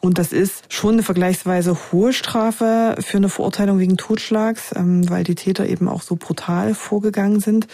Und 0.00 0.18
das 0.18 0.32
ist 0.32 0.72
schon 0.72 0.94
eine 0.94 1.02
vergleichsweise 1.02 1.76
hohe 1.92 2.12
Strafe 2.12 2.96
für 3.00 3.18
eine 3.18 3.28
Verurteilung 3.28 3.78
wegen 3.78 3.96
Totschlags, 3.96 4.72
ähm, 4.74 5.10
weil 5.10 5.24
die 5.24 5.34
Täter 5.34 5.66
eben 5.66 5.88
auch 5.88 6.02
so 6.02 6.16
brutal 6.16 6.74
vorgegangen 6.74 7.40
sind. 7.40 7.66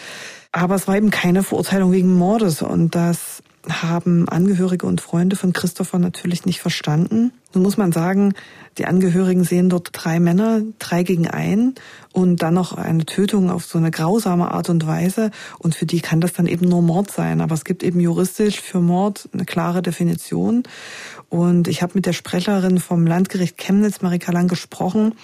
Aber 0.51 0.75
es 0.75 0.87
war 0.87 0.97
eben 0.97 1.11
keine 1.11 1.43
Verurteilung 1.43 1.91
wegen 1.91 2.13
Mordes 2.13 2.63
und 2.63 2.95
das 2.95 3.43
haben 3.69 4.29
Angehörige 4.29 4.85
und 4.85 5.01
Freunde 5.01 5.35
von 5.35 5.53
Christopher 5.53 5.99
natürlich 5.99 6.45
nicht 6.45 6.59
verstanden. 6.59 7.31
Nun 7.53 7.63
muss 7.63 7.77
man 7.77 7.91
sagen, 7.91 8.33
die 8.77 8.85
Angehörigen 8.85 9.43
sehen 9.43 9.69
dort 9.69 9.89
drei 9.93 10.19
Männer, 10.19 10.61
drei 10.79 11.03
gegen 11.03 11.27
einen 11.27 11.75
und 12.11 12.41
dann 12.41 12.53
noch 12.53 12.73
eine 12.73 13.05
Tötung 13.05 13.49
auf 13.49 13.65
so 13.65 13.77
eine 13.77 13.91
grausame 13.91 14.51
Art 14.51 14.69
und 14.69 14.85
Weise. 14.85 15.31
Und 15.59 15.75
für 15.75 15.85
die 15.85 16.01
kann 16.01 16.21
das 16.21 16.33
dann 16.33 16.47
eben 16.47 16.67
nur 16.67 16.81
Mord 16.81 17.11
sein. 17.11 17.41
Aber 17.41 17.55
es 17.55 17.63
gibt 17.63 17.83
eben 17.83 17.99
juristisch 17.99 18.59
für 18.59 18.79
Mord 18.79 19.29
eine 19.33 19.45
klare 19.45 19.81
Definition. 19.81 20.63
Und 21.29 21.67
ich 21.67 21.81
habe 21.81 21.93
mit 21.95 22.05
der 22.05 22.13
Sprecherin 22.13 22.79
vom 22.79 23.07
Landgericht 23.07 23.57
Chemnitz, 23.57 24.01
Marika 24.01 24.31
Lang, 24.31 24.47
gesprochen. 24.47 25.15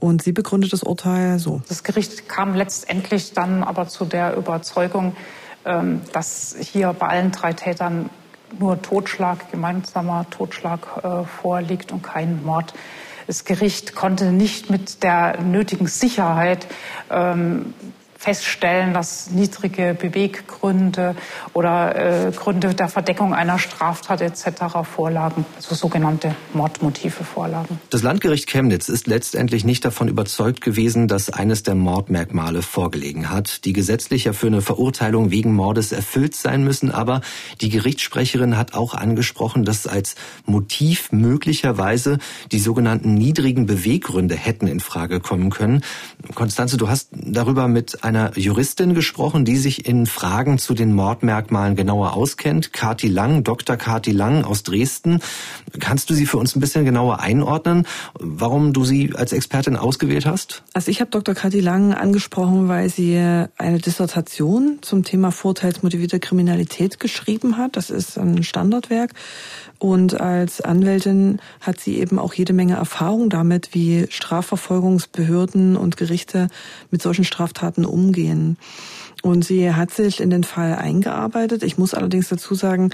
Und 0.00 0.22
sie 0.22 0.32
begründet 0.32 0.72
das 0.72 0.82
Urteil 0.84 1.38
so. 1.38 1.60
Das 1.68 1.82
Gericht 1.82 2.28
kam 2.28 2.54
letztendlich 2.54 3.32
dann 3.32 3.64
aber 3.64 3.88
zu 3.88 4.04
der 4.04 4.36
Überzeugung, 4.36 5.16
ähm, 5.68 6.00
dass 6.12 6.56
hier 6.58 6.92
bei 6.92 7.06
allen 7.06 7.30
drei 7.30 7.52
Tätern 7.52 8.10
nur 8.58 8.80
Totschlag, 8.80 9.50
gemeinsamer 9.50 10.26
Totschlag 10.30 10.80
äh, 11.02 11.24
vorliegt 11.24 11.92
und 11.92 12.02
kein 12.02 12.44
Mord. 12.44 12.72
Das 13.26 13.44
Gericht 13.44 13.94
konnte 13.94 14.32
nicht 14.32 14.70
mit 14.70 15.02
der 15.02 15.40
nötigen 15.42 15.86
Sicherheit 15.86 16.66
ähm, 17.10 17.74
feststellen, 18.18 18.92
dass 18.92 19.30
niedrige 19.30 19.96
Beweggründe 19.98 21.14
oder 21.54 22.26
äh, 22.26 22.32
Gründe 22.32 22.74
der 22.74 22.88
Verdeckung 22.88 23.32
einer 23.32 23.60
Straftat 23.60 24.20
etc. 24.20 24.82
vorlagen, 24.82 25.46
also 25.54 25.76
sogenannte 25.76 26.34
Mordmotive 26.52 27.22
vorlagen. 27.22 27.80
Das 27.90 28.02
Landgericht 28.02 28.48
Chemnitz 28.48 28.88
ist 28.88 29.06
letztendlich 29.06 29.64
nicht 29.64 29.84
davon 29.84 30.08
überzeugt 30.08 30.62
gewesen, 30.62 31.06
dass 31.06 31.30
eines 31.30 31.62
der 31.62 31.76
Mordmerkmale 31.76 32.62
vorgelegen 32.62 33.30
hat, 33.30 33.64
die 33.64 33.72
gesetzlich 33.72 34.24
ja 34.24 34.32
für 34.32 34.48
eine 34.48 34.62
Verurteilung 34.62 35.30
wegen 35.30 35.54
Mordes 35.54 35.92
erfüllt 35.92 36.34
sein 36.34 36.64
müssen. 36.64 36.90
Aber 36.90 37.20
die 37.60 37.68
Gerichtssprecherin 37.68 38.58
hat 38.58 38.74
auch 38.74 38.94
angesprochen, 38.94 39.64
dass 39.64 39.86
als 39.86 40.16
Motiv 40.44 41.12
möglicherweise 41.12 42.18
die 42.50 42.58
sogenannten 42.58 43.14
niedrigen 43.14 43.66
Beweggründe 43.66 44.34
hätten 44.34 44.66
in 44.66 44.80
Frage 44.80 45.20
kommen 45.20 45.50
können. 45.50 45.84
Konstanze, 46.34 46.76
du 46.76 46.88
hast 46.88 47.10
darüber 47.12 47.68
mit 47.68 48.02
einer 48.08 48.36
Juristin 48.38 48.94
gesprochen, 48.94 49.44
die 49.44 49.58
sich 49.58 49.86
in 49.86 50.06
Fragen 50.06 50.58
zu 50.58 50.72
den 50.72 50.94
Mordmerkmalen 50.94 51.76
genauer 51.76 52.14
auskennt. 52.14 52.72
Kati 52.72 53.06
Lang, 53.06 53.44
Dr. 53.44 53.76
Kati 53.76 54.12
Lang 54.12 54.44
aus 54.44 54.62
Dresden. 54.62 55.20
Kannst 55.78 56.08
du 56.08 56.14
sie 56.14 56.24
für 56.24 56.38
uns 56.38 56.56
ein 56.56 56.60
bisschen 56.60 56.86
genauer 56.86 57.20
einordnen, 57.20 57.86
warum 58.18 58.72
du 58.72 58.84
sie 58.84 59.12
als 59.14 59.32
Expertin 59.32 59.76
ausgewählt 59.76 60.24
hast? 60.24 60.62
Also 60.72 60.90
ich 60.90 61.00
habe 61.00 61.10
Dr. 61.10 61.34
Kati 61.34 61.60
Lang 61.60 61.92
angesprochen, 61.92 62.68
weil 62.68 62.88
sie 62.88 63.18
eine 63.58 63.78
Dissertation 63.78 64.78
zum 64.80 65.04
Thema 65.04 65.30
vorteilsmotivierte 65.30 66.18
Kriminalität 66.18 66.98
geschrieben 66.98 67.58
hat. 67.58 67.76
Das 67.76 67.90
ist 67.90 68.18
ein 68.18 68.42
Standardwerk. 68.42 69.12
Und 69.78 70.20
als 70.20 70.60
Anwältin 70.60 71.40
hat 71.60 71.78
sie 71.78 71.98
eben 71.98 72.18
auch 72.18 72.32
jede 72.32 72.52
Menge 72.52 72.74
Erfahrung 72.74 73.28
damit, 73.28 73.74
wie 73.74 74.06
Strafverfolgungsbehörden 74.08 75.76
und 75.76 75.96
Gerichte 75.96 76.48
mit 76.90 77.02
solchen 77.02 77.24
Straftaten 77.24 77.84
umgehen. 77.84 77.97
Und 79.22 79.44
sie 79.44 79.72
hat 79.72 79.90
sich 79.90 80.20
in 80.20 80.30
den 80.30 80.44
Fall 80.44 80.74
eingearbeitet. 80.74 81.62
Ich 81.62 81.76
muss 81.76 81.94
allerdings 81.94 82.28
dazu 82.28 82.54
sagen, 82.54 82.90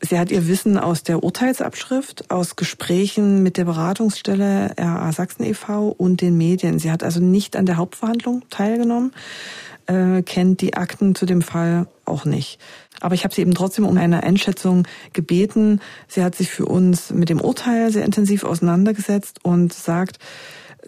sie 0.00 0.18
hat 0.18 0.30
ihr 0.30 0.46
Wissen 0.46 0.76
aus 0.76 1.02
der 1.02 1.24
Urteilsabschrift, 1.24 2.30
aus 2.30 2.56
Gesprächen 2.56 3.42
mit 3.42 3.56
der 3.56 3.64
Beratungsstelle 3.64 4.74
RA 4.78 5.12
Sachsen 5.12 5.44
e.V. 5.44 5.88
und 5.88 6.20
den 6.20 6.36
Medien. 6.36 6.78
Sie 6.78 6.90
hat 6.90 7.02
also 7.02 7.20
nicht 7.20 7.56
an 7.56 7.66
der 7.66 7.78
Hauptverhandlung 7.78 8.42
teilgenommen, 8.50 9.12
äh, 9.86 10.22
kennt 10.22 10.60
die 10.60 10.74
Akten 10.74 11.14
zu 11.14 11.24
dem 11.24 11.40
Fall 11.40 11.86
auch 12.04 12.26
nicht. 12.26 12.58
Aber 13.00 13.14
ich 13.14 13.24
habe 13.24 13.34
sie 13.34 13.40
eben 13.40 13.54
trotzdem 13.54 13.86
um 13.86 13.96
eine 13.96 14.22
Einschätzung 14.22 14.86
gebeten. 15.14 15.80
Sie 16.08 16.22
hat 16.22 16.34
sich 16.34 16.50
für 16.50 16.66
uns 16.66 17.10
mit 17.10 17.30
dem 17.30 17.40
Urteil 17.40 17.90
sehr 17.90 18.04
intensiv 18.04 18.44
auseinandergesetzt 18.44 19.40
und 19.42 19.72
sagt, 19.72 20.18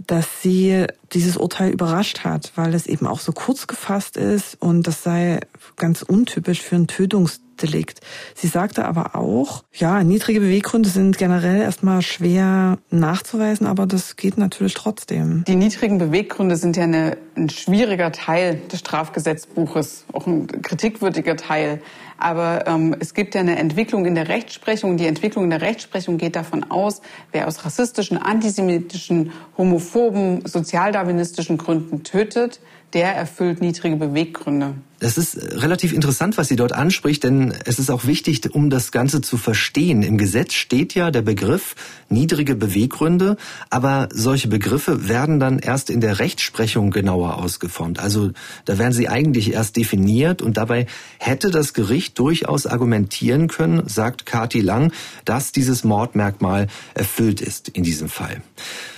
dass 0.07 0.43
sie 0.43 0.87
dieses 1.13 1.37
Urteil 1.37 1.71
überrascht 1.71 2.25
hat, 2.25 2.53
weil 2.57 2.75
es 2.75 2.87
eben 2.87 3.07
auch 3.07 3.21
so 3.21 3.33
kurz 3.33 3.67
gefasst 3.67 4.17
ist 4.17 4.61
und 4.61 4.87
das 4.87 5.03
sei 5.03 5.41
ganz 5.77 6.03
untypisch 6.03 6.61
für 6.61 6.77
ein 6.77 6.87
Tötungsdelikt. 6.87 8.01
Sie 8.35 8.49
sagte 8.49 8.85
aber 8.85 9.15
auch, 9.15 9.65
ja, 9.73 10.03
niedrige 10.03 10.41
Beweggründe 10.41 10.89
sind 10.89 11.17
generell 11.17 11.63
erstmal 11.63 12.03
schwer 12.03 12.79
nachzuweisen, 12.91 13.67
aber 13.67 13.87
das 13.87 14.17
geht 14.17 14.37
natürlich 14.37 14.75
trotzdem. 14.75 15.45
Die 15.47 15.57
niedrigen 15.57 15.99
Beweggründe 15.99 16.57
sind 16.57 16.77
ja 16.77 16.85
eine, 16.85 17.17
ein 17.37 17.49
schwieriger 17.49 18.13
Teil 18.13 18.61
des 18.71 18.81
Strafgesetzbuches, 18.81 20.05
auch 20.13 20.27
ein 20.27 20.47
kritikwürdiger 20.63 21.37
Teil. 21.37 21.81
Aber 22.19 22.67
ähm, 22.67 22.97
es 22.99 23.15
gibt 23.15 23.35
ja 23.35 23.41
eine 23.41 23.59
Entwicklung 23.59 24.07
in 24.07 24.15
der 24.15 24.29
Rechtsprechung. 24.29 24.97
Die 24.97 25.07
Entwicklung 25.07 25.45
in 25.45 25.51
der 25.51 25.61
Rechtsprechung 25.61 26.19
geht 26.19 26.37
davon 26.37 26.65
aus, 26.71 27.03
wer 27.33 27.47
aus 27.47 27.65
rassistischen, 27.65 28.19
antisemitischen, 28.19 29.33
homophoben, 29.59 30.47
sozialdarwinistischen 30.47 31.59
Gründen 31.59 32.03
tötet, 32.05 32.61
der 32.93 33.15
erfüllt 33.15 33.61
niedrige 33.61 33.97
Beweggründe. 33.97 34.75
Das 34.99 35.19
ist 35.19 35.37
relativ 35.61 35.93
interessant, 35.93 36.39
was 36.39 36.49
sie 36.49 36.57
dort 36.57 36.73
anspricht, 36.73 37.23
denn 37.23 37.53
es 37.67 37.79
ist 37.79 37.91
auch 37.91 38.07
wichtig, 38.07 38.55
um 38.55 38.71
das 38.71 38.93
Ganze 38.93 39.21
zu 39.21 39.37
verstehen. 39.37 40.03
Im 40.03 40.17
Gesetz 40.17 40.55
steht 40.55 40.95
ja 40.95 41.11
der 41.11 41.21
Begriff 41.21 41.75
niedrige 42.09 42.55
Beweggründe, 42.55 43.37
aber 43.69 44.09
solche 44.11 44.49
Begriffe 44.49 45.07
werden 45.07 45.39
dann 45.39 45.59
erst 45.59 45.91
in 45.91 46.01
der 46.01 46.19
Rechtsprechung 46.19 46.91
genauer 46.93 47.37
ausgeformt. 47.37 47.99
Also 47.99 48.31
da 48.65 48.79
werden 48.79 48.95
sie 48.95 49.09
eigentlich 49.09 49.53
erst 49.53 49.77
definiert 49.77 50.41
und 50.41 50.57
dabei 50.57 50.87
hätte 51.19 51.51
das 51.51 51.75
Gericht 51.75 52.19
durchaus 52.19 52.67
argumentieren 52.67 53.49
können, 53.49 53.87
sagt 53.87 54.25
Kati 54.25 54.63
Lang, 54.63 54.93
dass 55.27 55.53
dieses 55.53 55.85
Mordmerkmal 55.85 56.69
erfüllt 56.95 57.43
ist 57.43 57.69
in 57.69 57.83
diesem 57.83 58.09
Fall. 58.09 58.41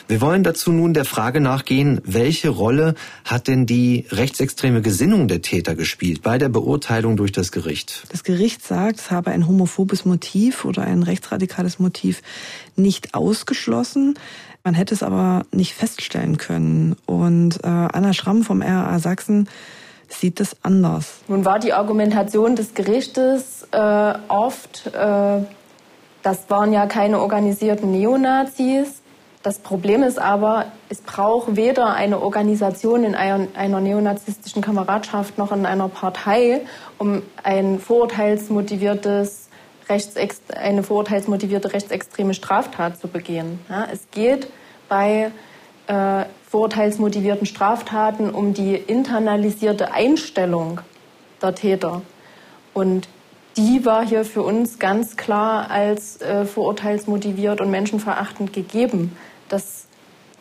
Wir 0.07 0.22
wollen 0.22 0.42
dazu 0.42 0.72
nun 0.72 0.94
der 0.94 1.05
Frage 1.05 1.38
nachgehen, 1.38 2.01
welche 2.03 2.49
Rolle 2.49 2.94
hat 3.26 3.46
denn 3.46 3.66
die 3.66 4.07
rechtsextreme 4.11 4.80
Gesinnung 4.80 5.28
der 5.28 5.42
Täter 5.42 5.74
gespielt 5.74 5.88
bei 6.22 6.39
der 6.39 6.49
Beurteilung 6.49 7.16
durch 7.16 7.32
das 7.32 7.53
Gericht? 7.53 8.05
Das 8.11 8.24
Gericht 8.24 8.64
sagt, 8.64 8.99
es 8.99 9.11
habe 9.11 9.30
ein 9.30 9.47
homophobes 9.47 10.05
Motiv 10.05 10.64
oder 10.64 10.82
ein 10.82 11.03
rechtsradikales 11.03 11.78
Motiv 11.78 12.22
nicht 12.76 13.14
ausgeschlossen. 13.14 14.18
Man 14.64 14.74
hätte 14.74 14.95
es 14.95 15.03
aber 15.03 15.45
nicht 15.53 15.74
feststellen 15.74 16.36
können. 16.36 16.97
Und 17.07 17.64
äh, 17.64 17.68
Anna 17.68 18.12
Schramm 18.12 18.43
vom 18.43 18.62
RA 18.62 18.99
Sachsen 18.99 19.49
sieht 20.09 20.41
das 20.41 20.57
anders. 20.62 21.20
Nun 21.28 21.45
war 21.45 21.59
die 21.59 21.72
Argumentation 21.72 22.57
des 22.57 22.74
Gerichtes 22.74 23.66
äh, 23.70 24.14
oft, 24.28 24.86
äh, 24.86 25.41
das 26.22 26.51
waren 26.51 26.72
ja 26.72 26.86
keine 26.86 27.20
organisierten 27.20 27.93
Neonazis, 27.93 29.03
das 29.43 29.59
Problem 29.59 30.03
ist 30.03 30.18
aber, 30.18 30.66
es 30.89 31.01
braucht 31.01 31.57
weder 31.57 31.95
eine 31.95 32.20
Organisation 32.20 33.05
in 33.05 33.14
einer 33.14 33.80
neonazistischen 33.80 34.62
Kameradschaft 34.62 35.39
noch 35.39 35.53
in 35.53 35.64
einer 35.64 35.89
Partei, 35.89 36.62
um 36.99 37.22
ein 37.43 37.78
vorurteilsmotiviertes 37.78 39.49
eine 40.55 40.82
vorurteilsmotivierte 40.82 41.72
rechtsextreme 41.72 42.34
Straftat 42.34 43.01
zu 43.01 43.09
begehen. 43.09 43.59
Ja, 43.70 43.89
es 43.91 44.07
geht 44.11 44.49
bei 44.89 45.30
äh, 45.86 46.24
vorurteilsmotivierten 46.51 47.47
Straftaten 47.47 48.30
um 48.30 48.53
die 48.53 48.74
internalisierte 48.74 49.93
Einstellung 49.93 50.80
der 51.41 51.55
Täter. 51.55 52.03
Und 52.74 53.09
die 53.59 53.84
war 53.84 54.06
hier 54.06 54.24
für 54.24 54.42
uns 54.42 54.78
ganz 54.78 55.16
klar 55.16 55.68
als 55.70 56.22
äh, 56.22 56.44
vorurteilsmotiviert 56.44 57.61
und 57.61 57.70
menschenverachtend 57.70 58.52
gegeben. 58.52 59.16
Das 59.48 59.86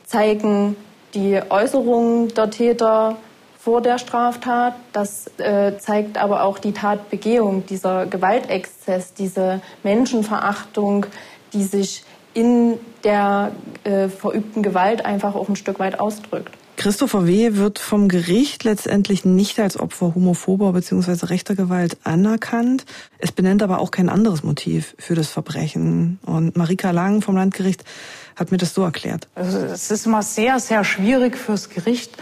zeigen 0.05 0.75
die 1.15 1.41
Äußerungen 1.49 2.27
der 2.35 2.51
Täter 2.51 3.17
vor 3.57 3.81
der 3.81 3.97
Straftat. 3.97 4.75
Das 4.93 5.31
äh, 5.39 5.77
zeigt 5.79 6.19
aber 6.19 6.43
auch 6.43 6.59
die 6.59 6.73
Tatbegehung, 6.73 7.65
dieser 7.65 8.05
Gewaltexzess, 8.05 9.15
diese 9.15 9.61
Menschenverachtung, 9.81 11.07
die 11.53 11.63
sich 11.63 12.03
in 12.35 12.77
der 13.03 13.51
äh, 13.83 14.09
verübten 14.09 14.61
Gewalt 14.61 15.03
einfach 15.03 15.33
auch 15.33 15.49
ein 15.49 15.55
Stück 15.55 15.79
weit 15.79 15.99
ausdrückt. 15.99 16.53
Christopher 16.77 17.25
W. 17.25 17.55
wird 17.55 17.79
vom 17.79 18.07
Gericht 18.07 18.63
letztendlich 18.63 19.25
nicht 19.25 19.59
als 19.59 19.79
Opfer 19.79 20.13
homophober 20.13 20.73
bzw. 20.73 21.25
rechter 21.25 21.55
Gewalt 21.55 21.97
anerkannt. 22.03 22.85
Es 23.17 23.31
benennt 23.31 23.63
aber 23.63 23.79
auch 23.79 23.89
kein 23.89 24.09
anderes 24.09 24.43
Motiv 24.43 24.95
für 24.99 25.15
das 25.15 25.27
Verbrechen. 25.27 26.19
Und 26.23 26.55
Marika 26.55 26.91
Lang 26.91 27.23
vom 27.23 27.35
Landgericht 27.35 27.83
hat 28.35 28.51
mir 28.51 28.57
das 28.57 28.75
so 28.75 28.83
erklärt. 28.83 29.27
Also 29.33 29.57
es 29.57 29.89
ist 29.89 30.05
immer 30.05 30.21
sehr, 30.21 30.59
sehr 30.59 30.83
schwierig 30.83 31.35
fürs 31.35 31.69
Gericht 31.69 32.15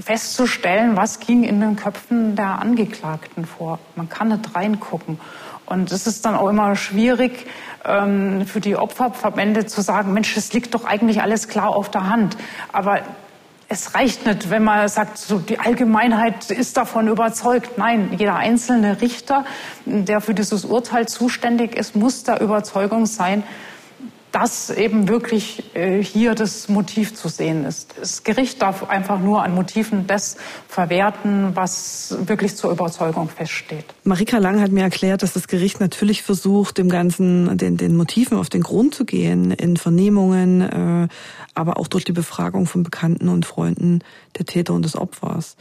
festzustellen, 0.00 0.96
was 0.96 1.20
ging 1.20 1.44
in 1.44 1.60
den 1.60 1.76
Köpfen 1.76 2.34
der 2.34 2.60
Angeklagten 2.60 3.46
vor. 3.46 3.78
Man 3.94 4.08
kann 4.08 4.28
nicht 4.28 4.54
reingucken. 4.54 5.20
Und 5.66 5.92
es 5.92 6.06
ist 6.06 6.24
dann 6.24 6.34
auch 6.34 6.48
immer 6.48 6.76
schwierig 6.76 7.46
ähm, 7.84 8.46
für 8.46 8.60
die 8.60 8.76
Opferverbände 8.76 9.66
zu 9.66 9.80
sagen, 9.80 10.12
Mensch, 10.12 10.36
es 10.36 10.52
liegt 10.52 10.74
doch 10.74 10.84
eigentlich 10.84 11.22
alles 11.22 11.48
klar 11.48 11.68
auf 11.74 11.90
der 11.90 12.08
Hand. 12.08 12.36
Aber 12.72 13.00
es 13.68 13.94
reicht 13.94 14.26
nicht, 14.26 14.50
wenn 14.50 14.64
man 14.64 14.86
sagt, 14.88 15.16
so 15.16 15.38
die 15.38 15.58
Allgemeinheit 15.58 16.50
ist 16.50 16.76
davon 16.76 17.08
überzeugt. 17.08 17.78
Nein, 17.78 18.10
jeder 18.18 18.36
einzelne 18.36 19.00
Richter, 19.00 19.46
der 19.86 20.20
für 20.20 20.34
dieses 20.34 20.66
Urteil 20.66 21.08
zuständig 21.08 21.74
ist, 21.74 21.96
muss 21.96 22.22
der 22.22 22.42
Überzeugung 22.42 23.06
sein, 23.06 23.44
dass 24.32 24.70
eben 24.70 25.08
wirklich 25.08 25.62
äh, 25.74 26.02
hier 26.02 26.34
das 26.34 26.68
Motiv 26.68 27.14
zu 27.14 27.28
sehen 27.28 27.64
ist. 27.64 27.94
Das 28.00 28.24
Gericht 28.24 28.62
darf 28.62 28.88
einfach 28.88 29.20
nur 29.20 29.42
an 29.42 29.54
Motiven 29.54 30.06
das 30.06 30.36
verwerten, 30.68 31.54
was 31.54 32.16
wirklich 32.24 32.56
zur 32.56 32.72
Überzeugung 32.72 33.28
feststeht. 33.28 33.84
Marika 34.04 34.38
Lang 34.38 34.60
hat 34.60 34.72
mir 34.72 34.82
erklärt, 34.82 35.22
dass 35.22 35.34
das 35.34 35.48
Gericht 35.48 35.80
natürlich 35.80 36.22
versucht, 36.22 36.78
dem 36.78 36.88
Ganzen, 36.88 37.58
den, 37.58 37.76
den 37.76 37.94
Motiven 37.94 38.38
auf 38.38 38.48
den 38.48 38.62
Grund 38.62 38.94
zu 38.94 39.04
gehen, 39.04 39.50
in 39.50 39.76
Vernehmungen, 39.76 40.62
äh, 40.62 41.08
aber 41.54 41.76
auch 41.76 41.86
durch 41.86 42.04
die 42.04 42.12
Befragung 42.12 42.66
von 42.66 42.82
Bekannten 42.82 43.28
und 43.28 43.44
Freunden 43.44 44.00
der 44.38 44.46
Täter 44.46 44.72
und 44.72 44.84
des 44.84 44.96
Opfers. 44.96 45.56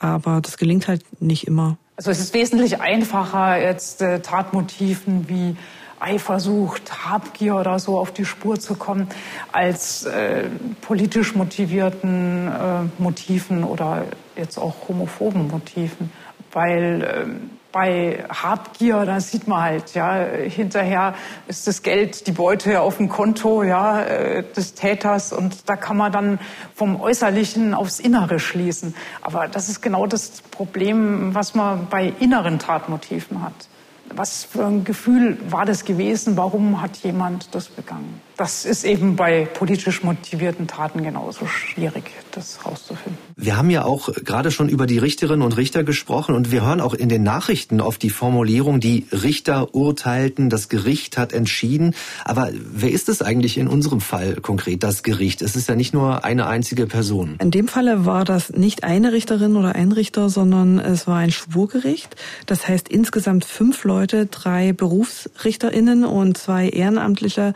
Aber 0.00 0.40
das 0.40 0.56
gelingt 0.56 0.88
halt 0.88 1.04
nicht 1.22 1.46
immer. 1.46 1.76
Also 1.96 2.10
es 2.10 2.18
ist 2.18 2.34
wesentlich 2.34 2.80
einfacher, 2.80 3.60
jetzt 3.60 4.00
äh, 4.00 4.20
Tatmotiven 4.20 5.28
wie 5.28 5.54
Eifersucht, 6.00 7.06
Habgier 7.06 7.56
oder 7.56 7.78
so 7.78 7.98
auf 7.98 8.12
die 8.12 8.24
Spur 8.24 8.58
zu 8.58 8.74
kommen, 8.74 9.08
als 9.52 10.04
äh, 10.04 10.44
politisch 10.80 11.34
motivierten 11.34 12.48
äh, 12.48 13.02
Motiven 13.02 13.64
oder 13.64 14.04
jetzt 14.36 14.58
auch 14.58 14.88
homophoben 14.88 15.48
Motiven. 15.48 16.10
Weil 16.52 17.02
äh, 17.02 17.26
bei 17.72 18.24
Habgier, 18.28 19.04
da 19.04 19.20
sieht 19.20 19.46
man 19.46 19.62
halt, 19.62 19.94
ja, 19.94 20.14
hinterher 20.14 21.14
ist 21.46 21.66
das 21.66 21.82
Geld, 21.82 22.26
die 22.26 22.32
Beute 22.32 22.80
auf 22.80 22.96
dem 22.96 23.08
Konto, 23.08 23.62
ja, 23.62 24.02
äh, 24.02 24.44
des 24.56 24.74
Täters 24.74 25.32
und 25.32 25.68
da 25.68 25.76
kann 25.76 25.96
man 25.96 26.10
dann 26.10 26.38
vom 26.74 27.00
Äußerlichen 27.00 27.74
aufs 27.74 28.00
Innere 28.00 28.40
schließen. 28.40 28.94
Aber 29.22 29.46
das 29.48 29.68
ist 29.68 29.82
genau 29.82 30.06
das 30.06 30.42
Problem, 30.50 31.34
was 31.34 31.54
man 31.54 31.86
bei 31.88 32.12
inneren 32.18 32.58
Tatmotiven 32.58 33.42
hat. 33.42 33.69
Was 34.14 34.44
für 34.44 34.66
ein 34.66 34.84
Gefühl 34.84 35.38
war 35.50 35.64
das 35.64 35.84
gewesen? 35.84 36.36
Warum 36.36 36.82
hat 36.82 36.96
jemand 36.98 37.54
das 37.54 37.68
begangen? 37.68 38.20
Das 38.40 38.64
ist 38.64 38.84
eben 38.84 39.16
bei 39.16 39.44
politisch 39.44 40.02
motivierten 40.02 40.66
Taten 40.66 41.02
genauso 41.02 41.44
schwierig, 41.44 42.04
das 42.32 42.64
rauszufinden. 42.64 43.18
Wir 43.36 43.58
haben 43.58 43.68
ja 43.68 43.84
auch 43.84 44.08
gerade 44.24 44.50
schon 44.50 44.70
über 44.70 44.86
die 44.86 44.96
Richterinnen 44.96 45.42
und 45.42 45.58
Richter 45.58 45.84
gesprochen 45.84 46.34
und 46.34 46.50
wir 46.50 46.64
hören 46.64 46.80
auch 46.80 46.94
in 46.94 47.10
den 47.10 47.22
Nachrichten 47.22 47.82
oft 47.82 48.02
die 48.02 48.08
Formulierung, 48.08 48.80
die 48.80 49.06
Richter 49.12 49.74
urteilten, 49.74 50.48
das 50.48 50.70
Gericht 50.70 51.18
hat 51.18 51.34
entschieden. 51.34 51.94
Aber 52.24 52.48
wer 52.54 52.90
ist 52.90 53.10
es 53.10 53.20
eigentlich 53.20 53.58
in 53.58 53.68
unserem 53.68 54.00
Fall 54.00 54.36
konkret, 54.36 54.84
das 54.84 55.02
Gericht? 55.02 55.42
Es 55.42 55.54
ist 55.54 55.68
ja 55.68 55.76
nicht 55.76 55.92
nur 55.92 56.24
eine 56.24 56.46
einzige 56.46 56.86
Person. 56.86 57.36
In 57.42 57.50
dem 57.50 57.68
Falle 57.68 58.06
war 58.06 58.24
das 58.24 58.50
nicht 58.52 58.84
eine 58.84 59.12
Richterin 59.12 59.54
oder 59.54 59.74
ein 59.74 59.92
Richter, 59.92 60.30
sondern 60.30 60.78
es 60.78 61.06
war 61.06 61.18
ein 61.18 61.30
Schwurgericht. 61.30 62.16
Das 62.46 62.66
heißt 62.66 62.88
insgesamt 62.88 63.44
fünf 63.44 63.84
Leute, 63.84 64.24
drei 64.24 64.72
Berufsrichterinnen 64.72 66.04
und 66.06 66.38
zwei 66.38 66.70
Ehrenamtliche, 66.70 67.52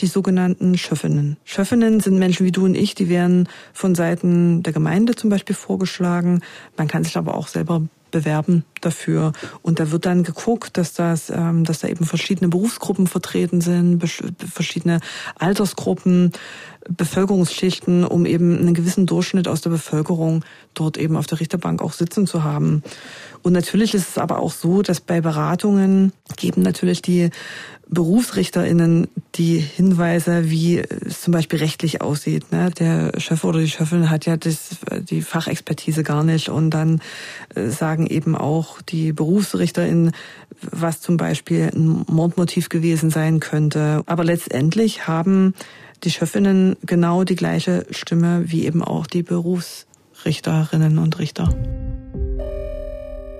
die 0.00 0.06
so 0.06 0.25
sogenannten 0.26 0.76
Schöffinnen. 0.76 1.36
Schöffinnen 1.44 2.00
sind 2.00 2.18
Menschen 2.18 2.44
wie 2.44 2.50
du 2.50 2.64
und 2.64 2.76
ich, 2.76 2.96
die 2.96 3.08
werden 3.08 3.48
von 3.72 3.94
Seiten 3.94 4.64
der 4.64 4.72
Gemeinde 4.72 5.14
zum 5.14 5.30
Beispiel 5.30 5.54
vorgeschlagen. 5.54 6.40
Man 6.76 6.88
kann 6.88 7.04
sich 7.04 7.16
aber 7.16 7.36
auch 7.36 7.46
selber 7.46 7.82
bewerben 8.10 8.64
dafür. 8.80 9.32
Und 9.62 9.80
da 9.80 9.90
wird 9.90 10.06
dann 10.06 10.22
geguckt, 10.22 10.76
dass 10.76 10.92
das, 10.92 11.30
ähm, 11.30 11.64
dass 11.64 11.80
da 11.80 11.88
eben 11.88 12.04
verschiedene 12.04 12.48
Berufsgruppen 12.48 13.06
vertreten 13.06 13.60
sind, 13.60 14.02
verschiedene 14.52 15.00
Altersgruppen, 15.38 16.32
Bevölkerungsschichten, 16.88 18.04
um 18.04 18.26
eben 18.26 18.58
einen 18.58 18.74
gewissen 18.74 19.06
Durchschnitt 19.06 19.48
aus 19.48 19.60
der 19.60 19.70
Bevölkerung 19.70 20.44
dort 20.74 20.96
eben 20.96 21.16
auf 21.16 21.26
der 21.26 21.40
Richterbank 21.40 21.82
auch 21.82 21.92
sitzen 21.92 22.26
zu 22.26 22.44
haben. 22.44 22.82
Und 23.42 23.52
natürlich 23.52 23.94
ist 23.94 24.10
es 24.10 24.18
aber 24.18 24.38
auch 24.38 24.52
so, 24.52 24.82
dass 24.82 25.00
bei 25.00 25.20
Beratungen 25.20 26.12
geben 26.36 26.62
natürlich 26.62 27.02
die 27.02 27.30
BerufsrichterInnen 27.88 29.08
die 29.36 29.58
Hinweise, 29.58 30.50
wie 30.50 30.78
es 30.78 31.20
zum 31.20 31.32
Beispiel 31.32 31.60
rechtlich 31.60 32.02
aussieht. 32.02 32.50
Ne? 32.50 32.70
Der 32.76 33.12
Chef 33.20 33.44
oder 33.44 33.60
die 33.60 33.68
Chefin 33.68 34.10
hat 34.10 34.26
ja 34.26 34.36
das, 34.36 34.70
die 35.08 35.22
Fachexpertise 35.22 36.02
gar 36.02 36.24
nicht 36.24 36.48
und 36.48 36.70
dann 36.70 37.00
äh, 37.54 37.68
sagen 37.68 38.06
eben 38.06 38.34
auch 38.34 38.75
die 38.82 39.12
BerufsrichterInnen, 39.12 40.12
was 40.60 41.00
zum 41.00 41.16
Beispiel 41.16 41.70
ein 41.74 42.04
Mordmotiv 42.08 42.68
gewesen 42.68 43.10
sein 43.10 43.40
könnte. 43.40 44.02
Aber 44.06 44.24
letztendlich 44.24 45.06
haben 45.06 45.54
die 46.04 46.10
Chefinnen 46.10 46.76
genau 46.84 47.24
die 47.24 47.36
gleiche 47.36 47.86
Stimme 47.90 48.44
wie 48.46 48.66
eben 48.66 48.82
auch 48.82 49.06
die 49.06 49.22
Berufsrichterinnen 49.22 50.98
und 50.98 51.18
Richter. 51.18 51.48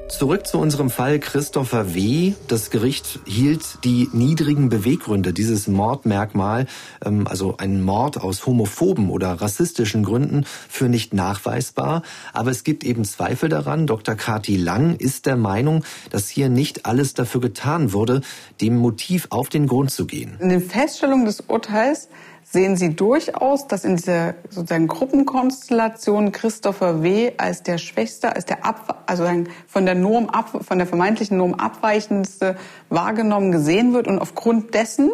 Zurück 0.08 0.46
zu 0.46 0.58
unserem 0.58 0.88
Fall 0.88 1.18
Christopher 1.18 1.94
W. 1.94 2.34
Das 2.46 2.70
Gericht 2.70 3.18
hielt 3.26 3.82
die 3.82 4.08
niedrigen 4.12 4.68
Beweggründe, 4.68 5.32
dieses 5.32 5.66
Mordmerkmal, 5.66 6.66
ähm, 7.04 7.26
also 7.26 7.56
einen 7.56 7.82
Mord 7.82 8.20
aus 8.20 8.46
homophoben 8.46 9.10
oder 9.10 9.32
rassistischen 9.32 10.04
Gründen, 10.04 10.44
für 10.68 10.88
nicht 10.88 11.12
nachweisbar. 11.12 12.02
Aber 12.32 12.52
es 12.52 12.62
gibt 12.62 12.84
eben 12.84 13.04
Zweifel 13.04 13.48
daran. 13.48 13.88
Dr. 13.88 14.14
Kati 14.14 14.56
Lang 14.56 14.94
ist 14.96 15.26
der 15.26 15.36
Meinung, 15.36 15.84
dass 16.10 16.28
hier 16.28 16.48
nicht 16.48 16.86
alles 16.86 17.14
dafür 17.14 17.40
getan 17.40 17.92
wurde, 17.92 18.20
dem 18.60 18.76
Motiv 18.76 19.26
auf 19.30 19.48
den 19.48 19.66
Grund 19.66 19.90
zu 19.90 20.06
gehen. 20.06 20.36
In 20.38 20.50
den 20.50 20.62
Feststellungen 20.62 21.26
des 21.26 21.40
Urteils 21.40 22.08
sehen 22.56 22.76
Sie 22.78 22.96
durchaus, 22.96 23.66
dass 23.66 23.84
in 23.84 23.96
dieser 23.96 24.32
sozusagen 24.48 24.88
Gruppenkonstellation 24.88 26.32
Christopher 26.32 27.02
W. 27.02 27.32
als 27.36 27.62
der 27.62 27.76
Schwächste, 27.76 28.34
als 28.34 28.46
der 28.46 28.64
ab, 28.64 29.02
also 29.04 29.26
von 29.66 29.84
der 29.84 29.94
Norm 29.94 30.30
ab, 30.30 30.64
von 30.66 30.78
der 30.78 30.86
vermeintlichen 30.86 31.36
Norm 31.36 31.52
abweichendste 31.52 32.56
wahrgenommen 32.88 33.52
gesehen 33.52 33.92
wird 33.92 34.08
und 34.08 34.18
aufgrund 34.18 34.72
dessen 34.72 35.10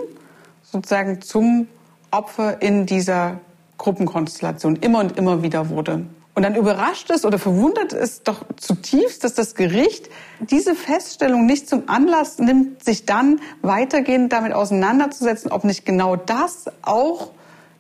sozusagen 0.63 1.21
zum 1.21 1.67
Opfer 2.13 2.63
in 2.63 2.87
dieser 2.87 3.41
Gruppenkonstellation 3.77 4.77
immer 4.77 5.01
und 5.01 5.19
immer 5.19 5.43
wieder 5.43 5.69
wurde. 5.69 6.07
Und 6.35 6.45
dann 6.45 6.55
überrascht 6.55 7.11
es 7.11 7.27
oder 7.27 7.39
verwundert 7.39 7.93
es 7.93 8.23
doch 8.23 8.45
zutiefst, 8.57 9.23
dass 9.23 9.35
das 9.35 9.55
Gericht 9.55 10.09
diese 10.41 10.75
Feststellung 10.75 11.45
nicht 11.45 11.69
zum 11.69 11.89
Anlass 11.89 12.39
nimmt, 12.39 12.83
sich 12.83 13.05
dann 13.05 13.41
weitergehend 13.61 14.33
damit 14.33 14.55
auseinanderzusetzen, 14.55 15.53
ob 15.53 15.65
nicht 15.65 15.85
genau 15.85 16.17
das 16.17 16.71
auch 16.81 17.33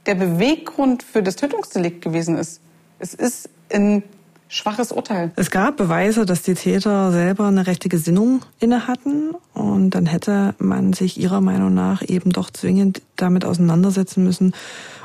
der 0.05 0.17
Beweggrund 0.17 1.03
für 1.03 1.23
das 1.23 1.37
Tötungsdelikt 1.37 2.03
gewesen 2.03 2.37
ist. 2.37 2.61
Es 2.99 3.15
ist 3.15 3.49
ein 3.73 4.03
schwaches 4.53 4.93
Urteil. 4.93 5.33
Es 5.37 5.51
gab 5.51 5.79
Beweise, 5.79 6.27
dass 6.27 6.43
die 6.43 6.55
Täter 6.55 7.11
selber 7.11 7.47
eine 7.47 7.67
rechte 7.67 7.89
Gesinnung 7.89 8.43
inne 8.61 8.87
hatten 8.87 9.31
und 9.55 9.91
dann 9.91 10.07
hätte 10.07 10.55
man 10.59 10.93
sich 10.93 11.19
ihrer 11.19 11.41
Meinung 11.41 11.73
nach 11.73 12.03
eben 12.07 12.31
doch 12.31 12.51
zwingend 12.51 13.01
damit 13.17 13.47
auseinandersetzen 13.47 14.23
müssen, 14.23 14.53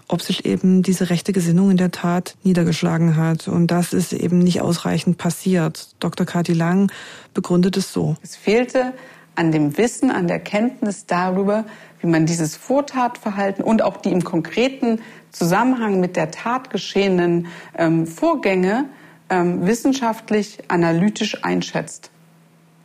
ob 0.10 0.22
sich 0.22 0.46
eben 0.46 0.84
diese 0.84 1.10
rechte 1.10 1.32
Gesinnung 1.32 1.72
in 1.72 1.78
der 1.78 1.92
Tat 1.92 2.36
niedergeschlagen 2.44 3.16
hat. 3.16 3.48
Und 3.48 3.68
das 3.68 3.94
ist 3.94 4.12
eben 4.12 4.40
nicht 4.40 4.62
ausreichend 4.62 5.18
passiert. 5.18 5.90
Dr. 6.00 6.26
Kati 6.26 6.54
Lang 6.54 6.92
begründet 7.34 7.78
es 7.78 7.94
so. 7.94 8.18
Es 8.22 8.36
fehlte 8.36 8.94
an 9.36 9.52
dem 9.52 9.78
Wissen, 9.78 10.12
an 10.12 10.28
der 10.28 10.40
Kenntnis 10.40 11.06
darüber, 11.06 11.66
wie 12.02 12.08
man 12.08 12.26
dieses 12.26 12.58
Vortatverhalten 12.58 13.64
und 13.64 13.82
auch 13.82 13.98
die 13.98 14.12
im 14.12 14.24
konkreten 14.24 15.00
Zusammenhang 15.32 16.00
mit 16.02 16.16
der 16.16 16.32
Tat 16.32 16.70
geschehenen 16.70 17.48
ähm, 17.78 18.08
Vorgänge 18.08 18.86
ähm, 19.30 19.66
wissenschaftlich, 19.66 20.60
analytisch 20.68 21.44
einschätzt. 21.44 22.12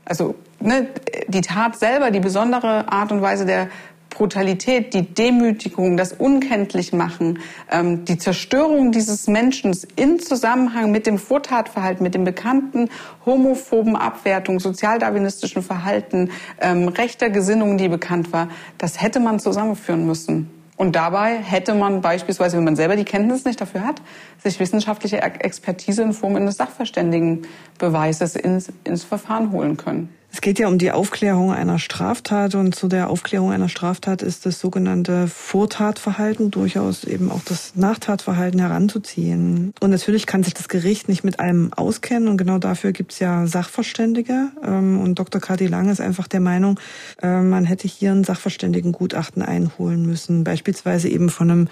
Also 0.04 0.34
ne, 0.60 0.88
die 1.28 1.40
Tat 1.40 1.78
selber, 1.78 2.10
die 2.10 2.20
besondere 2.20 2.90
Art 2.90 3.12
und 3.12 3.22
Weise 3.22 3.46
der 3.46 3.68
Brutalität, 4.12 4.92
die 4.94 5.02
Demütigung, 5.14 5.96
das 5.96 6.12
Unkenntlichmachen, 6.12 7.38
ähm, 7.70 8.04
die 8.04 8.18
Zerstörung 8.18 8.92
dieses 8.92 9.26
Menschen 9.26 9.76
in 9.96 10.20
Zusammenhang 10.20 10.90
mit 10.92 11.06
dem 11.06 11.18
Vortatverhalten, 11.18 12.02
mit 12.02 12.14
dem 12.14 12.24
bekannten 12.24 12.90
homophoben 13.24 13.96
Abwertung, 13.96 14.60
sozialdarwinistischen 14.60 15.62
Verhalten, 15.62 16.30
ähm, 16.60 16.88
rechter 16.88 17.30
Gesinnung, 17.30 17.78
die 17.78 17.88
bekannt 17.88 18.32
war, 18.32 18.48
das 18.78 19.00
hätte 19.00 19.18
man 19.18 19.40
zusammenführen 19.40 20.06
müssen. 20.06 20.61
Und 20.76 20.96
dabei 20.96 21.36
hätte 21.36 21.74
man 21.74 22.00
beispielsweise, 22.00 22.56
wenn 22.56 22.64
man 22.64 22.76
selber 22.76 22.96
die 22.96 23.04
Kenntnis 23.04 23.44
nicht 23.44 23.60
dafür 23.60 23.84
hat, 23.84 24.00
sich 24.42 24.58
wissenschaftliche 24.58 25.20
Expertise 25.20 26.02
in 26.02 26.12
Form 26.12 26.36
eines 26.36 26.56
Sachverständigenbeweises 26.56 28.36
ins, 28.36 28.72
ins 28.84 29.04
Verfahren 29.04 29.52
holen 29.52 29.76
können. 29.76 30.14
Es 30.34 30.40
geht 30.40 30.58
ja 30.58 30.66
um 30.66 30.78
die 30.78 30.90
Aufklärung 30.90 31.52
einer 31.52 31.78
Straftat 31.78 32.54
und 32.54 32.74
zu 32.74 32.88
der 32.88 33.10
Aufklärung 33.10 33.52
einer 33.52 33.68
Straftat 33.68 34.22
ist 34.22 34.46
das 34.46 34.58
sogenannte 34.58 35.28
Vortatverhalten 35.28 36.50
durchaus 36.50 37.04
eben 37.04 37.30
auch 37.30 37.42
das 37.44 37.76
Nachtatverhalten 37.76 38.58
heranzuziehen. 38.58 39.74
Und 39.80 39.90
natürlich 39.90 40.26
kann 40.26 40.42
sich 40.42 40.54
das 40.54 40.70
Gericht 40.70 41.06
nicht 41.06 41.22
mit 41.22 41.38
allem 41.38 41.74
auskennen 41.74 42.28
und 42.28 42.38
genau 42.38 42.56
dafür 42.56 42.92
gibt 42.92 43.12
es 43.12 43.18
ja 43.18 43.46
Sachverständige. 43.46 44.48
Ähm, 44.64 45.00
und 45.00 45.18
Dr. 45.18 45.38
Kati 45.38 45.66
Lange 45.66 45.92
ist 45.92 46.00
einfach 46.00 46.28
der 46.28 46.40
Meinung, 46.40 46.80
äh, 47.20 47.40
man 47.40 47.66
hätte 47.66 47.86
hier 47.86 48.12
ein 48.12 48.24
Sachverständigengutachten 48.24 49.42
einholen 49.42 50.06
müssen, 50.06 50.44
beispielsweise 50.44 51.10
eben 51.10 51.28
von 51.28 51.50
einem 51.50 51.68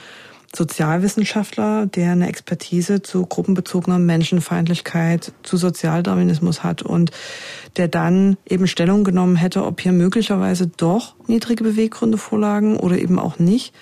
Sozialwissenschaftler, 0.55 1.87
der 1.87 2.13
eine 2.13 2.29
Expertise 2.29 3.03
zu 3.03 3.25
gruppenbezogener 3.25 3.99
Menschenfeindlichkeit, 3.99 5.33
zu 5.43 5.57
Sozialdarwinismus 5.57 6.65
hat 6.65 6.83
und 6.83 7.13
der 7.77 7.89
dann 7.89 8.37
eben 8.49 8.67
Stellung 8.67 9.05
genommen 9.05 9.37
hätte, 9.37 9.65
ob 9.65 9.81
hier 9.81 9.93
möglicherweise 9.93 10.67
doch 10.67 11.15
niedrige 11.29 11.63
Beweggründe 11.63 12.19
vorlagen 12.19 12.77
oder 12.77 12.99
eben 12.99 13.19
auch 13.19 13.39
nicht 13.39 13.73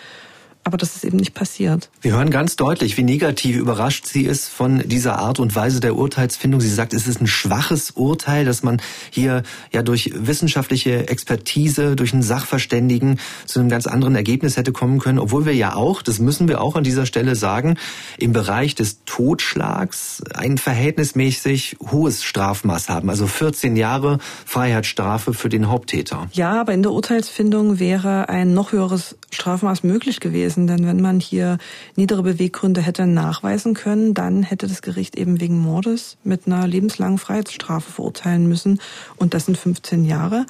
aber 0.69 0.77
das 0.77 0.95
ist 0.95 1.05
eben 1.05 1.17
nicht 1.17 1.33
passiert. 1.33 1.89
Wir 2.03 2.13
hören 2.13 2.29
ganz 2.31 2.55
deutlich, 2.55 2.99
wie 2.99 3.03
negativ 3.03 3.57
überrascht 3.57 4.07
sie 4.07 4.25
ist 4.25 4.49
von 4.49 4.87
dieser 4.87 5.19
Art 5.19 5.41
und 5.41 5.57
Weise 5.57 5.81
der 5.81 5.97
Urteilsfindung. 5.97 6.61
Sie 6.61 6.69
sagt, 6.69 6.93
es 6.93 7.09
ist 7.09 7.23
ein 7.23 7.27
schwaches 7.27 7.93
Urteil, 7.93 8.45
dass 8.45 8.63
man 8.63 8.81
hier 9.11 9.43
ja 9.73 9.83
durch 9.83 10.13
wissenschaftliche 10.15 11.09
Expertise, 11.09 11.97
durch 11.97 12.13
einen 12.13 12.23
Sachverständigen 12.23 13.19
zu 13.47 13.61
einem 13.61 13.71
ganz 13.71 13.87
anderen 13.87 14.15
Ergebnis 14.15 14.59
hätte 14.59 14.73
kommen 14.73 14.99
können, 14.99 15.19
obwohl 15.19 15.47
wir 15.47 15.55
ja 15.55 15.75
auch, 15.75 16.03
das 16.03 16.19
müssen 16.19 16.49
wir 16.49 16.61
auch 16.61 16.77
an 16.77 16.85
dieser 16.85 17.07
Stelle 17.07 17.35
sagen, 17.35 17.79
im 18.19 18.35
Bereich 18.35 18.75
des 18.75 19.05
Totschlags 19.07 20.23
ein 20.35 20.59
verhältnismäßig 20.59 21.79
hohes 21.91 22.25
Strafmaß 22.25 22.91
haben, 22.91 23.09
also 23.09 23.27
14 23.27 23.75
Jahre 23.75 24.19
Freiheitsstrafe 24.45 25.33
für 25.33 25.49
den 25.49 25.71
Haupttäter. 25.71 26.29
Ja, 26.33 26.61
aber 26.61 26.75
in 26.75 26.83
der 26.83 26.93
Urteilsfindung 26.93 27.79
wäre 27.79 28.29
ein 28.29 28.53
noch 28.53 28.73
höheres 28.73 29.17
Strafmaß 29.31 29.83
möglich 29.83 30.21
gewesen 30.21 30.58
gewesen, 30.59 30.67
denn 30.67 30.87
wenn 30.87 31.01
man 31.01 31.21
hier 31.21 31.59
niedere 31.97 32.23
Beweggründe 32.23 32.81
hätte 32.81 33.07
nachweisen 33.07 33.75
können, 33.75 34.15
dann 34.15 34.43
hätte 34.43 34.67
das 34.67 34.83
Gericht 34.83 35.17
eben 35.17 35.41
wegen 35.41 35.59
Mordes 35.59 36.17
mit 36.25 36.47
einer 36.47 36.67
lebenslangen 36.67 37.19
Freiheitsstrafe 37.19 37.91
verurteilen 37.91 38.49
müssen 38.49 38.81
und 39.17 39.35
das 39.35 39.47
sind 39.47 39.57
15 39.57 40.05
Jahre. 40.05 40.47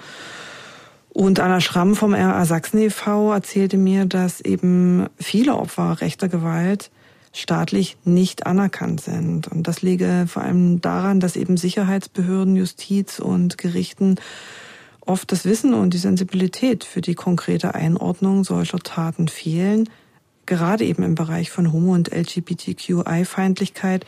Und 1.11 1.41
Anna 1.41 1.61
Schramm 1.61 1.97
vom 1.97 2.15
RA 2.15 2.45
Sachsen 2.45 2.79
e.V. 2.79 3.33
erzählte 3.33 3.77
mir, 3.77 4.05
dass 4.05 4.41
eben 4.41 5.07
viele 5.19 5.57
Opfer 5.57 6.01
rechter 6.01 6.29
Gewalt 6.29 6.91
staatlich 7.33 7.97
nicht 8.05 8.47
anerkannt 8.47 9.01
sind. 9.01 9.49
Und 9.49 9.67
das 9.67 9.83
liege 9.83 10.27
vor 10.29 10.43
allem 10.43 10.81
daran, 10.81 11.19
dass 11.21 11.37
eben 11.37 11.57
Sicherheitsbehörden, 11.57 12.57
Justiz 12.57 13.19
und 13.19 13.59
Gerichten 13.59 14.17
oft 15.09 15.33
das 15.33 15.45
Wissen 15.45 15.75
und 15.75 15.95
die 15.95 15.99
Sensibilität 15.99 16.85
für 16.85 17.01
die 17.01 17.15
konkrete 17.15 17.75
Einordnung 17.75 18.45
solcher 18.45 18.79
Taten 18.79 19.29
fehlen, 19.29 19.89
gerade 20.49 20.85
eben 20.85 21.05
im 21.05 21.15
Bereich 21.15 21.51
von 21.53 21.73
Homo- 21.73 21.95
und 21.95 22.13
LGBTQI-Feindlichkeit. 22.13 24.05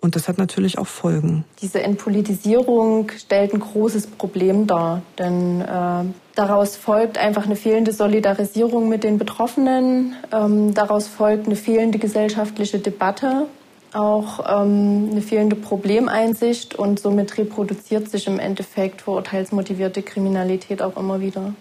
Und 0.00 0.16
das 0.16 0.28
hat 0.28 0.38
natürlich 0.38 0.78
auch 0.78 0.86
Folgen. 0.86 1.44
Diese 1.60 1.82
Entpolitisierung 1.82 3.10
stellt 3.18 3.54
ein 3.54 3.60
großes 3.60 4.06
Problem 4.06 4.66
dar, 4.66 5.02
denn 5.18 5.60
äh, 5.62 6.04
daraus 6.34 6.76
folgt 6.76 7.16
einfach 7.18 7.46
eine 7.46 7.56
fehlende 7.56 7.92
Solidarisierung 7.92 8.88
mit 8.88 9.02
den 9.02 9.18
Betroffenen, 9.18 10.14
ähm, 10.30 10.74
daraus 10.74 11.08
folgt 11.08 11.46
eine 11.46 11.56
fehlende 11.56 11.98
gesellschaftliche 11.98 12.78
Debatte 12.78 13.46
auch 13.94 14.40
ähm, 14.40 15.08
eine 15.12 15.22
fehlende 15.22 15.56
Problemeinsicht 15.56 16.74
und 16.74 16.98
somit 16.98 17.38
reproduziert 17.38 18.10
sich 18.10 18.26
im 18.26 18.38
Endeffekt 18.38 19.02
vorurteilsmotivierte 19.02 20.02
Kriminalität 20.02 20.82
auch 20.82 20.96
immer 20.96 21.20
wieder. 21.20 21.54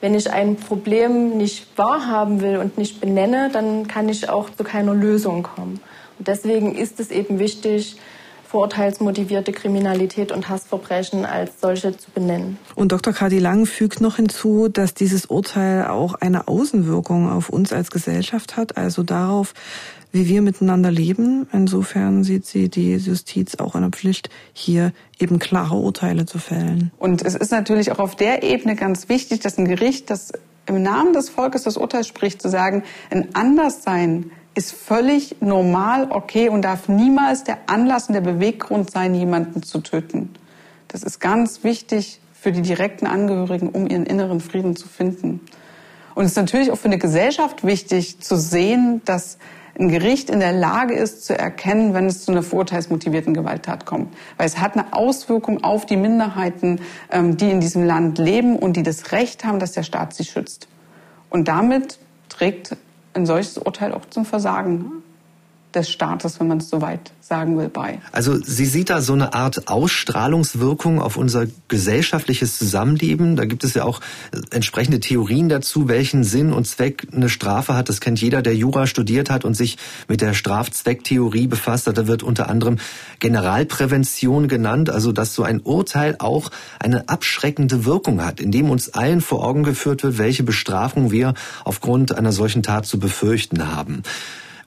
Wenn 0.00 0.14
ich 0.14 0.30
ein 0.30 0.56
Problem 0.56 1.36
nicht 1.36 1.66
wahrhaben 1.76 2.40
will 2.40 2.56
und 2.56 2.78
nicht 2.78 3.00
benenne, 3.00 3.50
dann 3.52 3.86
kann 3.86 4.08
ich 4.08 4.28
auch 4.28 4.48
zu 4.50 4.64
keiner 4.64 4.94
Lösung 4.94 5.42
kommen. 5.42 5.80
Und 6.18 6.28
deswegen 6.28 6.74
ist 6.74 7.00
es 7.00 7.10
eben 7.10 7.38
wichtig, 7.38 7.96
vorurteilsmotivierte 8.50 9.52
Kriminalität 9.52 10.32
und 10.32 10.48
Hassverbrechen 10.48 11.24
als 11.24 11.60
solche 11.60 11.96
zu 11.96 12.10
benennen. 12.10 12.58
Und 12.74 12.90
Dr. 12.90 13.12
Kadi 13.12 13.38
Lang 13.38 13.64
fügt 13.64 14.00
noch 14.00 14.16
hinzu, 14.16 14.68
dass 14.68 14.92
dieses 14.92 15.26
Urteil 15.26 15.86
auch 15.86 16.14
eine 16.14 16.48
Außenwirkung 16.48 17.30
auf 17.30 17.48
uns 17.48 17.72
als 17.72 17.92
Gesellschaft 17.92 18.56
hat, 18.56 18.76
also 18.76 19.04
darauf, 19.04 19.54
wie 20.10 20.26
wir 20.26 20.42
miteinander 20.42 20.90
leben. 20.90 21.46
Insofern 21.52 22.24
sieht 22.24 22.44
sie 22.44 22.68
die 22.68 22.96
Justiz 22.96 23.54
auch 23.54 23.76
in 23.76 23.82
der 23.82 23.90
Pflicht, 23.90 24.30
hier 24.52 24.92
eben 25.20 25.38
klare 25.38 25.76
Urteile 25.76 26.26
zu 26.26 26.38
fällen. 26.38 26.90
Und 26.98 27.22
es 27.22 27.36
ist 27.36 27.52
natürlich 27.52 27.92
auch 27.92 28.00
auf 28.00 28.16
der 28.16 28.42
Ebene 28.42 28.74
ganz 28.74 29.08
wichtig, 29.08 29.40
dass 29.40 29.58
ein 29.58 29.68
Gericht, 29.68 30.10
das 30.10 30.32
im 30.66 30.82
Namen 30.82 31.12
des 31.12 31.28
Volkes 31.28 31.62
das 31.62 31.76
Urteil 31.76 32.02
spricht, 32.02 32.42
zu 32.42 32.48
sagen, 32.48 32.82
ein 33.10 33.28
Anderssein 33.34 34.32
ist 34.54 34.72
völlig 34.72 35.36
normal, 35.40 36.08
okay 36.10 36.48
und 36.48 36.62
darf 36.62 36.88
niemals 36.88 37.44
der 37.44 37.58
Anlass 37.66 38.08
und 38.08 38.14
der 38.14 38.20
Beweggrund 38.20 38.90
sein, 38.90 39.14
jemanden 39.14 39.62
zu 39.62 39.80
töten. 39.80 40.30
Das 40.88 41.02
ist 41.02 41.20
ganz 41.20 41.62
wichtig 41.62 42.20
für 42.32 42.52
die 42.52 42.62
direkten 42.62 43.06
Angehörigen, 43.06 43.68
um 43.68 43.86
ihren 43.86 44.06
inneren 44.06 44.40
Frieden 44.40 44.74
zu 44.76 44.88
finden. 44.88 45.40
Und 46.14 46.24
es 46.24 46.32
ist 46.32 46.36
natürlich 46.36 46.70
auch 46.70 46.78
für 46.78 46.86
eine 46.86 46.98
Gesellschaft 46.98 47.64
wichtig 47.64 48.20
zu 48.20 48.36
sehen, 48.36 49.02
dass 49.04 49.38
ein 49.78 49.88
Gericht 49.88 50.28
in 50.28 50.40
der 50.40 50.52
Lage 50.52 50.94
ist 50.94 51.24
zu 51.24 51.38
erkennen, 51.38 51.94
wenn 51.94 52.06
es 52.06 52.24
zu 52.24 52.32
einer 52.32 52.42
vorurteilsmotivierten 52.42 53.34
Gewalttat 53.34 53.86
kommt. 53.86 54.14
Weil 54.36 54.46
es 54.46 54.58
hat 54.58 54.74
eine 54.74 54.92
Auswirkung 54.92 55.62
auf 55.62 55.86
die 55.86 55.96
Minderheiten, 55.96 56.80
ähm, 57.10 57.36
die 57.36 57.50
in 57.50 57.60
diesem 57.60 57.84
Land 57.84 58.18
leben 58.18 58.56
und 58.56 58.76
die 58.76 58.82
das 58.82 59.12
Recht 59.12 59.44
haben, 59.44 59.58
dass 59.58 59.72
der 59.72 59.84
Staat 59.84 60.14
sie 60.14 60.24
schützt. 60.24 60.68
Und 61.30 61.46
damit 61.48 61.98
trägt 62.28 62.76
ein 63.14 63.26
solches 63.26 63.58
Urteil 63.58 63.92
auch 63.92 64.06
zum 64.06 64.24
Versagen 64.24 65.02
des 65.74 65.90
Staates, 65.90 66.40
wenn 66.40 66.48
man 66.48 66.58
es 66.58 66.68
so 66.68 66.80
weit 66.80 67.12
sagen 67.20 67.56
will, 67.56 67.68
bei. 67.68 68.00
Also 68.10 68.36
sie 68.36 68.66
sieht 68.66 68.90
da 68.90 69.00
so 69.00 69.12
eine 69.12 69.34
Art 69.34 69.68
Ausstrahlungswirkung 69.68 71.00
auf 71.00 71.16
unser 71.16 71.46
gesellschaftliches 71.68 72.58
Zusammenleben. 72.58 73.36
Da 73.36 73.44
gibt 73.44 73.62
es 73.62 73.74
ja 73.74 73.84
auch 73.84 74.00
äh, 74.32 74.38
entsprechende 74.50 74.98
Theorien 74.98 75.48
dazu, 75.48 75.88
welchen 75.88 76.24
Sinn 76.24 76.52
und 76.52 76.66
Zweck 76.66 77.06
eine 77.14 77.28
Strafe 77.28 77.74
hat. 77.74 77.88
Das 77.88 78.00
kennt 78.00 78.20
jeder, 78.20 78.42
der 78.42 78.56
Jura 78.56 78.86
studiert 78.86 79.30
hat 79.30 79.44
und 79.44 79.54
sich 79.54 79.78
mit 80.08 80.20
der 80.20 80.34
Strafzwecktheorie 80.34 81.46
befasst 81.46 81.86
hat. 81.86 81.98
Da 81.98 82.08
wird 82.08 82.24
unter 82.24 82.50
anderem 82.50 82.78
Generalprävention 83.20 84.48
genannt, 84.48 84.90
also 84.90 85.12
dass 85.12 85.34
so 85.34 85.44
ein 85.44 85.60
Urteil 85.60 86.16
auch 86.18 86.50
eine 86.80 87.08
abschreckende 87.08 87.84
Wirkung 87.84 88.24
hat, 88.24 88.40
indem 88.40 88.70
uns 88.70 88.92
allen 88.94 89.20
vor 89.20 89.44
Augen 89.44 89.62
geführt 89.62 90.02
wird, 90.02 90.18
welche 90.18 90.42
Bestrafung 90.42 91.12
wir 91.12 91.34
aufgrund 91.64 92.16
einer 92.16 92.32
solchen 92.32 92.64
Tat 92.64 92.86
zu 92.86 92.98
befürchten 92.98 93.72
haben. 93.72 94.02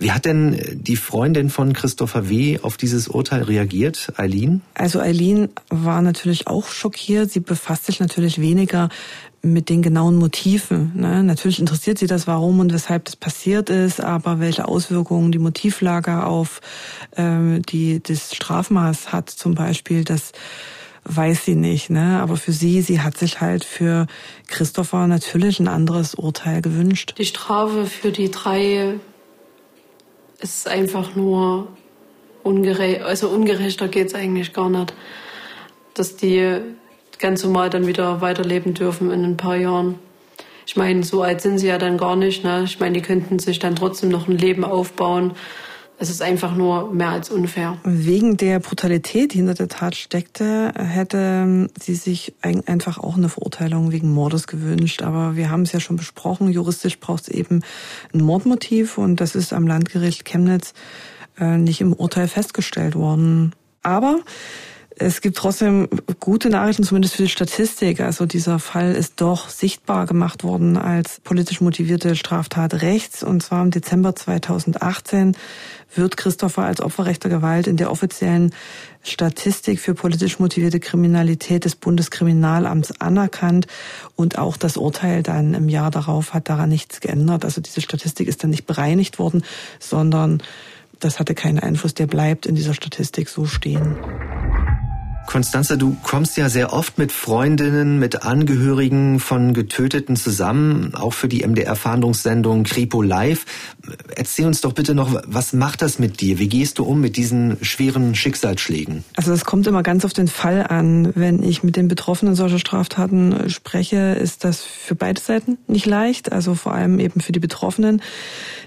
Wie 0.04 0.12
hat 0.12 0.26
denn 0.26 0.60
die 0.74 0.98
Freundin 0.98 1.50
von 1.50 1.72
Christopher 1.72 2.30
W. 2.30 2.60
auf 2.62 2.76
dieses 2.76 3.08
Urteil 3.08 3.44
reagiert, 3.44 4.12
Eileen? 4.18 4.62
Also 4.74 5.00
Eileen 5.00 5.48
war 5.70 6.02
natürlich 6.02 6.46
auch 6.48 6.68
schockiert. 6.68 7.32
Sie 7.32 7.40
befasst 7.40 7.86
sich 7.86 8.02
natürlich 8.02 8.42
weniger 8.42 8.90
mit 9.42 9.70
den 9.70 9.82
genauen 9.82 10.18
Motiven. 10.18 10.92
Ne? 10.94 11.24
Natürlich 11.24 11.62
interessiert 11.62 12.00
sie 12.00 12.08
das, 12.08 12.28
warum 12.28 12.60
und 12.60 12.74
weshalb 12.74 13.06
das 13.06 13.16
passiert 13.16 13.70
ist, 13.70 14.02
aber 14.02 14.42
welche 14.42 14.68
Auswirkungen 14.68 15.32
die 15.32 15.40
Motivlage 15.40 16.26
auf 16.26 16.60
ähm, 17.16 17.62
die 17.62 18.04
das 18.04 18.36
Strafmaß 18.36 19.14
hat, 19.14 19.30
zum 19.30 19.56
Beispiel, 19.56 20.04
das 20.04 20.34
weiß 21.06 21.46
sie 21.46 21.56
nicht. 21.56 21.90
Ne? 21.90 22.20
Aber 22.22 22.36
für 22.36 22.52
sie, 22.52 22.82
sie 22.82 23.00
hat 23.00 23.18
sich 23.18 23.40
halt 23.40 23.64
für 23.64 24.08
Christopher 24.48 25.08
natürlich 25.08 25.62
ein 25.62 25.70
anderes 25.70 26.14
Urteil 26.14 26.62
gewünscht. 26.62 27.16
Die 27.18 27.26
Strafe 27.26 27.86
für 27.86 28.12
die 28.12 28.30
drei 28.30 29.00
ist 30.44 30.68
einfach 30.68 31.16
nur 31.16 31.70
ungerecht, 32.44 33.02
also 33.02 33.30
ungerechter 33.30 33.88
geht 33.88 34.08
es 34.08 34.14
eigentlich 34.14 34.54
gar 34.54 34.70
nicht. 34.70 34.94
Dass 35.94 36.18
die 36.18 36.60
ganz 37.18 37.44
normal 37.44 37.70
dann 37.70 37.88
wieder 37.88 38.20
weiterleben 38.20 38.74
dürfen 38.74 39.12
in 39.12 39.24
ein 39.24 39.38
paar 39.38 39.56
Jahren. 39.56 39.98
Ich 40.66 40.76
meine, 40.76 41.04
so 41.04 41.22
alt 41.22 41.42
sind 41.42 41.60
sie 41.60 41.68
ja 41.68 41.78
dann 41.78 41.98
gar 41.98 42.16
nicht. 42.16 42.44
Ne? 42.44 42.64
Ich 42.66 42.80
meine, 42.80 42.94
die 42.94 43.02
könnten 43.02 43.40
sich 43.40 43.60
dann 43.60 43.76
trotzdem 43.76 44.10
noch 44.10 44.28
ein 44.28 44.38
Leben 44.38 44.66
aufbauen. 44.66 45.32
Es 46.00 46.10
ist 46.10 46.22
einfach 46.22 46.56
nur 46.56 46.94
mehr 46.94 47.10
als 47.10 47.30
unfair. 47.30 47.78
Wegen 47.84 48.36
der 48.38 48.60
Brutalität, 48.60 49.34
die 49.34 49.38
hinter 49.38 49.54
der 49.54 49.68
Tat 49.68 49.96
steckte, 49.96 50.74
hätte 50.76 51.70
sie 51.80 51.96
sich 51.96 52.34
einfach 52.42 52.98
auch 52.98 53.16
eine 53.16 53.30
Verurteilung 53.30 53.92
wegen 53.92 54.12
Mordes 54.12 54.48
gewünscht. 54.48 55.02
Aber 55.02 55.36
wir 55.36 55.50
haben 55.50 55.62
es 55.62 55.72
ja 55.72 55.80
schon 55.80 55.96
besprochen, 55.96 56.50
juristisch 56.50 57.00
braucht 57.00 57.24
es 57.24 57.30
eben 57.30 57.62
ein 58.14 58.22
Mordmotiv 58.22 58.98
und 58.98 59.22
das 59.22 59.36
ist 59.36 59.54
am 59.54 59.68
Landgericht 59.68 60.26
Chemnitz 60.26 60.74
äh, 61.40 61.58
nicht 61.58 61.80
im 61.80 61.94
Urteil 61.94 62.28
festgestellt 62.28 62.96
worden. 62.96 63.54
Aber 63.84 64.20
Es 64.96 65.22
gibt 65.22 65.38
trotzdem 65.38 65.88
gute 66.20 66.50
Nachrichten, 66.50 66.84
zumindest 66.84 67.16
für 67.16 67.24
die 67.24 67.30
Statistik. 67.30 68.00
Also 68.00 68.26
dieser 68.26 68.60
Fall 68.60 68.94
ist 68.94 69.22
doch 69.22 69.50
sichtbar 69.50 70.06
gemacht 70.06 70.44
worden 70.44 70.78
als 70.78 71.20
politisch 71.22 71.62
motivierte 71.62 72.16
Straftat 72.16 72.82
rechts. 72.82 73.24
Und 73.24 73.42
zwar 73.42 73.64
im 73.64 73.72
Dezember 73.72 74.16
2018 74.16 75.36
wird 75.96 76.18
Christopher 76.18 76.64
als 76.64 76.82
Opfer 76.82 77.06
rechter 77.06 77.30
Gewalt 77.30 77.68
in 77.68 77.78
der 77.78 77.92
offiziellen 77.92 78.54
Statistik 79.02 79.80
für 79.80 79.96
politisch 79.96 80.40
motivierte 80.40 80.80
Kriminalität 80.80 81.66
des 81.66 81.76
Bundeskriminalamts 81.76 83.02
anerkannt. 83.02 83.66
Und 84.16 84.38
auch 84.38 84.58
das 84.58 84.78
Urteil 84.78 85.24
dann 85.24 85.56
im 85.56 85.70
Jahr 85.70 85.90
darauf 85.90 86.34
hat 86.36 86.50
daran 86.50 86.70
nichts 86.70 87.02
geändert. 87.02 87.46
Also 87.46 87.62
diese 87.62 87.82
Statistik 87.82 88.28
ist 88.28 88.44
dann 88.44 88.52
nicht 88.52 88.68
bereinigt 88.68 89.18
worden, 89.18 89.44
sondern 89.80 90.44
das 91.04 91.20
hatte 91.20 91.36
keinen 91.36 91.60
Einfluss. 91.60 91.94
Der 91.94 92.08
bleibt 92.08 92.46
in 92.46 92.56
dieser 92.56 92.74
Statistik 92.74 93.30
so 93.30 93.46
stehen. 93.46 93.98
Konstanze, 95.26 95.78
du 95.78 95.96
kommst 96.04 96.38
ja 96.38 96.50
sehr 96.50 96.74
oft 96.74 96.98
mit 96.98 97.12
Freundinnen, 97.12 97.98
mit 97.98 98.24
Angehörigen 98.24 99.20
von 99.20 99.54
Getöteten 99.54 100.16
zusammen, 100.16 100.94
auch 100.94 101.14
für 101.14 101.28
die 101.28 101.46
MDR-Fahndungssendung 101.48 102.64
Kripo 102.64 103.02
Live. 103.02 103.46
Erzähl 104.16 104.46
uns 104.46 104.62
doch 104.62 104.74
bitte 104.74 104.96
noch, 104.96 105.22
was 105.26 105.54
macht 105.54 105.82
das 105.82 105.98
mit 106.00 106.22
dir? 106.22 106.40
Wie 106.40 106.48
gehst 106.48 106.80
du 106.80 106.84
um 106.84 107.02
mit 107.02 107.18
diesen 107.18 107.58
schweren 107.64 108.16
Schicksalsschlägen? 108.16 109.04
Also 109.16 109.32
es 109.32 109.46
kommt 109.46 109.66
immer 109.68 109.84
ganz 109.84 110.06
auf 110.06 110.14
den 110.14 110.28
Fall 110.28 110.66
an. 110.68 111.12
Wenn 111.16 111.42
ich 111.42 111.64
mit 111.64 111.76
den 111.76 111.88
Betroffenen 111.88 112.36
solcher 112.36 112.60
Straftaten 112.60 113.50
spreche, 113.50 114.14
ist 114.14 114.44
das 114.44 114.62
für 114.62 114.96
beide 114.96 115.22
Seiten 115.22 115.58
nicht 115.68 115.86
leicht. 115.86 116.32
Also 116.32 116.56
vor 116.56 116.74
allem 116.74 117.00
eben 117.00 117.22
für 117.22 117.32
die 117.32 117.40
Betroffenen, 117.40 118.02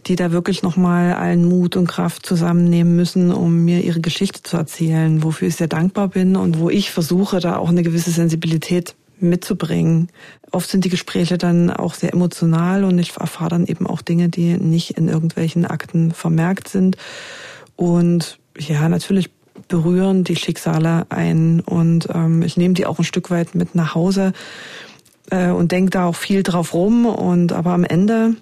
die 0.07 0.16
da 0.16 0.32
wirklich 0.32 0.62
nochmal 0.62 1.14
allen 1.14 1.44
Mut 1.44 1.76
und 1.76 1.86
Kraft 1.86 2.26
zusammennehmen 2.26 2.96
müssen, 2.96 3.32
um 3.32 3.64
mir 3.64 3.82
ihre 3.82 4.00
Geschichte 4.00 4.42
zu 4.42 4.57
erzählen, 4.57 5.22
wofür 5.22 5.48
ich 5.48 5.57
sehr 5.57 5.68
dankbar 5.68 6.09
bin 6.09 6.36
und 6.47 6.61
wo 6.61 6.70
ich 6.70 6.92
versuche, 6.92 7.40
da 7.40 7.57
auch 7.57 7.70
eine 7.70 7.82
gewisse 7.82 8.12
Sensibilität 8.12 8.94
mitzubringen. 9.18 10.11
Oft 10.53 10.70
sind 10.70 10.84
die 10.84 10.90
Gespräche 10.90 11.38
dann 11.38 11.70
auch 11.70 11.94
sehr 11.94 12.12
emotional 12.12 12.84
und 12.84 13.01
ich 13.01 13.16
erfahre 13.16 13.51
dann 13.51 13.66
eben 13.66 13.84
auch 13.84 14.01
Dinge, 14.01 14.28
die 14.28 14.57
nicht 14.57 14.92
in 14.92 15.09
irgendwelchen 15.09 15.66
Akten 15.66 16.12
vermerkt 16.12 16.68
sind. 16.68 16.97
Und 17.74 18.38
ja, 18.57 18.88
natürlich 18.88 19.30
berühren 19.66 20.22
die 20.22 20.36
Schicksale 20.36 21.07
ein 21.09 21.59
und 21.61 22.09
ähm, 22.14 22.42
ich 22.42 22.57
nehme 22.57 22.74
die 22.74 22.86
auch 22.86 23.01
ein 23.01 23.05
Stück 23.05 23.28
weit 23.30 23.57
mit 23.57 23.74
nach 23.74 23.97
Hause 23.97 24.32
äh, 25.30 25.51
und 25.51 25.72
denke 25.72 25.90
da 25.90 26.07
auch 26.07 26.14
viel 26.14 26.44
drauf 26.44 26.74
rum. 26.74 27.07
Und 27.07 27.53
aber 27.53 27.72
am 27.72 27.82
Ende 27.82 28.36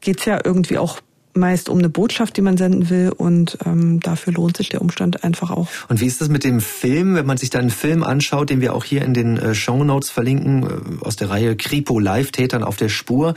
geht's 0.00 0.24
ja 0.24 0.40
irgendwie 0.42 0.78
auch 0.78 1.00
meist 1.34 1.68
um 1.68 1.78
eine 1.78 1.88
Botschaft, 1.88 2.36
die 2.36 2.42
man 2.42 2.56
senden 2.56 2.90
will 2.90 3.12
und 3.16 3.58
ähm, 3.64 4.00
dafür 4.00 4.32
lohnt 4.32 4.56
sich 4.56 4.68
der 4.68 4.80
Umstand 4.80 5.24
einfach 5.24 5.50
auch. 5.50 5.68
Und 5.88 6.00
wie 6.00 6.06
ist 6.06 6.20
das 6.20 6.28
mit 6.28 6.44
dem 6.44 6.60
Film, 6.60 7.14
wenn 7.14 7.26
man 7.26 7.36
sich 7.36 7.50
da 7.50 7.58
einen 7.58 7.70
Film 7.70 8.02
anschaut, 8.02 8.50
den 8.50 8.60
wir 8.60 8.74
auch 8.74 8.84
hier 8.84 9.02
in 9.02 9.14
den 9.14 9.36
äh, 9.36 9.54
Show 9.54 9.84
Notes 9.84 10.10
verlinken, 10.10 10.62
äh, 11.00 11.04
aus 11.04 11.16
der 11.16 11.30
Reihe 11.30 11.56
Kripo 11.56 11.98
Live 11.98 12.32
Tätern 12.32 12.62
auf 12.62 12.76
der 12.76 12.88
Spur? 12.88 13.34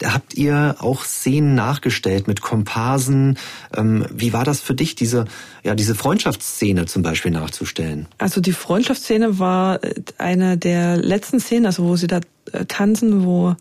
Da 0.00 0.14
habt 0.14 0.34
ihr 0.34 0.76
auch 0.78 1.04
Szenen 1.04 1.54
nachgestellt 1.54 2.26
mit 2.26 2.40
Komparsen. 2.40 3.36
Ähm, 3.76 4.06
wie 4.10 4.32
war 4.32 4.44
das 4.44 4.60
für 4.60 4.74
dich, 4.74 4.94
diese, 4.94 5.26
ja, 5.62 5.74
diese 5.74 5.94
Freundschaftsszene 5.94 6.86
zum 6.86 7.02
Beispiel 7.02 7.30
nachzustellen? 7.30 8.06
Also 8.16 8.40
die 8.40 8.52
Freundschaftsszene 8.52 9.38
war 9.38 9.84
äh, 9.84 9.94
eine 10.16 10.56
der 10.56 10.96
letzten 10.96 11.38
Szenen, 11.38 11.66
also 11.66 11.84
wo 11.84 11.96
sie 11.96 12.06
da 12.06 12.20
äh, 12.52 12.64
tanzen, 12.66 13.24
wo 13.24 13.56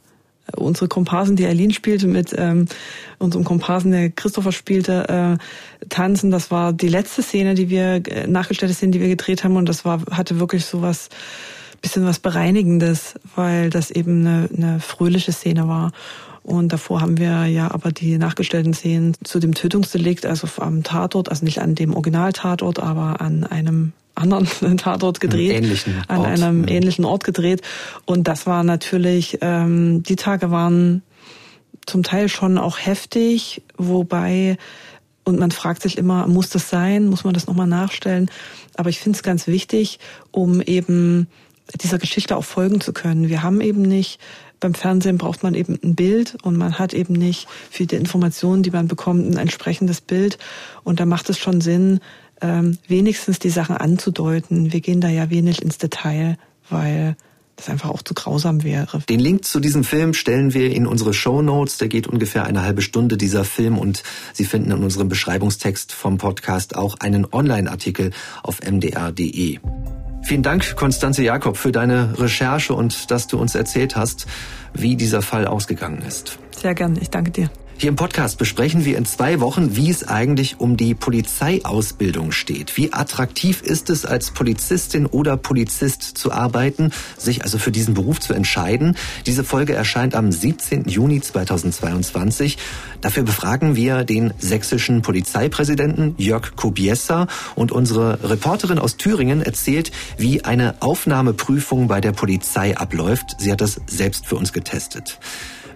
unsere 0.56 0.88
Komparsen, 0.88 1.36
die 1.36 1.46
Eileen 1.46 1.72
spielte, 1.72 2.08
mit 2.08 2.34
ähm, 2.38 2.66
unserem 3.18 3.44
Komparsen, 3.44 3.92
der 3.92 4.10
Christopher 4.10 4.52
spielte, 4.52 5.38
äh, 5.40 5.86
tanzen. 5.88 6.32
Das 6.32 6.52
war 6.52 6.74
die 6.74 6.88
letzte 6.88 7.22
Szene, 7.22 7.56
die 7.56 7.70
wir, 7.70 8.02
äh, 8.08 8.28
nachgestellte 8.28 8.74
Szene, 8.74 8.92
die 8.92 9.02
wir 9.02 9.10
gedreht 9.10 9.44
haben. 9.44 9.56
Und 9.56 9.68
das 9.68 9.86
war, 9.86 10.02
hatte 10.12 10.40
wirklich 10.40 10.66
so 10.66 10.82
was, 10.82 11.10
bisschen 11.82 12.06
was 12.06 12.20
Bereinigendes, 12.20 13.16
weil 13.36 13.70
das 13.70 13.92
eben 13.92 14.26
eine, 14.26 14.50
eine 14.56 14.80
fröhliche 14.80 15.32
Szene 15.32 15.68
war. 15.68 15.92
Und 16.44 16.74
davor 16.74 17.02
haben 17.02 17.18
wir 17.18 17.46
ja 17.46 17.70
aber 17.72 17.92
die 17.92 18.18
nachgestellten 18.18 18.74
Szenen 18.74 19.14
zu 19.24 19.40
dem 19.40 19.54
Tötungsdelikt, 19.54 20.26
also 20.26 20.48
am 20.58 20.84
Tatort, 20.84 21.30
also 21.30 21.46
nicht 21.46 21.60
an 21.62 21.76
dem 21.76 21.94
Originaltatort, 21.94 22.80
aber 22.80 23.22
an 23.22 23.44
einem 23.44 23.94
anderen 24.20 24.78
Tatort 24.78 25.20
gedreht, 25.20 25.54
ähnlichen 25.54 26.04
an 26.08 26.26
einem 26.26 26.68
ja. 26.68 26.76
ähnlichen 26.76 27.06
Ort 27.06 27.24
gedreht. 27.24 27.62
Und 28.06 28.28
das 28.28 28.46
war 28.46 28.64
natürlich, 28.64 29.40
ähm, 29.42 30.04
die 30.04 30.16
Tage 30.16 30.52
waren 30.52 31.02
zum 31.86 32.04
Teil 32.04 32.30
schon 32.30 32.58
auch 32.58 32.78
heftig, 32.78 33.64
wobei 33.78 34.58
und 35.30 35.40
man 35.40 35.52
fragt 35.52 35.84
sich 35.84 35.98
immer, 35.98 36.28
muss 36.28 36.50
das 36.50 36.70
sein? 36.70 37.08
Muss 37.08 37.24
man 37.24 37.34
das 37.34 37.46
nochmal 37.46 37.68
nachstellen? 37.68 38.32
Aber 38.76 38.90
ich 38.90 39.00
finde 39.00 39.18
es 39.18 39.24
ganz 39.24 39.48
wichtig, 39.48 40.00
um 40.32 40.62
eben 40.62 41.28
dieser 41.82 42.00
Geschichte 42.00 42.36
auch 42.36 42.44
folgen 42.44 42.82
zu 42.82 42.94
können. 42.94 43.30
Wir 43.30 43.44
haben 43.44 43.62
eben 43.62 43.84
nicht, 43.84 44.20
beim 44.60 44.74
Fernsehen 44.74 45.18
braucht 45.18 45.44
man 45.44 45.54
eben 45.54 45.78
ein 45.84 45.96
Bild 45.96 46.36
und 46.42 46.58
man 46.58 46.80
hat 46.80 46.94
eben 46.94 47.14
nicht 47.14 47.48
für 47.70 47.86
die 47.86 47.96
Informationen, 47.96 48.64
die 48.64 48.72
man 48.72 48.88
bekommt, 48.88 49.26
ein 49.26 49.38
entsprechendes 49.38 50.02
Bild. 50.02 50.38
Und 50.84 51.00
da 51.00 51.06
macht 51.06 51.30
es 51.30 51.38
schon 51.38 51.62
Sinn, 51.62 52.00
ähm, 52.42 52.78
wenigstens 52.88 53.40
die 53.40 53.50
Sachen 53.50 53.78
anzudeuten. 53.78 54.72
Wir 54.72 54.82
gehen 54.82 55.02
da 55.02 55.10
ja 55.10 55.30
wenig 55.30 55.62
ins 55.62 55.78
Detail, 55.78 56.38
weil 56.70 57.16
das 57.60 57.70
einfach 57.70 57.90
auch 57.90 58.02
zu 58.02 58.14
grausam 58.14 58.64
wäre. 58.64 59.02
Den 59.10 59.20
Link 59.20 59.46
zu 59.46 59.60
diesem 59.60 59.84
Film 59.84 60.14
stellen 60.14 60.54
wir 60.54 60.72
in 60.72 60.88
unsere 60.88 61.14
Show 61.14 61.42
Notes. 61.42 61.78
Der 61.78 61.90
geht 61.90 62.08
ungefähr 62.08 62.46
eine 62.46 62.62
halbe 62.62 62.82
Stunde, 62.82 63.18
dieser 63.18 63.44
Film. 63.44 63.78
Und 63.78 64.04
Sie 64.34 64.46
finden 64.46 64.72
in 64.72 64.84
unserem 64.84 65.10
Beschreibungstext 65.10 65.92
vom 65.92 66.18
Podcast 66.18 66.76
auch 66.76 66.96
einen 67.00 67.28
Online-Artikel 67.32 68.12
auf 68.44 68.62
mdr.de. 68.62 69.60
Vielen 70.24 70.44
Dank, 70.44 70.76
Konstanze 70.76 71.24
Jakob, 71.24 71.58
für 71.58 71.72
deine 71.72 72.20
Recherche 72.20 72.74
und 72.74 73.10
dass 73.12 73.28
du 73.28 73.38
uns 73.38 73.56
erzählt 73.56 73.96
hast, 73.96 74.28
wie 74.74 74.96
dieser 74.96 75.22
Fall 75.22 75.48
ausgegangen 75.48 76.02
ist. 76.02 76.40
Sehr 76.52 76.76
gern. 76.76 76.98
Ich 77.02 77.10
danke 77.10 77.32
dir. 77.32 77.50
Hier 77.82 77.88
im 77.88 77.96
Podcast 77.96 78.38
besprechen 78.38 78.84
wir 78.84 78.98
in 78.98 79.06
zwei 79.06 79.40
Wochen, 79.40 79.78
wie 79.78 79.90
es 79.90 80.06
eigentlich 80.06 80.60
um 80.60 80.76
die 80.76 80.94
Polizeiausbildung 80.94 82.34
steht. 82.34 82.76
Wie 82.76 82.92
attraktiv 82.92 83.62
ist 83.62 83.90
es, 83.90 84.06
als 84.06 84.32
Polizistin 84.32 85.06
oder 85.06 85.38
Polizist 85.38 86.04
zu 86.04 86.34
arbeiten, 86.34 86.92
sich 87.18 87.44
also 87.44 87.58
für 87.58 87.72
diesen 87.72 87.94
Beruf 87.94 88.20
zu 88.20 88.34
entscheiden. 88.34 88.98
Diese 89.26 89.46
Folge 89.46 89.76
erscheint 89.76 90.14
am 90.14 90.30
17. 90.30 90.90
Juni 90.90 91.22
2022. 91.22 92.58
Dafür 93.00 93.24
befragen 93.24 93.78
wir 93.78 94.04
den 94.04 94.34
sächsischen 94.40 95.02
Polizeipräsidenten 95.02 96.16
Jörg 96.18 96.58
Kobiessa 96.58 97.28
und 97.56 97.72
unsere 97.72 98.30
Reporterin 98.30 98.78
aus 98.78 98.98
Thüringen 98.98 99.42
erzählt, 99.42 99.94
wie 100.18 100.44
eine 100.44 100.82
Aufnahmeprüfung 100.82 101.88
bei 101.88 102.02
der 102.02 102.12
Polizei 102.12 102.76
abläuft. 102.76 103.38
Sie 103.40 103.50
hat 103.54 103.62
das 103.62 103.80
selbst 103.88 104.26
für 104.26 104.36
uns 104.36 104.52
getestet. 104.52 105.18